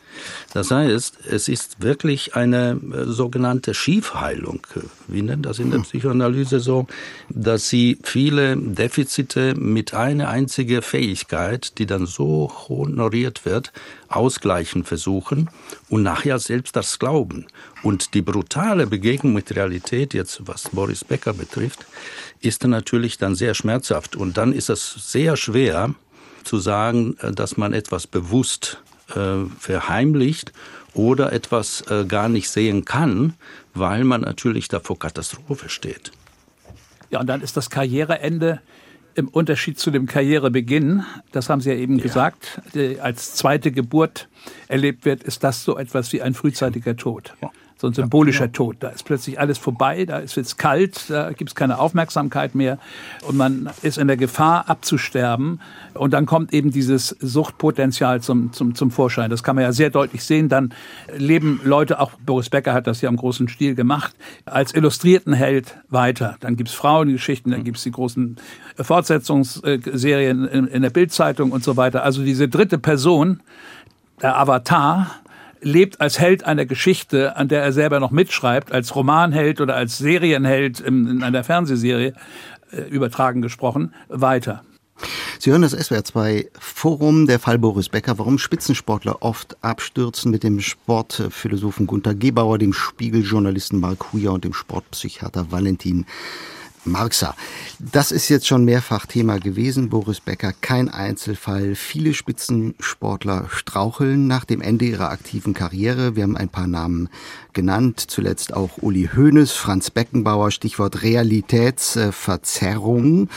Das 0.53 0.71
heißt, 0.71 1.25
es 1.29 1.47
ist 1.47 1.81
wirklich 1.81 2.35
eine 2.35 2.79
äh, 2.93 3.05
sogenannte 3.05 3.73
Schiefheilung. 3.73 4.65
Wir 5.07 5.23
nennen 5.23 5.43
das 5.43 5.59
in 5.59 5.71
der 5.71 5.79
hm. 5.79 5.85
Psychoanalyse 5.85 6.59
so, 6.59 6.87
dass 7.29 7.69
sie 7.69 7.97
viele 8.03 8.55
Defizite 8.57 9.55
mit 9.55 9.93
einer 9.93 10.29
einzigen 10.29 10.81
Fähigkeit, 10.81 11.77
die 11.77 11.85
dann 11.85 12.05
so 12.05 12.51
honoriert 12.67 13.45
wird, 13.45 13.71
ausgleichen 14.07 14.83
versuchen 14.83 15.49
und 15.89 16.03
nachher 16.03 16.39
selbst 16.39 16.75
das 16.75 16.99
glauben. 16.99 17.47
Und 17.81 18.13
die 18.13 18.21
brutale 18.21 18.87
Begegnung 18.87 19.33
mit 19.33 19.55
Realität, 19.55 20.13
jetzt 20.13 20.41
was 20.45 20.69
Boris 20.71 21.03
Becker 21.03 21.33
betrifft, 21.33 21.85
ist 22.41 22.63
natürlich 22.65 23.17
dann 23.17 23.35
sehr 23.35 23.53
schmerzhaft. 23.53 24.15
Und 24.15 24.37
dann 24.37 24.53
ist 24.53 24.69
es 24.69 25.11
sehr 25.11 25.35
schwer 25.37 25.93
zu 26.43 26.59
sagen, 26.59 27.17
äh, 27.19 27.31
dass 27.31 27.57
man 27.57 27.73
etwas 27.73 28.07
bewusst 28.07 28.81
äh, 29.15 29.45
verheimlicht 29.59 30.53
oder 30.93 31.33
etwas 31.33 31.81
äh, 31.89 32.05
gar 32.05 32.29
nicht 32.29 32.49
sehen 32.49 32.85
kann, 32.85 33.33
weil 33.73 34.03
man 34.03 34.21
natürlich 34.21 34.67
da 34.67 34.79
vor 34.79 34.99
Katastrophe 34.99 35.69
steht. 35.69 36.11
Ja, 37.09 37.19
und 37.19 37.27
dann 37.27 37.41
ist 37.41 37.57
das 37.57 37.69
Karriereende 37.69 38.61
im 39.15 39.27
Unterschied 39.27 39.79
zu 39.79 39.91
dem 39.91 40.07
Karrierebeginn, 40.07 41.03
das 41.31 41.49
haben 41.49 41.61
Sie 41.61 41.69
ja 41.69 41.75
eben 41.75 41.97
ja. 41.97 42.03
gesagt, 42.03 42.61
als 42.99 43.35
zweite 43.35 43.71
Geburt 43.71 44.27
erlebt 44.67 45.05
wird, 45.05 45.21
ist 45.21 45.43
das 45.43 45.63
so 45.63 45.77
etwas 45.77 46.11
wie 46.13 46.23
ein 46.23 46.33
frühzeitiger 46.33 46.95
Tod. 46.95 47.35
Ja 47.41 47.51
so 47.83 47.89
ein 47.89 47.93
symbolischer 47.93 48.47
genau. 48.47 48.71
Tod. 48.71 48.77
Da 48.79 48.89
ist 48.89 49.03
plötzlich 49.03 49.41
alles 49.41 49.57
vorbei, 49.57 50.05
da 50.05 50.19
ist 50.19 50.37
jetzt 50.37 50.57
kalt, 50.57 51.09
da 51.09 51.33
gibt 51.33 51.49
es 51.49 51.55
keine 51.55 51.79
Aufmerksamkeit 51.79 52.55
mehr 52.55 52.79
und 53.27 53.35
man 53.35 53.69
ist 53.81 53.97
in 53.97 54.07
der 54.07 54.15
Gefahr 54.15 54.69
abzusterben. 54.69 55.59
Und 55.93 56.13
dann 56.13 56.25
kommt 56.25 56.53
eben 56.53 56.71
dieses 56.71 57.09
Suchtpotenzial 57.19 58.21
zum, 58.21 58.53
zum, 58.53 58.73
zum 58.73 58.89
Vorschein. 58.89 59.29
Das 59.29 59.43
kann 59.43 59.57
man 59.57 59.65
ja 59.65 59.73
sehr 59.73 59.89
deutlich 59.89 60.23
sehen. 60.23 60.47
Dann 60.47 60.73
leben 61.17 61.59
Leute, 61.65 61.99
auch 61.99 62.11
Boris 62.25 62.49
Becker 62.49 62.73
hat 62.73 62.87
das 62.87 63.01
ja 63.01 63.09
im 63.09 63.17
großen 63.17 63.49
Stil 63.49 63.75
gemacht, 63.75 64.15
als 64.45 64.73
illustrierten 64.73 65.33
Held 65.33 65.75
weiter. 65.89 66.37
Dann 66.39 66.55
gibt 66.55 66.69
es 66.69 66.75
Frauengeschichten, 66.75 67.51
dann 67.51 67.65
gibt 67.65 67.77
es 67.77 67.83
die 67.83 67.91
großen 67.91 68.37
Fortsetzungsserien 68.79 70.47
in, 70.47 70.67
in 70.67 70.81
der 70.83 70.89
Bildzeitung 70.89 71.51
und 71.51 71.65
so 71.65 71.75
weiter. 71.75 72.03
Also 72.03 72.23
diese 72.23 72.47
dritte 72.47 72.77
Person, 72.77 73.41
der 74.21 74.39
Avatar, 74.39 75.11
lebt 75.63 76.01
als 76.01 76.19
Held 76.19 76.45
einer 76.45 76.65
Geschichte, 76.65 77.35
an 77.35 77.47
der 77.47 77.63
er 77.63 77.73
selber 77.73 77.99
noch 77.99 78.11
mitschreibt, 78.11 78.71
als 78.71 78.95
Romanheld 78.95 79.61
oder 79.61 79.75
als 79.75 79.97
Serienheld 79.97 80.79
in, 80.79 81.23
einer 81.23 81.43
Fernsehserie, 81.43 82.13
äh, 82.71 82.81
übertragen 82.89 83.41
gesprochen, 83.41 83.93
weiter. 84.09 84.63
Sie 85.39 85.51
hören 85.51 85.63
das 85.63 85.75
SWR2 85.75 86.47
Forum, 86.57 87.25
der 87.27 87.39
Fall 87.39 87.57
Boris 87.57 87.89
Becker, 87.89 88.17
warum 88.19 88.37
Spitzensportler 88.37 89.21
oft 89.21 89.57
abstürzen 89.63 90.31
mit 90.31 90.43
dem 90.43 90.59
Sportphilosophen 90.59 91.87
Gunter 91.87 92.13
Gebauer, 92.13 92.57
dem 92.59 92.73
Spiegeljournalisten 92.73 93.79
Mark 93.79 94.13
Huyer 94.13 94.33
und 94.33 94.45
dem 94.45 94.53
Sportpsychiater 94.53 95.51
Valentin 95.51 96.05
Marxa. 96.85 97.35
Das 97.79 98.11
ist 98.11 98.29
jetzt 98.29 98.47
schon 98.47 98.65
mehrfach 98.65 99.05
Thema 99.05 99.39
gewesen, 99.39 99.89
Boris 99.89 100.19
Becker. 100.19 100.53
Kein 100.61 100.89
Einzelfall. 100.89 101.75
Viele 101.75 102.13
Spitzensportler 102.13 103.47
straucheln 103.49 104.27
nach 104.27 104.45
dem 104.45 104.61
Ende 104.61 104.85
ihrer 104.85 105.09
aktiven 105.09 105.53
Karriere. 105.53 106.15
Wir 106.15 106.23
haben 106.23 106.37
ein 106.37 106.49
paar 106.49 106.67
Namen 106.67 107.09
genannt. 107.53 108.03
Zuletzt 108.07 108.53
auch 108.53 108.81
Uli 108.81 109.09
Hoeneß, 109.15 109.51
Franz 109.51 109.91
Beckenbauer, 109.91 110.51
Stichwort 110.51 111.03
Realitätsverzerrung. 111.03 113.29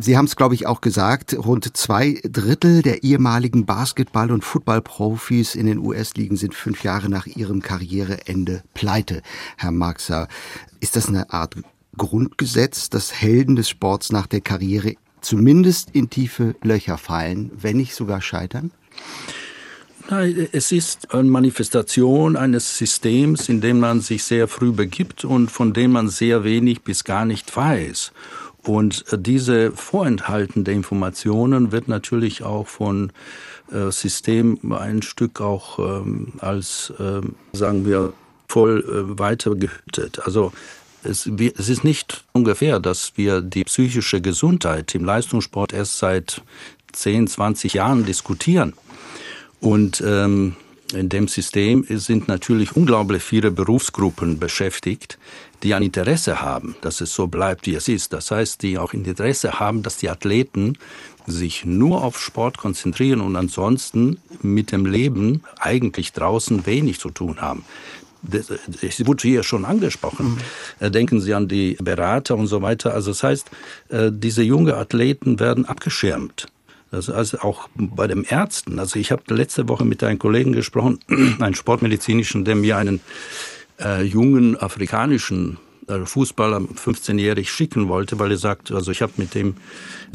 Sie 0.00 0.16
haben 0.16 0.26
es, 0.26 0.36
glaube 0.36 0.54
ich, 0.54 0.66
auch 0.66 0.80
gesagt, 0.80 1.36
rund 1.36 1.76
zwei 1.76 2.20
Drittel 2.22 2.82
der 2.82 3.02
ehemaligen 3.02 3.66
Basketball- 3.66 4.30
und 4.30 4.44
Footballprofis 4.44 5.54
in 5.54 5.66
den 5.66 5.78
US-Ligen 5.78 6.36
sind 6.36 6.54
fünf 6.54 6.84
Jahre 6.84 7.08
nach 7.08 7.26
ihrem 7.26 7.60
Karriereende 7.60 8.62
pleite. 8.74 9.22
Herr 9.56 9.72
Marxer, 9.72 10.28
ist 10.80 10.96
das 10.96 11.08
eine 11.08 11.30
Art 11.30 11.56
Grundgesetz, 11.96 12.90
dass 12.90 13.12
Helden 13.12 13.56
des 13.56 13.68
Sports 13.68 14.12
nach 14.12 14.26
der 14.26 14.40
Karriere 14.40 14.94
zumindest 15.20 15.90
in 15.92 16.10
tiefe 16.10 16.54
Löcher 16.62 16.98
fallen, 16.98 17.50
wenn 17.60 17.78
nicht 17.78 17.94
sogar 17.94 18.20
scheitern? 18.20 18.70
Nein, 20.08 20.48
es 20.52 20.70
ist 20.70 21.12
eine 21.12 21.28
Manifestation 21.28 22.36
eines 22.36 22.78
Systems, 22.78 23.48
in 23.48 23.60
dem 23.60 23.80
man 23.80 24.00
sich 24.00 24.22
sehr 24.22 24.46
früh 24.46 24.70
begibt 24.70 25.24
und 25.24 25.50
von 25.50 25.72
dem 25.72 25.92
man 25.92 26.08
sehr 26.08 26.44
wenig 26.44 26.82
bis 26.82 27.02
gar 27.02 27.24
nicht 27.24 27.56
weiß. 27.56 28.12
Und 28.62 29.04
diese 29.16 29.72
vorenthaltende 29.72 30.72
Informationen 30.72 31.72
wird 31.72 31.88
natürlich 31.88 32.44
auch 32.44 32.68
von 32.68 33.12
äh, 33.72 33.90
System 33.90 34.72
ein 34.72 35.02
Stück 35.02 35.40
auch 35.40 35.78
ähm, 35.78 36.32
als, 36.38 36.92
äh, 36.98 37.20
sagen 37.52 37.84
wir, 37.84 38.12
voll 38.48 38.84
äh, 38.84 39.18
weiter 39.18 39.56
gehütet. 39.56 40.20
Also 40.24 40.52
es, 41.08 41.26
es 41.26 41.68
ist 41.68 41.84
nicht 41.84 42.24
ungefähr, 42.32 42.80
dass 42.80 43.12
wir 43.16 43.40
die 43.40 43.64
psychische 43.64 44.20
Gesundheit 44.20 44.94
im 44.94 45.04
Leistungssport 45.04 45.72
erst 45.72 45.98
seit 45.98 46.42
10, 46.92 47.28
20 47.28 47.74
Jahren 47.74 48.04
diskutieren. 48.04 48.74
Und 49.60 50.02
ähm, 50.04 50.56
in 50.94 51.08
dem 51.08 51.26
System 51.26 51.84
sind 51.88 52.28
natürlich 52.28 52.76
unglaublich 52.76 53.22
viele 53.22 53.50
Berufsgruppen 53.50 54.38
beschäftigt, 54.38 55.18
die 55.62 55.74
ein 55.74 55.82
Interesse 55.82 56.40
haben, 56.40 56.76
dass 56.80 57.00
es 57.00 57.12
so 57.12 57.26
bleibt, 57.26 57.66
wie 57.66 57.74
es 57.74 57.88
ist. 57.88 58.12
Das 58.12 58.30
heißt, 58.30 58.62
die 58.62 58.78
auch 58.78 58.92
Interesse 58.92 59.58
haben, 59.58 59.82
dass 59.82 59.96
die 59.96 60.10
Athleten 60.10 60.78
sich 61.26 61.64
nur 61.64 62.04
auf 62.04 62.20
Sport 62.20 62.58
konzentrieren 62.58 63.20
und 63.20 63.34
ansonsten 63.34 64.18
mit 64.42 64.70
dem 64.70 64.86
Leben 64.86 65.42
eigentlich 65.58 66.12
draußen 66.12 66.66
wenig 66.66 67.00
zu 67.00 67.10
tun 67.10 67.40
haben 67.40 67.64
es 68.82 69.06
wurde 69.06 69.22
hier 69.22 69.42
schon 69.42 69.64
angesprochen. 69.64 70.38
Mhm. 70.80 70.92
Denken 70.92 71.20
Sie 71.20 71.34
an 71.34 71.48
die 71.48 71.76
Berater 71.80 72.36
und 72.36 72.46
so 72.46 72.62
weiter. 72.62 72.94
Also 72.94 73.10
das 73.10 73.22
heißt, 73.22 73.50
äh, 73.88 74.10
diese 74.12 74.42
jungen 74.42 74.74
Athleten 74.74 75.38
werden 75.40 75.66
abgeschirmt. 75.66 76.48
Das 76.90 77.10
also 77.10 77.38
auch 77.40 77.68
bei 77.74 78.06
den 78.06 78.24
Ärzten. 78.24 78.78
Also 78.78 78.98
ich 78.98 79.10
habe 79.10 79.22
letzte 79.34 79.68
Woche 79.68 79.84
mit 79.84 80.02
einem 80.02 80.18
Kollegen 80.18 80.52
gesprochen, 80.52 81.00
einen 81.40 81.54
sportmedizinischen, 81.54 82.44
der 82.44 82.54
mir 82.54 82.76
einen 82.76 83.00
äh, 83.80 84.02
jungen 84.02 84.60
afrikanischen 84.60 85.58
äh, 85.88 86.04
Fußballer 86.04 86.58
15-jährig 86.58 87.50
schicken 87.50 87.88
wollte, 87.88 88.18
weil 88.18 88.30
er 88.30 88.38
sagt, 88.38 88.72
also 88.72 88.90
ich 88.90 89.02
habe 89.02 89.12
mit 89.16 89.34
dem 89.34 89.56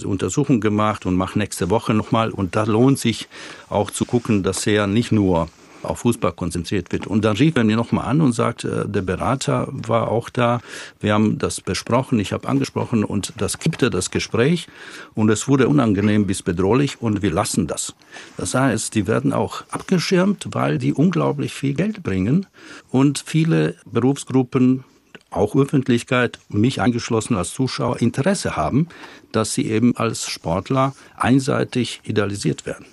Untersuchung 0.04 0.62
gemacht 0.62 1.06
und 1.06 1.16
mache 1.16 1.38
nächste 1.38 1.70
Woche 1.70 1.94
nochmal 1.94 2.32
und 2.32 2.56
da 2.56 2.64
lohnt 2.64 3.00
sich 3.00 3.28
auch 3.70 3.92
zu 3.92 4.06
gucken, 4.06 4.44
dass 4.44 4.66
er 4.66 4.88
nicht 4.88 5.12
nur 5.12 5.50
auf 5.84 6.00
Fußball 6.00 6.34
konzentriert 6.34 6.92
wird. 6.92 7.08
Und 7.08 7.26
dann 7.26 7.38
rief 7.38 7.56
er 7.56 7.64
mir 7.64 7.76
nochmal 7.76 8.06
an 8.06 8.22
und 8.22 8.34
sagte, 8.34 8.86
der 8.88 9.02
Berater 9.02 9.68
war 9.72 10.10
auch 10.10 10.30
da. 10.30 10.62
Wir 11.00 11.14
haben 11.14 11.38
das 11.38 11.62
besprochen, 11.62 12.20
ich 12.20 12.34
habe 12.34 12.48
angesprochen 12.48 13.04
und 13.04 13.34
das 13.38 13.60
kippte 13.60 13.90
das 13.90 14.12
Gespräch 14.12 14.68
und 15.16 15.30
es 15.30 15.48
wurde 15.48 15.68
unangenehm 15.68 16.28
bis 16.28 16.44
bedrohlich 16.44 17.02
und 17.02 17.22
wir 17.22 17.32
lassen 17.32 17.68
das. 17.68 17.94
Das 18.38 18.54
heißt, 18.54 18.96
die 18.96 19.08
werden 19.08 19.34
auch 19.34 19.64
abgeschirmt, 19.70 20.48
weil 20.52 20.78
die 20.78 20.94
unglaublich 20.94 21.54
viel 21.54 21.74
Geld 21.74 22.04
bringen 22.04 22.46
und 22.90 23.24
viele 23.26 23.76
Berufsgruppen 23.86 24.84
auch 25.32 25.56
Öffentlichkeit, 25.56 26.40
mich 26.50 26.82
eingeschlossen 26.82 27.38
als 27.38 27.54
Zuschauer, 27.54 28.02
Interesse 28.02 28.58
haben, 28.58 28.90
dass 29.32 29.54
sie 29.54 29.66
eben 29.66 29.96
als 29.96 30.28
Sportler 30.28 30.94
einseitig 31.16 32.02
idealisiert 32.04 32.66
werden. 32.66 32.86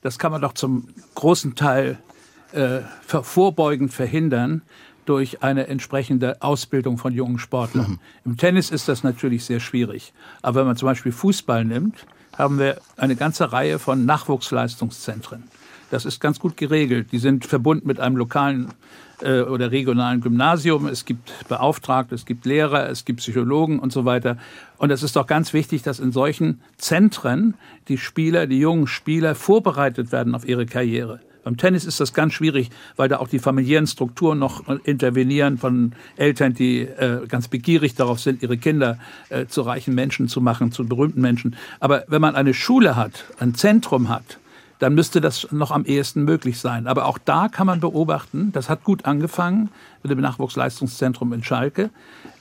Das 0.00 0.18
kann 0.18 0.32
man 0.32 0.40
doch 0.40 0.54
zum 0.54 0.88
großen 1.14 1.54
Teil 1.54 1.98
äh, 2.52 2.80
vorbeugend 3.06 3.92
verhindern 3.92 4.62
durch 5.04 5.42
eine 5.42 5.66
entsprechende 5.66 6.40
Ausbildung 6.42 6.98
von 6.98 7.12
jungen 7.12 7.38
Sportlern. 7.38 7.92
Mhm. 7.92 7.98
Im 8.24 8.36
Tennis 8.36 8.70
ist 8.70 8.88
das 8.88 9.02
natürlich 9.02 9.44
sehr 9.44 9.60
schwierig. 9.60 10.12
Aber 10.42 10.60
wenn 10.60 10.66
man 10.66 10.76
zum 10.76 10.86
Beispiel 10.86 11.12
Fußball 11.12 11.64
nimmt, 11.64 12.06
haben 12.36 12.58
wir 12.58 12.80
eine 12.96 13.16
ganze 13.16 13.52
Reihe 13.52 13.78
von 13.78 14.04
Nachwuchsleistungszentren. 14.04 15.44
Das 15.90 16.06
ist 16.06 16.20
ganz 16.20 16.38
gut 16.38 16.56
geregelt. 16.56 17.12
Die 17.12 17.18
sind 17.18 17.44
verbunden 17.44 17.86
mit 17.86 18.00
einem 18.00 18.16
lokalen 18.16 18.68
äh, 19.20 19.42
oder 19.42 19.70
regionalen 19.70 20.20
Gymnasium. 20.22 20.86
Es 20.86 21.04
gibt 21.04 21.30
Beauftragte, 21.48 22.14
es 22.14 22.24
gibt 22.24 22.46
Lehrer, 22.46 22.88
es 22.88 23.04
gibt 23.04 23.18
Psychologen 23.18 23.78
und 23.78 23.92
so 23.92 24.04
weiter. 24.04 24.38
Und 24.78 24.90
es 24.90 25.02
ist 25.02 25.16
doch 25.16 25.26
ganz 25.26 25.52
wichtig, 25.52 25.82
dass 25.82 26.00
in 26.00 26.12
solchen 26.12 26.62
Zentren 26.78 27.54
die 27.88 27.98
Spieler, 27.98 28.46
die 28.46 28.58
jungen 28.58 28.86
Spieler 28.86 29.34
vorbereitet 29.34 30.12
werden 30.12 30.34
auf 30.34 30.48
ihre 30.48 30.64
Karriere. 30.64 31.20
Beim 31.44 31.56
Tennis 31.56 31.84
ist 31.84 31.98
das 31.98 32.12
ganz 32.12 32.34
schwierig, 32.34 32.70
weil 32.96 33.08
da 33.08 33.18
auch 33.18 33.28
die 33.28 33.38
familiären 33.38 33.86
Strukturen 33.86 34.38
noch 34.38 34.68
intervenieren 34.84 35.58
von 35.58 35.92
Eltern, 36.16 36.54
die 36.54 36.82
äh, 36.82 37.26
ganz 37.26 37.48
begierig 37.48 37.94
darauf 37.94 38.20
sind, 38.20 38.42
ihre 38.42 38.56
Kinder 38.56 38.98
äh, 39.28 39.46
zu 39.46 39.62
reichen 39.62 39.94
Menschen 39.94 40.28
zu 40.28 40.40
machen, 40.40 40.70
zu 40.70 40.86
berühmten 40.86 41.20
Menschen. 41.20 41.56
Aber 41.80 42.04
wenn 42.06 42.20
man 42.20 42.36
eine 42.36 42.54
Schule 42.54 42.96
hat, 42.96 43.24
ein 43.38 43.54
Zentrum 43.54 44.08
hat, 44.08 44.38
dann 44.78 44.94
müsste 44.94 45.20
das 45.20 45.46
noch 45.52 45.70
am 45.70 45.84
ehesten 45.84 46.24
möglich 46.24 46.58
sein. 46.58 46.88
Aber 46.88 47.06
auch 47.06 47.18
da 47.18 47.48
kann 47.48 47.68
man 47.68 47.78
beobachten, 47.78 48.50
das 48.52 48.68
hat 48.68 48.82
gut 48.82 49.04
angefangen 49.04 49.68
mit 50.02 50.10
dem 50.10 50.20
Nachwuchsleistungszentrum 50.20 51.32
in 51.32 51.42
Schalke. 51.42 51.90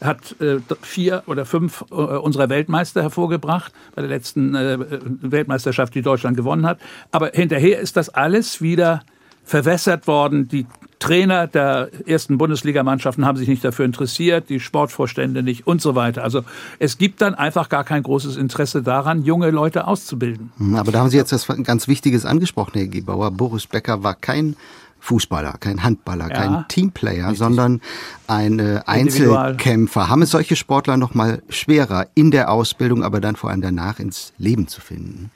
Hat 0.02 0.36
äh, 0.41 0.60
vier 0.82 1.24
oder 1.28 1.45
fünf 1.45 1.86
äh, 1.91 1.95
unserer 1.95 2.50
Weltmeister 2.50 3.02
hervorgebracht 3.02 3.71
bei 3.95 4.02
der 4.02 4.10
letzten 4.10 4.56
äh, 4.56 4.78
Weltmeisterschaft, 5.21 5.93
die 5.95 6.02
Deutschland 6.02 6.38
gewonnen 6.38 6.65
hat. 6.65 6.80
Aber 7.12 7.32
hinterher 7.34 7.80
ist 7.80 7.97
das 7.97 8.10
alles 8.10 8.62
wieder 8.62 9.04
verwässert 9.43 10.08
worden. 10.08 10.47
Die 10.47 10.65
Trainer 11.00 11.47
der 11.47 11.89
ersten 12.06 12.38
Bundesligamannschaften 12.38 13.26
haben 13.26 13.38
sich 13.38 13.47
nicht 13.47 13.63
dafür 13.63 13.86
interessiert, 13.86 14.50
die 14.50 14.60
Sportvorstände 14.60 15.41
nicht 15.41 15.65
und 15.65 15.82
so 15.82 15.95
weiter. 15.95 16.24
Also 16.24 16.43
es 16.78 17.00
gibt 17.00 17.21
dann 17.21 17.34
einfach 17.34 17.69
gar 17.69 17.84
kein 17.84 18.03
großes 18.03 18.38
Interesse 18.38 18.84
daran, 18.84 19.24
junge 19.24 19.49
Leute 19.49 19.88
auszubilden. 19.88 20.51
Aber 20.76 20.91
da 20.91 20.99
haben 20.99 21.09
Sie 21.09 21.18
jetzt 21.18 21.32
das 21.32 21.47
ganz 21.64 21.88
Wichtiges 21.88 22.26
angesprochen, 22.26 22.74
Herr 22.76 22.88
Gebauer. 22.88 23.32
Boris 23.32 23.66
Becker 23.66 24.03
war 24.03 24.14
kein 24.14 24.55
Fußballer, 25.02 25.56
kein 25.60 25.84
Handballer, 25.84 26.30
ja, 26.30 26.36
kein 26.36 26.66
Teamplayer, 26.68 27.26
richtig. 27.26 27.39
sondern 27.39 27.82
ein 28.28 28.60
äh, 28.60 28.82
Einzelkämpfer. 28.86 30.08
Haben 30.08 30.22
es 30.22 30.30
solche 30.30 30.56
Sportler 30.56 30.95
noch 30.95 31.16
mal 31.16 31.41
schwerer 31.49 32.08
in 32.14 32.30
der 32.30 32.52
Ausbildung, 32.52 33.04
aber 33.04 33.20
dann 33.20 33.36
vor 33.36 33.49
allem 33.49 33.62
danach 33.62 33.99
ins 33.99 34.32
Leben 34.38 34.68
zu 34.68 34.80
finden? 34.80 35.32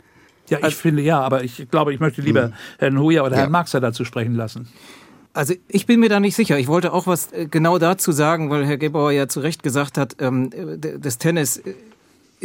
Ja, 0.50 0.60
ich 0.60 0.66
also, 0.66 0.78
finde 0.78 1.02
ja, 1.02 1.20
aber 1.20 1.44
ich 1.44 1.68
glaube, 1.72 1.94
ich 1.94 2.00
möchte 2.00 2.22
lieber 2.22 2.44
hm. 2.44 2.54
Herrn 2.78 3.00
Huja 3.00 3.24
oder 3.24 3.34
ja. 3.34 3.42
Herrn 3.42 3.52
Marxer 3.52 3.80
dazu 3.80 4.06
sprechen 4.06 4.36
lassen. 4.36 4.68
Also 5.34 5.56
ich 5.68 5.88
bin 5.88 6.00
mir 6.00 6.10
da 6.10 6.20
nicht 6.20 6.36
sicher. 6.36 6.60
Ich 6.60 6.68
wollte 6.68 6.94
auch 6.94 7.08
was 7.08 7.34
äh, 7.34 7.48
genau 7.50 7.80
dazu 7.80 8.12
sagen, 8.12 8.52
weil 8.52 8.66
Herr 8.68 8.78
Gebauer 8.78 9.12
ja 9.12 9.28
zu 9.28 9.40
Recht 9.40 9.64
gesagt 9.64 9.98
hat, 9.98 10.16
ähm, 10.20 10.52
das 11.00 11.18
Tennis 11.18 11.62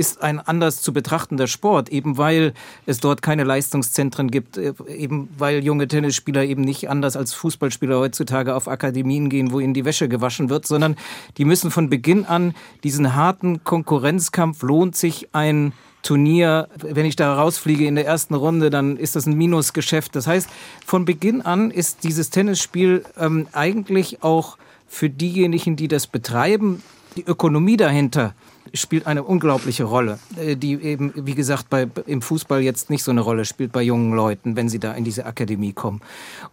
ist 0.01 0.23
ein 0.23 0.41
anders 0.41 0.81
zu 0.81 0.95
betrachtender 0.95 1.47
Sport, 1.47 1.91
eben 1.91 2.17
weil 2.17 2.55
es 2.87 3.01
dort 3.01 3.21
keine 3.21 3.45
Leistungszentren 3.45 4.31
gibt, 4.31 4.57
äh, 4.57 4.73
eben 4.89 5.29
weil 5.37 5.63
junge 5.63 5.87
Tennisspieler 5.87 6.43
eben 6.45 6.63
nicht 6.63 6.89
anders 6.89 7.17
als 7.17 7.35
Fußballspieler 7.35 7.99
heutzutage 7.99 8.55
auf 8.55 8.67
Akademien 8.67 9.29
gehen, 9.29 9.53
wo 9.53 9.61
ihnen 9.61 9.75
die 9.75 9.85
Wäsche 9.85 10.09
gewaschen 10.09 10.49
wird, 10.49 10.67
sondern 10.67 10.97
die 11.37 11.45
müssen 11.45 11.71
von 11.71 11.91
Beginn 11.91 12.25
an 12.25 12.55
diesen 12.83 13.15
harten 13.15 13.63
Konkurrenzkampf 13.63 14.63
lohnt 14.63 14.97
sich 14.97 15.29
ein 15.33 15.75
Turnier, 16.03 16.69
wenn 16.79 17.05
ich 17.05 17.15
da 17.17 17.35
rausfliege 17.35 17.87
in 17.87 17.95
der 17.95 18.07
ersten 18.07 18.33
Runde, 18.33 18.71
dann 18.71 18.97
ist 18.97 19.17
das 19.17 19.27
ein 19.27 19.37
Minusgeschäft. 19.37 20.17
Das 20.17 20.27
heißt, 20.27 20.49
von 20.87 21.05
Beginn 21.05 21.43
an 21.43 21.71
ist 21.71 22.05
dieses 22.05 22.31
Tennisspiel 22.31 23.05
ähm, 23.19 23.49
eigentlich 23.53 24.23
auch 24.23 24.57
für 24.89 25.11
diejenigen, 25.11 25.77
die 25.77 25.89
das 25.89 26.07
betreiben, 26.07 26.83
die 27.17 27.25
Ökonomie 27.25 27.77
dahinter 27.77 28.35
spielt 28.75 29.07
eine 29.07 29.23
unglaubliche 29.23 29.85
Rolle, 29.85 30.19
äh, 30.37 30.57
die 30.57 30.75
eben, 30.83 31.13
wie 31.15 31.35
gesagt, 31.35 31.71
bei, 31.71 31.89
im 32.07 32.23
Fußball 32.23 32.61
jetzt 32.61 32.91
nicht 32.91 33.03
so 33.03 33.11
eine 33.11 33.21
Rolle 33.21 33.45
spielt 33.45 33.73
bei 33.73 33.83
jungen 33.83 34.13
Leuten, 34.13 34.57
wenn 34.57 34.69
sie 34.69 34.79
da 34.79 34.93
in 34.93 35.05
diese 35.05 35.27
Akademie 35.27 35.73
kommen. 35.73 36.01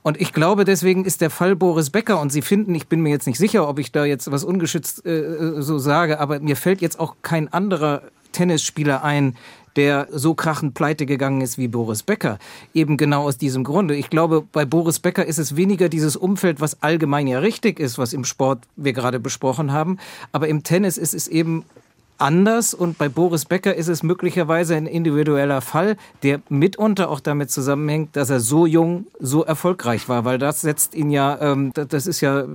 Und 0.03 0.19
ich 0.19 0.33
glaube, 0.33 0.65
deswegen 0.65 1.05
ist 1.05 1.21
der 1.21 1.29
Fall 1.29 1.55
Boris 1.55 1.89
Becker, 1.89 2.19
und 2.19 2.31
Sie 2.31 2.41
finden, 2.41 2.73
ich 2.75 2.87
bin 2.87 3.01
mir 3.01 3.09
jetzt 3.09 3.27
nicht 3.27 3.37
sicher, 3.37 3.67
ob 3.67 3.79
ich 3.79 3.91
da 3.91 4.05
jetzt 4.05 4.31
was 4.31 4.43
ungeschützt 4.43 5.05
äh, 5.05 5.19
äh 5.19 5.61
so 5.61 5.79
sage, 5.79 6.19
aber 6.19 6.39
mir 6.39 6.55
fällt 6.55 6.81
jetzt 6.81 6.99
auch 6.99 7.15
kein 7.21 7.51
anderer 7.51 8.03
Tennisspieler 8.31 9.03
ein, 9.03 9.35
der 9.77 10.07
so 10.11 10.33
krachend 10.33 10.73
pleite 10.73 11.05
gegangen 11.05 11.41
ist 11.41 11.57
wie 11.57 11.67
Boris 11.67 12.03
Becker. 12.03 12.39
Eben 12.73 12.97
genau 12.97 13.23
aus 13.23 13.37
diesem 13.37 13.63
Grunde. 13.63 13.95
Ich 13.95 14.09
glaube, 14.09 14.43
bei 14.51 14.65
Boris 14.65 14.99
Becker 14.99 15.25
ist 15.25 15.37
es 15.37 15.55
weniger 15.55 15.87
dieses 15.87 16.15
Umfeld, 16.15 16.59
was 16.59 16.81
allgemein 16.81 17.27
ja 17.27 17.39
richtig 17.39 17.79
ist, 17.79 17.97
was 17.97 18.11
im 18.11 18.25
Sport 18.25 18.63
wir 18.75 18.93
gerade 18.93 19.19
besprochen 19.19 19.71
haben. 19.71 19.99
Aber 20.31 20.47
im 20.47 20.63
Tennis 20.63 20.97
ist 20.97 21.13
es 21.13 21.27
eben 21.27 21.63
anders 22.17 22.73
und 22.73 22.97
bei 22.97 23.09
Boris 23.09 23.45
Becker 23.45 23.75
ist 23.75 23.87
es 23.87 24.03
möglicherweise 24.03 24.75
ein 24.75 24.85
individueller 24.85 25.61
Fall, 25.61 25.97
der 26.23 26.41
mitunter 26.49 27.09
auch 27.09 27.19
damit 27.19 27.51
zusammenhängt, 27.51 28.15
dass 28.15 28.29
er 28.29 28.39
so 28.39 28.65
jung 28.65 29.07
so 29.19 29.43
erfolgreich 29.43 30.09
war, 30.09 30.25
weil 30.25 30.37
das 30.37 30.61
setzt 30.61 30.95
ihn 30.95 31.09
ja, 31.09 31.37
ähm, 31.41 31.71
das 31.73 32.07
ist 32.07 32.21
ja 32.21 32.41
äh, 32.41 32.45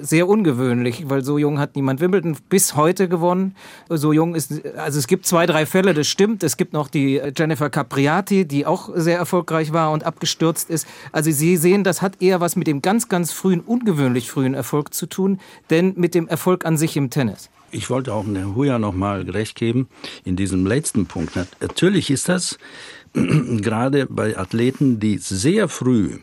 sehr 0.00 0.28
ungewöhnlich, 0.28 1.08
weil 1.08 1.24
so 1.24 1.38
jung 1.38 1.58
hat 1.58 1.76
niemand 1.76 2.00
Wimbledon 2.00 2.36
bis 2.48 2.76
heute 2.76 3.08
gewonnen. 3.08 3.54
So 3.88 4.12
jung 4.12 4.34
ist, 4.34 4.64
also 4.76 4.98
es 4.98 5.06
gibt 5.06 5.26
zwei, 5.26 5.46
drei 5.46 5.66
Fälle, 5.66 5.94
das 5.94 6.06
stimmt. 6.06 6.42
Es 6.42 6.56
gibt 6.56 6.72
noch 6.72 6.88
die 6.88 7.20
Jennifer 7.36 7.70
Capriati, 7.70 8.44
die 8.44 8.66
auch 8.66 8.90
sehr 8.94 9.18
erfolgreich 9.18 9.72
war 9.72 9.92
und 9.92 10.04
abgestürzt 10.04 10.70
ist. 10.70 10.86
Also 11.12 11.30
Sie 11.30 11.56
sehen, 11.56 11.84
das 11.84 12.02
hat 12.02 12.20
eher 12.20 12.40
was 12.40 12.56
mit 12.56 12.66
dem 12.66 12.82
ganz, 12.82 13.08
ganz 13.08 13.32
frühen, 13.32 13.60
ungewöhnlich 13.60 14.30
frühen 14.30 14.54
Erfolg 14.54 14.94
zu 14.94 15.06
tun, 15.06 15.40
denn 15.70 15.94
mit 15.96 16.14
dem 16.14 16.28
Erfolg 16.28 16.66
an 16.66 16.76
sich 16.76 16.96
im 16.96 17.10
Tennis 17.10 17.50
ich 17.72 17.90
wollte 17.90 18.14
auch 18.14 18.24
Herrn 18.24 18.54
Huja 18.54 18.78
noch 18.78 18.94
mal 18.94 19.22
recht 19.28 19.56
geben 19.56 19.88
in 20.24 20.36
diesem 20.36 20.66
letzten 20.66 21.06
Punkt. 21.06 21.32
Natürlich 21.60 22.10
ist 22.10 22.28
das 22.28 22.58
gerade 23.12 24.06
bei 24.06 24.38
Athleten, 24.38 25.00
die 25.00 25.18
sehr 25.18 25.68
früh 25.68 26.18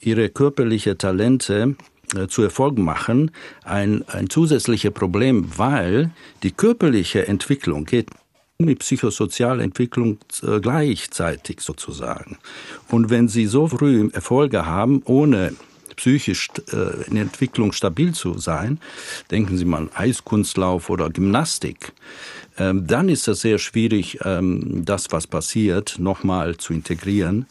ihre 0.00 0.28
körperliche 0.28 0.98
Talente 0.98 1.76
äh, 2.14 2.26
zu 2.26 2.42
Erfolg 2.42 2.76
machen, 2.76 3.30
ein, 3.62 4.06
ein 4.08 4.28
zusätzliches 4.28 4.92
Problem, 4.92 5.46
weil 5.56 6.10
die 6.42 6.50
körperliche 6.50 7.26
Entwicklung 7.26 7.84
geht 7.84 8.10
mit 8.58 8.80
psychosozialer 8.80 9.62
Entwicklung 9.62 10.18
äh, 10.42 10.60
gleichzeitig 10.60 11.60
sozusagen. 11.60 12.38
Und 12.90 13.10
wenn 13.10 13.28
Sie 13.28 13.46
so 13.46 13.68
früh 13.68 14.10
Erfolge 14.12 14.66
haben, 14.66 15.02
ohne 15.04 15.54
psychisch 15.96 16.48
äh, 16.72 17.08
in 17.08 17.16
Entwicklung 17.16 17.72
stabil 17.72 18.12
zu 18.12 18.38
sein, 18.38 18.78
denken 19.30 19.56
Sie 19.56 19.64
mal 19.64 19.88
Eiskunstlauf 19.94 20.90
oder 20.90 21.10
Gymnastik, 21.10 21.92
ähm, 22.56 22.86
dann 22.86 23.08
ist 23.08 23.26
es 23.26 23.40
sehr 23.40 23.58
schwierig, 23.58 24.18
ähm, 24.24 24.84
das, 24.84 25.06
was 25.10 25.26
passiert, 25.26 25.96
nochmal 25.98 26.56
zu 26.56 26.72
integrieren 26.72 27.46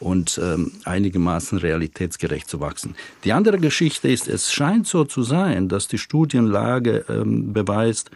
und 0.00 0.40
ähm, 0.42 0.72
einigermaßen 0.84 1.58
realitätsgerecht 1.58 2.48
zu 2.48 2.60
wachsen. 2.60 2.96
Die 3.24 3.32
andere 3.32 3.58
Geschichte 3.58 4.08
ist, 4.08 4.26
es 4.26 4.52
scheint 4.52 4.86
so 4.86 5.04
zu 5.04 5.22
sein, 5.22 5.68
dass 5.68 5.88
die 5.88 5.98
Studienlage 5.98 7.04
beweist, 7.08 8.10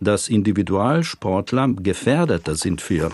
dass 0.00 0.28
Individualsportler 0.28 1.68
gefährdeter 1.68 2.56
sind 2.56 2.80
für 2.80 3.10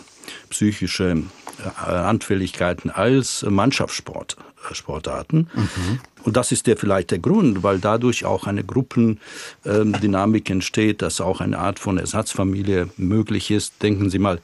psychische 0.51 1.25
äh, 1.63 1.91
Anfälligkeiten 1.91 2.91
als 2.91 3.47
Mannschaftssportarten. 3.49 5.49
Mhm. 5.55 6.01
Und 6.25 6.37
das 6.37 6.53
ist 6.53 6.67
der 6.67 6.77
vielleicht 6.77 7.11
der 7.11 7.19
Grund, 7.19 7.63
weil 7.63 7.79
dadurch 7.79 8.25
auch 8.25 8.47
eine 8.47 8.65
Gruppendynamik 8.65 10.51
entsteht, 10.51 11.03
dass 11.03 11.21
auch 11.21 11.41
eine 11.41 11.59
Art 11.59 11.79
von 11.79 11.99
Ersatzfamilie 11.99 12.89
möglich 12.97 13.51
ist. 13.51 13.83
Denken 13.83 14.11
Sie 14.11 14.19
mal, 14.19 14.41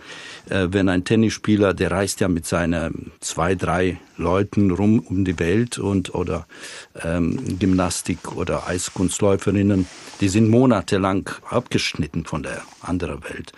äh, 0.48 0.68
wenn 0.70 0.88
ein 0.88 1.04
Tennisspieler, 1.04 1.74
der 1.74 1.90
reist 1.90 2.20
ja 2.20 2.28
mit 2.28 2.46
seinen 2.46 3.12
zwei, 3.20 3.54
drei 3.54 3.98
Leuten 4.16 4.70
rum 4.70 4.98
um 4.98 5.24
die 5.24 5.38
Welt 5.38 5.78
und 5.78 6.14
oder 6.14 6.46
ähm, 7.02 7.58
Gymnastik 7.58 8.36
oder 8.36 8.66
Eiskunstläuferinnen, 8.66 9.86
die 10.20 10.28
sind 10.28 10.48
monatelang 10.48 11.30
abgeschnitten 11.48 12.24
von 12.24 12.42
der 12.42 12.62
anderen 12.80 13.22
Welt. 13.24 13.52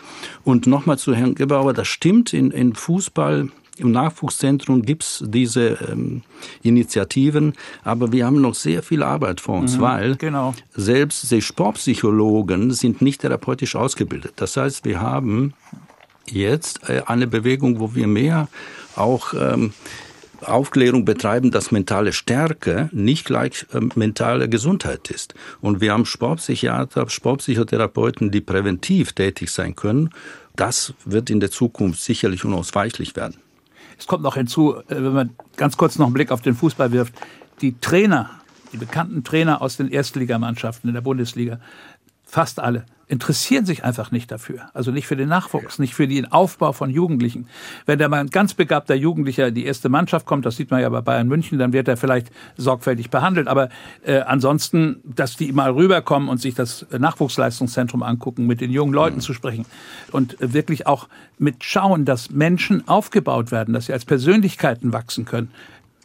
Und 0.45 0.67
nochmal 0.67 0.99
zu 0.99 1.15
Herrn 1.15 1.35
Gebauer, 1.35 1.73
das 1.73 1.89
stimmt 1.89 2.35
in, 2.35 2.51
in 2.51 2.75
Fußball 2.75 3.49
im 3.81 3.91
Nachwuchszentrum 3.93 4.83
gibt 4.83 5.03
es 5.03 5.25
diese 5.27 5.79
ähm, 5.91 6.23
Initiativen, 6.63 7.55
aber 7.83 8.13
wir 8.13 8.27
haben 8.27 8.41
noch 8.41 8.55
sehr 8.55 8.83
viel 8.83 9.03
Arbeit 9.03 9.41
vor 9.41 9.59
uns, 9.59 9.77
mhm, 9.77 9.81
weil 9.81 10.17
genau. 10.17 10.55
selbst 10.75 11.31
die 11.31 11.43
Sportpsychologen 11.43 12.73
sind 12.73 13.03
nicht 13.03 13.23
therapeutisch 13.23 13.77
ausgebildet. 13.77 14.35
Das 14.37 14.57
heißt, 14.57 14.85
wir 14.85 15.01
haben 15.01 15.55
jetzt 16.27 16.89
äh, 16.89 17.03
eine 17.07 17.27
Bewegung, 17.27 17.81
wo 17.81 17.95
wir 17.95 18.07
mehr 18.07 18.49
auch 18.97 19.35
ähm, 19.35 19.73
Aufklärung 20.43 21.05
betreiben, 21.05 21.51
dass 21.51 21.71
mentale 21.71 22.13
Stärke 22.13 22.89
nicht 22.93 23.27
gleich 23.27 23.67
äh, 23.73 23.81
mentale 23.95 24.49
Gesundheit 24.49 25.11
ist. 25.11 25.35
Und 25.61 25.81
wir 25.81 25.93
haben 25.93 26.07
Sportpsychiater, 26.07 27.09
Sportpsychotherapeuten, 27.09 28.31
die 28.31 28.41
präventiv 28.41 29.13
tätig 29.13 29.51
sein 29.51 29.77
können. 29.77 30.11
Das 30.57 30.95
wird 31.05 31.31
in 31.31 31.41
der 31.41 31.51
Zukunft 31.51 32.01
sicherlich 32.01 32.45
unausweichlich 32.45 33.17
werden. 33.17 33.37
Es 34.01 34.07
kommt 34.07 34.23
noch 34.23 34.35
hinzu, 34.35 34.77
äh, 34.77 34.83
wenn 34.89 35.13
man 35.13 35.31
ganz 35.57 35.77
kurz 35.77 35.99
noch 35.99 36.07
einen 36.07 36.15
Blick 36.15 36.33
auf 36.33 36.41
den 36.41 36.55
Fußball 36.55 36.91
wirft, 36.91 37.15
die 37.61 37.79
Trainer, 37.81 38.31
die 38.73 38.79
bekannten 38.79 39.23
Trainer 39.23 39.61
aus 39.61 39.77
den 39.77 39.89
Erstligamannschaften 39.89 40.89
in 40.89 40.95
der 40.95 41.03
Bundesliga, 41.03 41.61
fast 42.25 42.59
alle, 42.61 42.87
interessieren 43.11 43.67
sich 43.67 43.83
einfach 43.83 44.13
nicht 44.13 44.31
dafür. 44.31 44.71
Also 44.73 44.93
nicht 44.93 45.09
für 45.09 45.17
den 45.17 45.29
Nachwuchs, 45.29 45.81
nicht 45.81 45.95
für 45.95 46.07
den 46.07 46.31
Aufbau 46.31 46.73
von 46.73 46.91
Jugendlichen. 46.91 47.49
Wenn 47.85 47.99
da 47.99 48.09
mal 48.09 48.21
ein 48.21 48.31
ganz 48.31 48.55
begabter 48.55 48.95
Jugendlicher 48.95 49.49
in 49.49 49.55
die 49.55 49.65
erste 49.65 49.89
Mannschaft 49.89 50.27
kommt, 50.27 50.47
das 50.47 50.57
sieht 50.57 50.71
man 50.71 50.81
ja 50.81 50.89
bei 50.89 51.01
Bayern 51.01 51.27
München, 51.27 51.59
dann 51.59 51.73
wird 51.73 51.89
er 51.89 51.97
vielleicht 51.97 52.31
sorgfältig 52.57 53.11
behandelt. 53.11 53.49
Aber 53.49 53.69
äh, 54.05 54.21
ansonsten, 54.21 55.01
dass 55.05 55.37
die 55.37 55.51
mal 55.51 55.73
rüberkommen 55.73 56.29
und 56.29 56.41
sich 56.41 56.55
das 56.55 56.87
Nachwuchsleistungszentrum 56.97 58.05
angucken, 58.05 58.47
mit 58.47 58.61
den 58.61 58.71
jungen 58.71 58.95
Leuten 58.95 59.17
mhm. 59.17 59.23
zu 59.23 59.35
sprechen 59.35 59.67
und 60.13 60.37
wirklich 60.39 60.87
auch 60.87 61.09
mit 61.37 61.65
schauen, 61.65 62.05
dass 62.05 62.31
Menschen 62.31 62.87
aufgebaut 62.87 63.51
werden, 63.51 63.75
dass 63.75 63.87
sie 63.87 63.93
als 63.93 64.05
Persönlichkeiten 64.05 64.93
wachsen 64.93 65.25
können. 65.25 65.51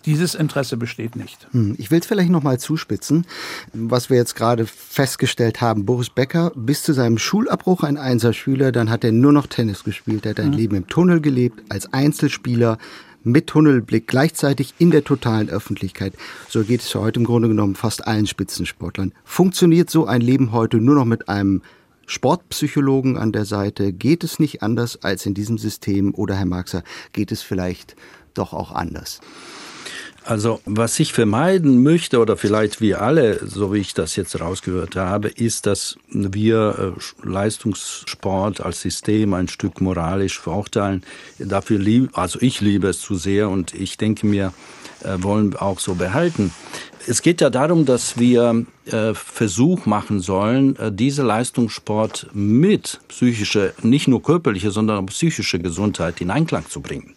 Dieses 0.06 0.36
Interesse 0.36 0.78
besteht 0.78 1.16
nicht. 1.16 1.47
Hm, 1.51 1.76
ich 1.78 1.89
will 1.91 1.99
es 1.99 2.06
vielleicht 2.06 2.30
noch 2.30 2.43
mal 2.43 2.60
zuspitzen, 2.60 3.26
was 3.74 4.10
wir 4.10 4.18
jetzt 4.18 4.36
gerade 4.36 4.66
festgestellt 4.66 5.62
haben. 5.62 5.86
Boris 5.86 6.10
Becker, 6.10 6.51
bis 6.56 6.84
zu 6.84 6.93
seinem 6.93 7.18
Schulabbruch 7.18 7.84
ein 7.84 7.97
Einserschüler, 7.97 8.72
dann 8.72 8.89
hat 8.89 9.03
er 9.03 9.12
nur 9.12 9.32
noch 9.32 9.47
Tennis 9.47 9.84
gespielt. 9.84 10.26
Er 10.26 10.32
hat 10.32 10.39
ein 10.39 10.51
mhm. 10.51 10.58
Leben 10.58 10.76
im 10.76 10.88
Tunnel 10.88 11.22
gelebt, 11.22 11.64
als 11.70 11.91
Einzelspieler, 11.91 12.78
mit 13.26 13.47
Tunnelblick, 13.47 14.08
gleichzeitig 14.08 14.76
in 14.78 14.91
der 14.91 15.03
totalen 15.03 15.49
Öffentlichkeit. 15.49 16.14
So 16.47 16.64
geht 16.64 16.82
es 16.82 16.93
heute 16.93 17.20
im 17.20 17.26
Grunde 17.26 17.47
genommen 17.47 17.76
fast 17.76 18.06
allen 18.06 18.28
Spitzensportlern. 18.28 19.14
Funktioniert 19.24 19.89
so 19.89 20.06
ein 20.06 20.22
Leben 20.22 20.51
heute 20.51 20.78
nur 20.78 20.93
noch 20.93 21.06
mit 21.06 21.28
einem 21.28 21.64
Sportpsychologen 22.06 23.18
an 23.18 23.32
der 23.32 23.45
Seite? 23.45 23.91
Geht 23.91 24.24
es 24.24 24.38
nicht 24.38 24.62
anders 24.62 25.03
als 25.03 25.26
in 25.26 25.34
diesem 25.34 25.58
System? 25.58 26.14
Oder, 26.14 26.36
Herr 26.36 26.45
Marxer, 26.45 26.84
geht 27.14 27.32
es 27.32 27.41
vielleicht 27.41 27.95
doch 28.36 28.53
auch 28.53 28.72
anders? 28.72 29.22
Also 30.26 30.59
was 30.65 30.99
ich 30.99 31.13
vermeiden 31.13 31.84
möchte 31.84 32.17
oder 32.19 32.36
vielleicht 32.36 32.82
wir 32.82 33.03
alle, 33.03 33.45
so 33.45 33.71
wie 33.73 33.78
ich 33.78 33.93
das 33.93 34.15
jetzt 34.15 34.39
rausgehört 34.39 34.95
habe, 34.95 35.28
ist, 35.28 35.67
dass 35.67 35.97
wir 36.09 36.95
äh, 36.97 37.28
Leistungssport 37.28 38.59
als 38.59 38.82
System 38.82 39.36
ein 39.36 39.47
Stück 39.47 39.82
moralisch 39.82 40.39
verurteilen. 40.39 41.03
Dafür 41.38 41.78
lieb, 41.78 42.17
also 42.17 42.39
ich 42.41 42.59
liebe 42.59 42.88
es 42.88 43.01
zu 43.01 43.13
sehr 43.13 43.49
und 43.49 43.76
ich 43.76 43.97
denke 43.97 44.26
mir, 44.26 44.51
äh, 45.03 45.21
wollen 45.21 45.55
auch 45.57 45.80
so 45.80 45.93
behalten. 45.93 46.51
Es 47.05 47.21
geht 47.21 47.39
ja 47.39 47.51
darum, 47.51 47.86
dass 47.86 48.17
wir 48.17 48.65
äh, 48.88 49.13
Versuch 49.13 49.86
machen 49.86 50.21
sollen, 50.21 50.76
diese 50.89 51.21
Leistungssport 51.21 52.32
mit 52.34 52.99
psychischer, 53.09 53.73
nicht 53.84 54.07
nur 54.07 54.23
körperliche, 54.23 54.71
sondern 54.71 55.03
auch 55.03 55.07
psychische 55.07 55.59
Gesundheit 55.59 56.19
in 56.19 56.32
Einklang 56.32 56.67
zu 56.67 56.82
bringen. 56.82 57.13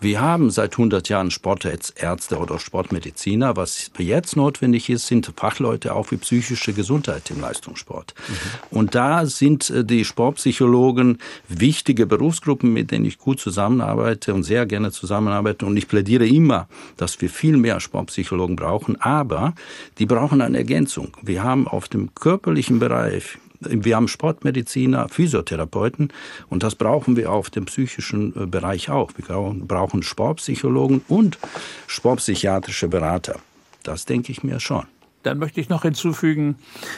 Wir 0.00 0.20
haben 0.20 0.50
seit 0.50 0.74
100 0.74 1.08
Jahren 1.08 1.32
Sportärzte 1.32 2.38
oder 2.38 2.60
Sportmediziner. 2.60 3.56
Was 3.56 3.90
jetzt 3.98 4.36
notwendig 4.36 4.88
ist, 4.90 5.08
sind 5.08 5.32
Fachleute 5.34 5.94
auch 5.94 6.06
für 6.06 6.18
psychische 6.18 6.72
Gesundheit 6.72 7.30
im 7.30 7.40
Leistungssport. 7.40 8.14
Mhm. 8.16 8.78
Und 8.78 8.94
da 8.94 9.26
sind 9.26 9.70
äh, 9.70 9.84
die 9.84 10.04
Sportpsychologen 10.04 11.18
wichtige 11.48 12.06
Berufsgruppen, 12.06 12.72
mit 12.72 12.92
denen 12.92 13.06
ich 13.06 13.18
gut 13.18 13.40
zusammenarbeite 13.40 14.34
und 14.34 14.44
sehr 14.44 14.66
gerne 14.66 14.92
zusammenarbeite. 14.92 15.66
Und 15.66 15.76
ich 15.76 15.88
plädiere 15.88 16.28
immer, 16.28 16.68
dass 16.96 17.20
wir 17.20 17.28
viel 17.28 17.56
mehr 17.56 17.80
Sportpsychologen 17.80 18.54
brauchen. 18.54 19.00
Aber 19.00 19.54
die 19.98 20.06
brauchen 20.06 20.40
eine 20.40 20.58
Ergänzung. 20.58 21.16
Wir 21.22 21.42
haben 21.42 21.66
auf 21.66 21.88
dem 21.88 22.14
körperlichen 22.14 22.78
Bereich 22.78 23.38
wir 23.60 23.96
haben 23.96 24.08
Sportmediziner, 24.08 25.08
Physiotherapeuten 25.08 26.12
und 26.48 26.62
das 26.62 26.74
brauchen 26.74 27.16
wir 27.16 27.32
auf 27.32 27.50
dem 27.50 27.64
psychischen 27.66 28.34
äh, 28.36 28.46
Bereich 28.46 28.90
auch. 28.90 29.10
Wir 29.16 29.26
brauchen 29.66 30.02
Sportpsychologen 30.02 31.02
und 31.08 31.38
sportpsychiatrische 31.86 32.88
Berater. 32.88 33.40
Das 33.82 34.04
denke 34.04 34.32
ich 34.32 34.42
mir 34.42 34.60
schon. 34.60 34.86
Dann 35.24 35.38
möchte 35.38 35.60
ich 35.60 35.68
noch 35.68 35.82
hinzufügen, 35.82 36.56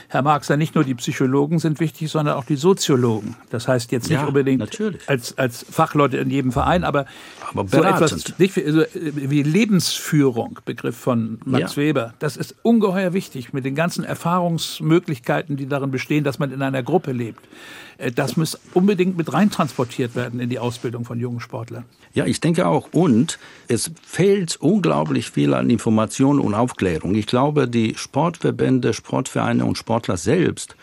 Herr 0.09 0.23
Marxer, 0.23 0.57
nicht 0.57 0.75
nur 0.75 0.85
die 0.85 0.95
Psychologen 0.95 1.59
sind 1.59 1.81
wichtig, 1.81 2.11
sondern 2.11 2.37
auch 2.37 2.45
die 2.45 2.57
Soziologen. 2.57 3.35
Das 3.51 3.67
heißt 3.67 3.93
jetzt 3.93 4.11
nicht 4.11 4.21
ja, 4.21 4.27
unbedingt 4.27 4.63
als, 5.07 5.39
als 5.39 5.65
Fachleute 5.69 6.19
in 6.19 6.31
jedem 6.31 6.53
Verein, 6.53 6.85
aber, 6.85 7.07
aber 7.51 7.67
so 7.67 7.83
etwas 7.83 8.39
nicht 8.39 8.57
wie 8.57 9.43
Lebensführung, 9.43 10.59
Begriff 10.65 10.97
von 10.97 11.41
Max 11.45 11.77
ja. 11.77 11.83
Weber. 11.83 12.15
Das 12.19 12.37
ist 12.37 12.55
ungeheuer 12.63 13.15
wichtig 13.15 13.53
mit 13.53 13.65
den 13.65 13.75
ganzen 13.75 14.05
Erfahrungsmöglichkeiten, 14.05 15.57
die 15.57 15.67
darin 15.67 15.91
bestehen, 15.91 16.23
dass 16.23 16.39
man 16.39 16.53
in 16.53 16.63
einer 16.63 16.83
Gruppe 16.83 17.13
lebt. 17.13 17.41
Äh, 18.01 18.13
das 18.13 18.37
muss 18.37 18.59
unbedingt 18.75 19.17
mit 19.17 19.33
reintransportiert 19.33 20.15
werden 20.15 20.41
in 20.41 20.49
die 20.49 20.59
Ausbildung 20.59 21.05
von 21.05 21.19
jungen 21.19 21.41
Sportlern. 21.41 21.85
Ja, 22.13 22.27
ich 22.27 22.41
denke 22.41 22.67
auch. 22.67 22.89
Und 22.93 23.39
es 23.69 23.91
fehlt 24.03 24.57
unglaublich 24.57 25.31
viel 25.31 25.55
an 25.55 25.71
Information 25.71 26.41
und 26.41 26.55
Aufklärung. 26.55 27.15
Ich 27.15 27.27
glaube, 27.27 27.69
die 27.69 27.95
Sportverbände, 28.11 28.93
Sportvereine 28.93 29.65
und 29.65 29.79
Sportler 29.79 30.17
selbst 30.17 30.75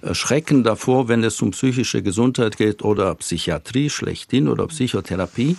äh, 0.00 0.14
schrecken 0.14 0.64
davor, 0.64 1.08
wenn 1.08 1.22
es 1.22 1.42
um 1.42 1.50
psychische 1.50 2.02
Gesundheit 2.02 2.56
geht 2.56 2.82
oder 2.82 3.14
Psychiatrie 3.16 3.90
schlechthin 3.90 4.48
oder 4.48 4.66
Psychotherapie. 4.66 5.58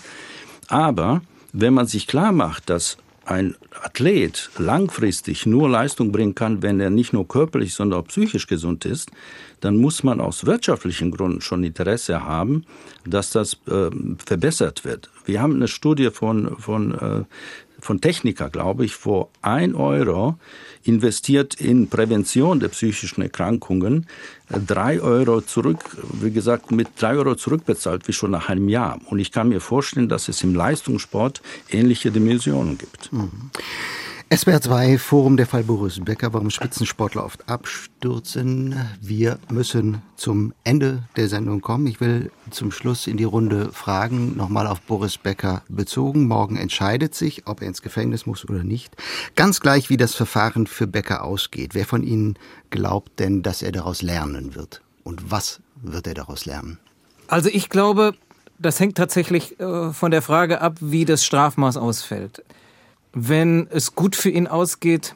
Aber 0.68 1.22
wenn 1.54 1.76
man 1.76 1.86
sich 1.86 2.08
klar 2.08 2.32
macht, 2.32 2.72
dass 2.72 2.98
ein 3.24 3.56
Athlet 3.84 4.50
langfristig 4.58 5.46
nur 5.46 5.70
Leistung 5.70 6.12
bringen 6.12 6.34
kann, 6.34 6.64
wenn 6.64 6.80
er 6.80 6.90
nicht 6.90 7.14
nur 7.14 7.28
körperlich, 7.28 7.76
sondern 7.76 8.00
auch 8.00 8.08
psychisch 8.08 8.48
gesund 8.48 8.84
ist, 8.86 9.12
dann 9.60 9.78
muss 9.78 10.04
man 10.04 10.20
aus 10.20 10.48
wirtschaftlichen 10.48 11.12
Gründen 11.12 11.42
schon 11.42 11.64
Interesse 11.64 12.24
haben, 12.24 12.66
dass 13.06 13.30
das 13.30 13.60
äh, 13.68 13.92
verbessert 14.26 14.86
wird. 14.86 15.12
Wir 15.26 15.40
haben 15.40 15.56
eine 15.56 15.68
Studie 15.68 16.10
von, 16.10 16.58
von, 16.58 16.94
äh, 16.94 17.24
von 17.82 18.00
Techniker, 18.00 18.50
glaube 18.50 18.86
ich, 18.86 19.06
wo 19.06 19.30
ein 19.42 19.76
Euro 19.76 20.38
investiert 20.84 21.56
in 21.56 21.88
Prävention 21.88 22.60
der 22.60 22.70
psychischen 22.70 23.22
Erkrankungen, 23.22 24.08
äh, 24.50 24.60
drei 24.60 25.02
Euro 25.02 25.42
zurück, 25.42 25.98
wie 26.14 26.32
gesagt, 26.32 26.72
mit 26.72 26.90
drei 26.98 27.16
Euro 27.18 27.36
zurückbezahlt, 27.36 28.08
wie 28.08 28.14
schon 28.14 28.32
nach 28.32 28.50
einem 28.50 28.70
Jahr. 28.70 29.00
Und 29.06 29.20
ich 29.20 29.32
kann 29.32 29.50
mir 29.50 29.60
vorstellen, 29.60 30.10
dass 30.10 30.28
es 30.28 30.44
im 30.44 30.56
Leistungssport 30.56 31.42
ähnliche 31.70 32.12
Dimensionen 32.12 32.78
gibt. 32.78 33.12
Mhm. 33.12 33.52
SWR 34.34 34.62
2 34.62 34.98
Forum 34.98 35.36
der 35.36 35.46
Fall 35.46 35.66
Boris 35.66 36.00
Becker, 36.00 36.32
warum 36.32 36.52
Spitzensportler 36.52 37.26
oft 37.26 37.50
abstürzen. 37.50 38.80
Wir 39.02 39.38
müssen 39.50 40.02
zum 40.16 40.54
Ende 40.64 41.04
der 41.18 41.28
Sendung 41.28 41.60
kommen. 41.60 41.86
Ich 41.86 42.00
will 42.00 42.32
zum 42.50 42.72
Schluss 42.72 43.08
in 43.08 43.18
die 43.18 43.26
Runde 43.26 43.74
fragen, 43.74 44.38
nochmal 44.38 44.68
auf 44.68 44.80
Boris 44.84 45.18
Becker 45.18 45.64
bezogen. 45.68 46.30
Morgen 46.30 46.56
entscheidet 46.56 47.14
sich, 47.14 47.46
ob 47.46 47.62
er 47.62 47.68
ins 47.68 47.82
Gefängnis 47.82 48.26
muss 48.26 48.48
oder 48.48 48.64
nicht. 48.64 48.96
Ganz 49.36 49.60
gleich, 49.60 49.90
wie 49.90 49.98
das 49.98 50.16
Verfahren 50.16 50.66
für 50.66 50.88
Becker 50.88 51.26
ausgeht. 51.26 51.76
Wer 51.76 51.86
von 51.86 52.02
Ihnen 52.02 52.40
glaubt 52.70 53.20
denn, 53.20 53.44
dass 53.44 53.62
er 53.62 53.74
daraus 53.74 54.02
lernen 54.02 54.56
wird? 54.56 54.82
Und 55.04 55.30
was 55.30 55.60
wird 55.82 56.08
er 56.08 56.14
daraus 56.14 56.46
lernen? 56.46 56.80
Also 57.28 57.50
ich 57.50 57.68
glaube, 57.68 58.14
das 58.60 58.80
hängt 58.80 58.96
tatsächlich 58.96 59.60
äh, 59.60 59.92
von 59.92 60.10
der 60.10 60.22
Frage 60.22 60.62
ab, 60.62 60.78
wie 60.80 61.04
das 61.04 61.26
Strafmaß 61.26 61.76
ausfällt. 61.76 62.44
Wenn 63.14 63.68
es 63.70 63.96
gut 63.96 64.16
für 64.16 64.30
ihn 64.30 64.48
ausgeht, 64.48 65.16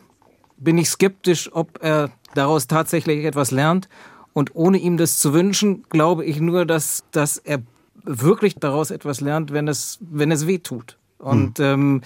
bin 0.58 0.78
ich 0.78 0.90
skeptisch, 0.90 1.50
ob 1.54 1.80
er 1.82 2.12
daraus 2.34 2.68
tatsächlich 2.68 3.26
etwas 3.26 3.52
lernt. 3.52 3.90
Und 4.34 4.54
ohne 4.54 4.78
ihm 4.78 4.98
das 4.98 5.18
zu 5.18 5.34
wünschen, 5.34 5.86
glaube 5.90 6.26
ich 6.26 6.42
nur, 6.42 6.66
dass, 6.66 7.06
dass 7.12 7.38
er 7.38 7.62
wirklich 8.04 8.56
daraus 8.56 8.92
etwas 8.92 9.22
lernt, 9.22 9.54
wenn 9.54 9.68
es, 9.68 9.98
wenn 10.02 10.32
es 10.32 10.46
weh 10.46 10.60
tut. 10.60 10.98
Und 11.18 11.60
hm. 11.60 11.66
ähm, 11.66 12.02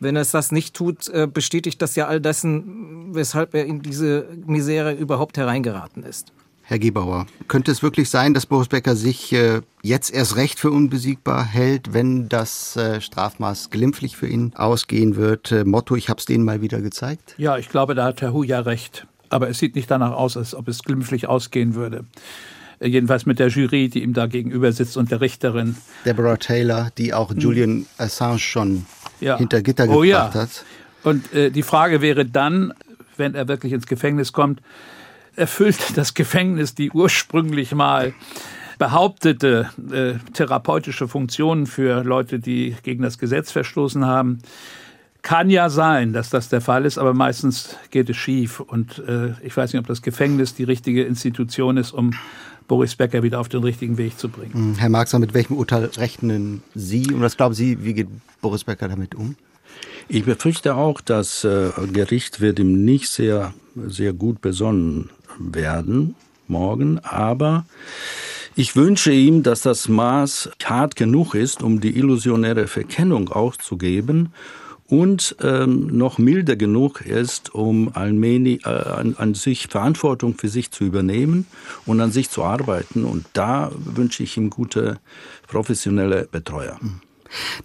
wenn 0.00 0.16
es 0.16 0.30
das 0.32 0.50
nicht 0.50 0.74
tut, 0.74 1.08
äh, 1.08 1.28
bestätigt 1.32 1.80
das 1.80 1.94
ja 1.94 2.08
all 2.08 2.20
dessen, 2.20 3.14
weshalb 3.14 3.54
er 3.54 3.66
in 3.66 3.82
diese 3.82 4.26
Misere 4.46 4.94
überhaupt 4.94 5.36
hereingeraten 5.36 6.02
ist. 6.02 6.32
Herr 6.70 6.78
Gebauer, 6.78 7.26
könnte 7.48 7.72
es 7.72 7.82
wirklich 7.82 8.10
sein, 8.10 8.32
dass 8.32 8.46
Boris 8.46 8.68
Becker 8.68 8.94
sich 8.94 9.32
äh, 9.32 9.60
jetzt 9.82 10.14
erst 10.14 10.36
recht 10.36 10.60
für 10.60 10.70
unbesiegbar 10.70 11.44
hält, 11.44 11.94
wenn 11.94 12.28
das 12.28 12.76
äh, 12.76 13.00
Strafmaß 13.00 13.70
glimpflich 13.70 14.16
für 14.16 14.28
ihn 14.28 14.52
ausgehen 14.54 15.16
wird? 15.16 15.50
Äh, 15.50 15.64
Motto, 15.64 15.96
ich 15.96 16.08
habe 16.08 16.20
es 16.20 16.26
denen 16.26 16.44
mal 16.44 16.62
wieder 16.62 16.80
gezeigt? 16.80 17.34
Ja, 17.38 17.58
ich 17.58 17.70
glaube, 17.70 17.96
da 17.96 18.04
hat 18.04 18.22
Herr 18.22 18.32
Hu 18.32 18.44
ja 18.44 18.60
recht. 18.60 19.08
Aber 19.30 19.48
es 19.48 19.58
sieht 19.58 19.74
nicht 19.74 19.90
danach 19.90 20.12
aus, 20.12 20.36
als 20.36 20.54
ob 20.54 20.68
es 20.68 20.84
glimpflich 20.84 21.26
ausgehen 21.26 21.74
würde. 21.74 22.04
Jedenfalls 22.80 23.26
mit 23.26 23.40
der 23.40 23.48
Jury, 23.48 23.88
die 23.88 24.04
ihm 24.04 24.12
da 24.12 24.28
gegenüber 24.28 24.70
sitzt 24.70 24.96
und 24.96 25.10
der 25.10 25.20
Richterin. 25.20 25.74
Deborah 26.04 26.36
Taylor, 26.36 26.92
die 26.96 27.12
auch 27.12 27.30
hm. 27.30 27.38
Julian 27.38 27.86
Assange 27.98 28.38
schon 28.38 28.86
ja. 29.18 29.38
hinter 29.38 29.60
Gitter 29.62 29.88
gebracht 29.88 29.98
oh, 29.98 30.04
ja. 30.04 30.32
hat. 30.32 30.64
Und 31.02 31.34
äh, 31.34 31.50
die 31.50 31.64
Frage 31.64 32.00
wäre 32.00 32.24
dann, 32.26 32.72
wenn 33.16 33.34
er 33.34 33.48
wirklich 33.48 33.72
ins 33.72 33.88
Gefängnis 33.88 34.32
kommt, 34.32 34.60
erfüllt 35.40 35.96
das 35.96 36.14
Gefängnis 36.14 36.74
die 36.74 36.90
ursprünglich 36.90 37.74
mal 37.74 38.12
behauptete 38.78 39.68
äh, 39.92 40.14
therapeutische 40.32 41.08
Funktionen 41.08 41.66
für 41.66 42.02
Leute, 42.02 42.38
die 42.38 42.76
gegen 42.82 43.02
das 43.02 43.18
Gesetz 43.18 43.50
verstoßen 43.50 44.06
haben. 44.06 44.38
Kann 45.22 45.50
ja 45.50 45.68
sein, 45.68 46.14
dass 46.14 46.30
das 46.30 46.48
der 46.48 46.62
Fall 46.62 46.86
ist, 46.86 46.96
aber 46.96 47.12
meistens 47.12 47.76
geht 47.90 48.08
es 48.08 48.16
schief. 48.16 48.60
Und 48.60 48.98
äh, 49.06 49.34
ich 49.42 49.54
weiß 49.54 49.72
nicht, 49.72 49.80
ob 49.80 49.86
das 49.86 50.00
Gefängnis 50.00 50.54
die 50.54 50.64
richtige 50.64 51.04
Institution 51.04 51.76
ist, 51.76 51.92
um 51.92 52.12
Boris 52.68 52.96
Becker 52.96 53.22
wieder 53.22 53.38
auf 53.40 53.50
den 53.50 53.62
richtigen 53.62 53.98
Weg 53.98 54.18
zu 54.18 54.30
bringen. 54.30 54.54
Hm, 54.54 54.74
Herr 54.76 54.88
Marxer, 54.88 55.18
mit 55.18 55.34
welchem 55.34 55.56
Urteil 55.56 55.84
rechnen 55.96 56.62
Sie 56.74 57.12
und 57.12 57.20
was 57.20 57.36
glauben 57.36 57.54
Sie, 57.54 57.84
wie 57.84 57.92
geht 57.92 58.08
Boris 58.40 58.64
Becker 58.64 58.88
damit 58.88 59.14
um? 59.14 59.36
Ich 60.08 60.24
befürchte 60.24 60.74
auch, 60.74 61.02
das 61.02 61.44
äh, 61.44 61.70
Gericht 61.92 62.40
wird 62.40 62.58
ihm 62.58 62.84
nicht 62.84 63.08
sehr, 63.08 63.52
sehr 63.74 64.14
gut 64.14 64.40
besonnen 64.40 65.10
werden 65.40 66.14
morgen, 66.46 66.98
aber 67.00 67.64
ich 68.56 68.76
wünsche 68.76 69.12
ihm, 69.12 69.42
dass 69.42 69.62
das 69.62 69.88
Maß 69.88 70.50
hart 70.64 70.96
genug 70.96 71.34
ist, 71.34 71.62
um 71.62 71.80
die 71.80 71.96
illusionäre 71.96 72.66
Verkennung 72.66 73.30
auszugeben 73.30 74.32
und 74.90 75.36
ähm, 75.40 75.86
noch 75.86 76.18
milder 76.18 76.56
genug 76.56 77.00
ist, 77.00 77.54
um 77.54 77.90
allmählich, 77.94 78.66
äh, 78.66 78.68
an, 78.68 79.14
an, 79.16 79.34
sich 79.34 79.68
Verantwortung 79.68 80.36
für 80.36 80.48
sich 80.48 80.72
zu 80.72 80.84
übernehmen 80.84 81.46
und 81.86 82.00
an 82.00 82.10
sich 82.10 82.28
zu 82.28 82.42
arbeiten. 82.42 83.04
Und 83.04 83.24
da 83.32 83.70
wünsche 83.78 84.24
ich 84.24 84.36
ihm 84.36 84.50
gute 84.50 84.98
professionelle 85.46 86.28
Betreuer. 86.30 86.78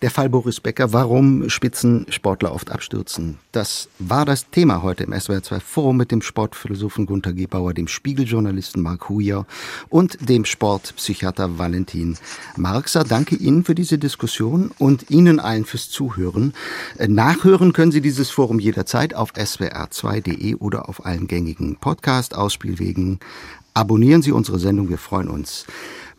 Der 0.02 0.12
Fall 0.12 0.30
Boris 0.30 0.60
Becker, 0.60 0.94
warum 0.94 1.50
Spitzensportler 1.50 2.54
oft 2.54 2.72
abstürzen. 2.72 3.40
Das 3.52 3.90
war 4.00 4.26
das 4.26 4.50
Thema 4.50 4.84
heute 4.84 5.04
im 5.04 5.14
SWR2 5.14 5.60
Forum 5.60 5.98
mit 5.98 6.12
dem 6.12 6.22
Sportphilosophen 6.22 7.06
Gunter 7.06 7.34
Gebauer, 7.34 7.74
dem 7.74 7.88
Spiegeljournalisten 7.88 8.82
Mark 8.82 9.10
Huyer 9.10 9.46
und 9.90 10.30
dem 10.30 10.46
Sportpsychiater 10.46 11.58
Valentin 11.58 12.18
Marxer. 12.58 13.04
Danke 13.04 13.36
Ihnen 13.36 13.64
für 13.64 13.76
diese 13.76 13.98
Diskussion 13.98 14.72
und 14.78 15.10
Ihnen 15.10 15.40
allen 15.40 15.66
fürs 15.66 15.90
Zuhören. 15.90 16.54
Äh, 16.98 17.08
nachhören 17.08 17.74
können 17.74 17.92
Sie 17.92 18.02
dieses 18.02 18.30
Forum 18.30 18.60
jederzeit 18.60 19.14
auf 19.14 19.34
swr2.de 19.34 20.56
oder 20.56 20.90
auf 20.90 21.06
allen 21.06 21.28
gängigen 21.28 21.78
Podcast-Ausspielwegen. 21.78 23.20
Abonnieren 23.74 24.22
Sie 24.22 24.32
unsere 24.32 24.60
Sendung, 24.60 24.90
wir 24.90 24.98
freuen 24.98 25.28
uns. 25.28 25.66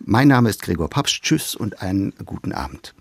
Mein 0.05 0.29
Name 0.29 0.51
ist 0.51 0.63
Gregor 0.63 0.91
Papst. 0.91 1.23
Tschüss 1.23 1.55
und 1.55 1.81
einen 1.81 2.13
guten 2.25 2.53
Abend. 2.53 2.97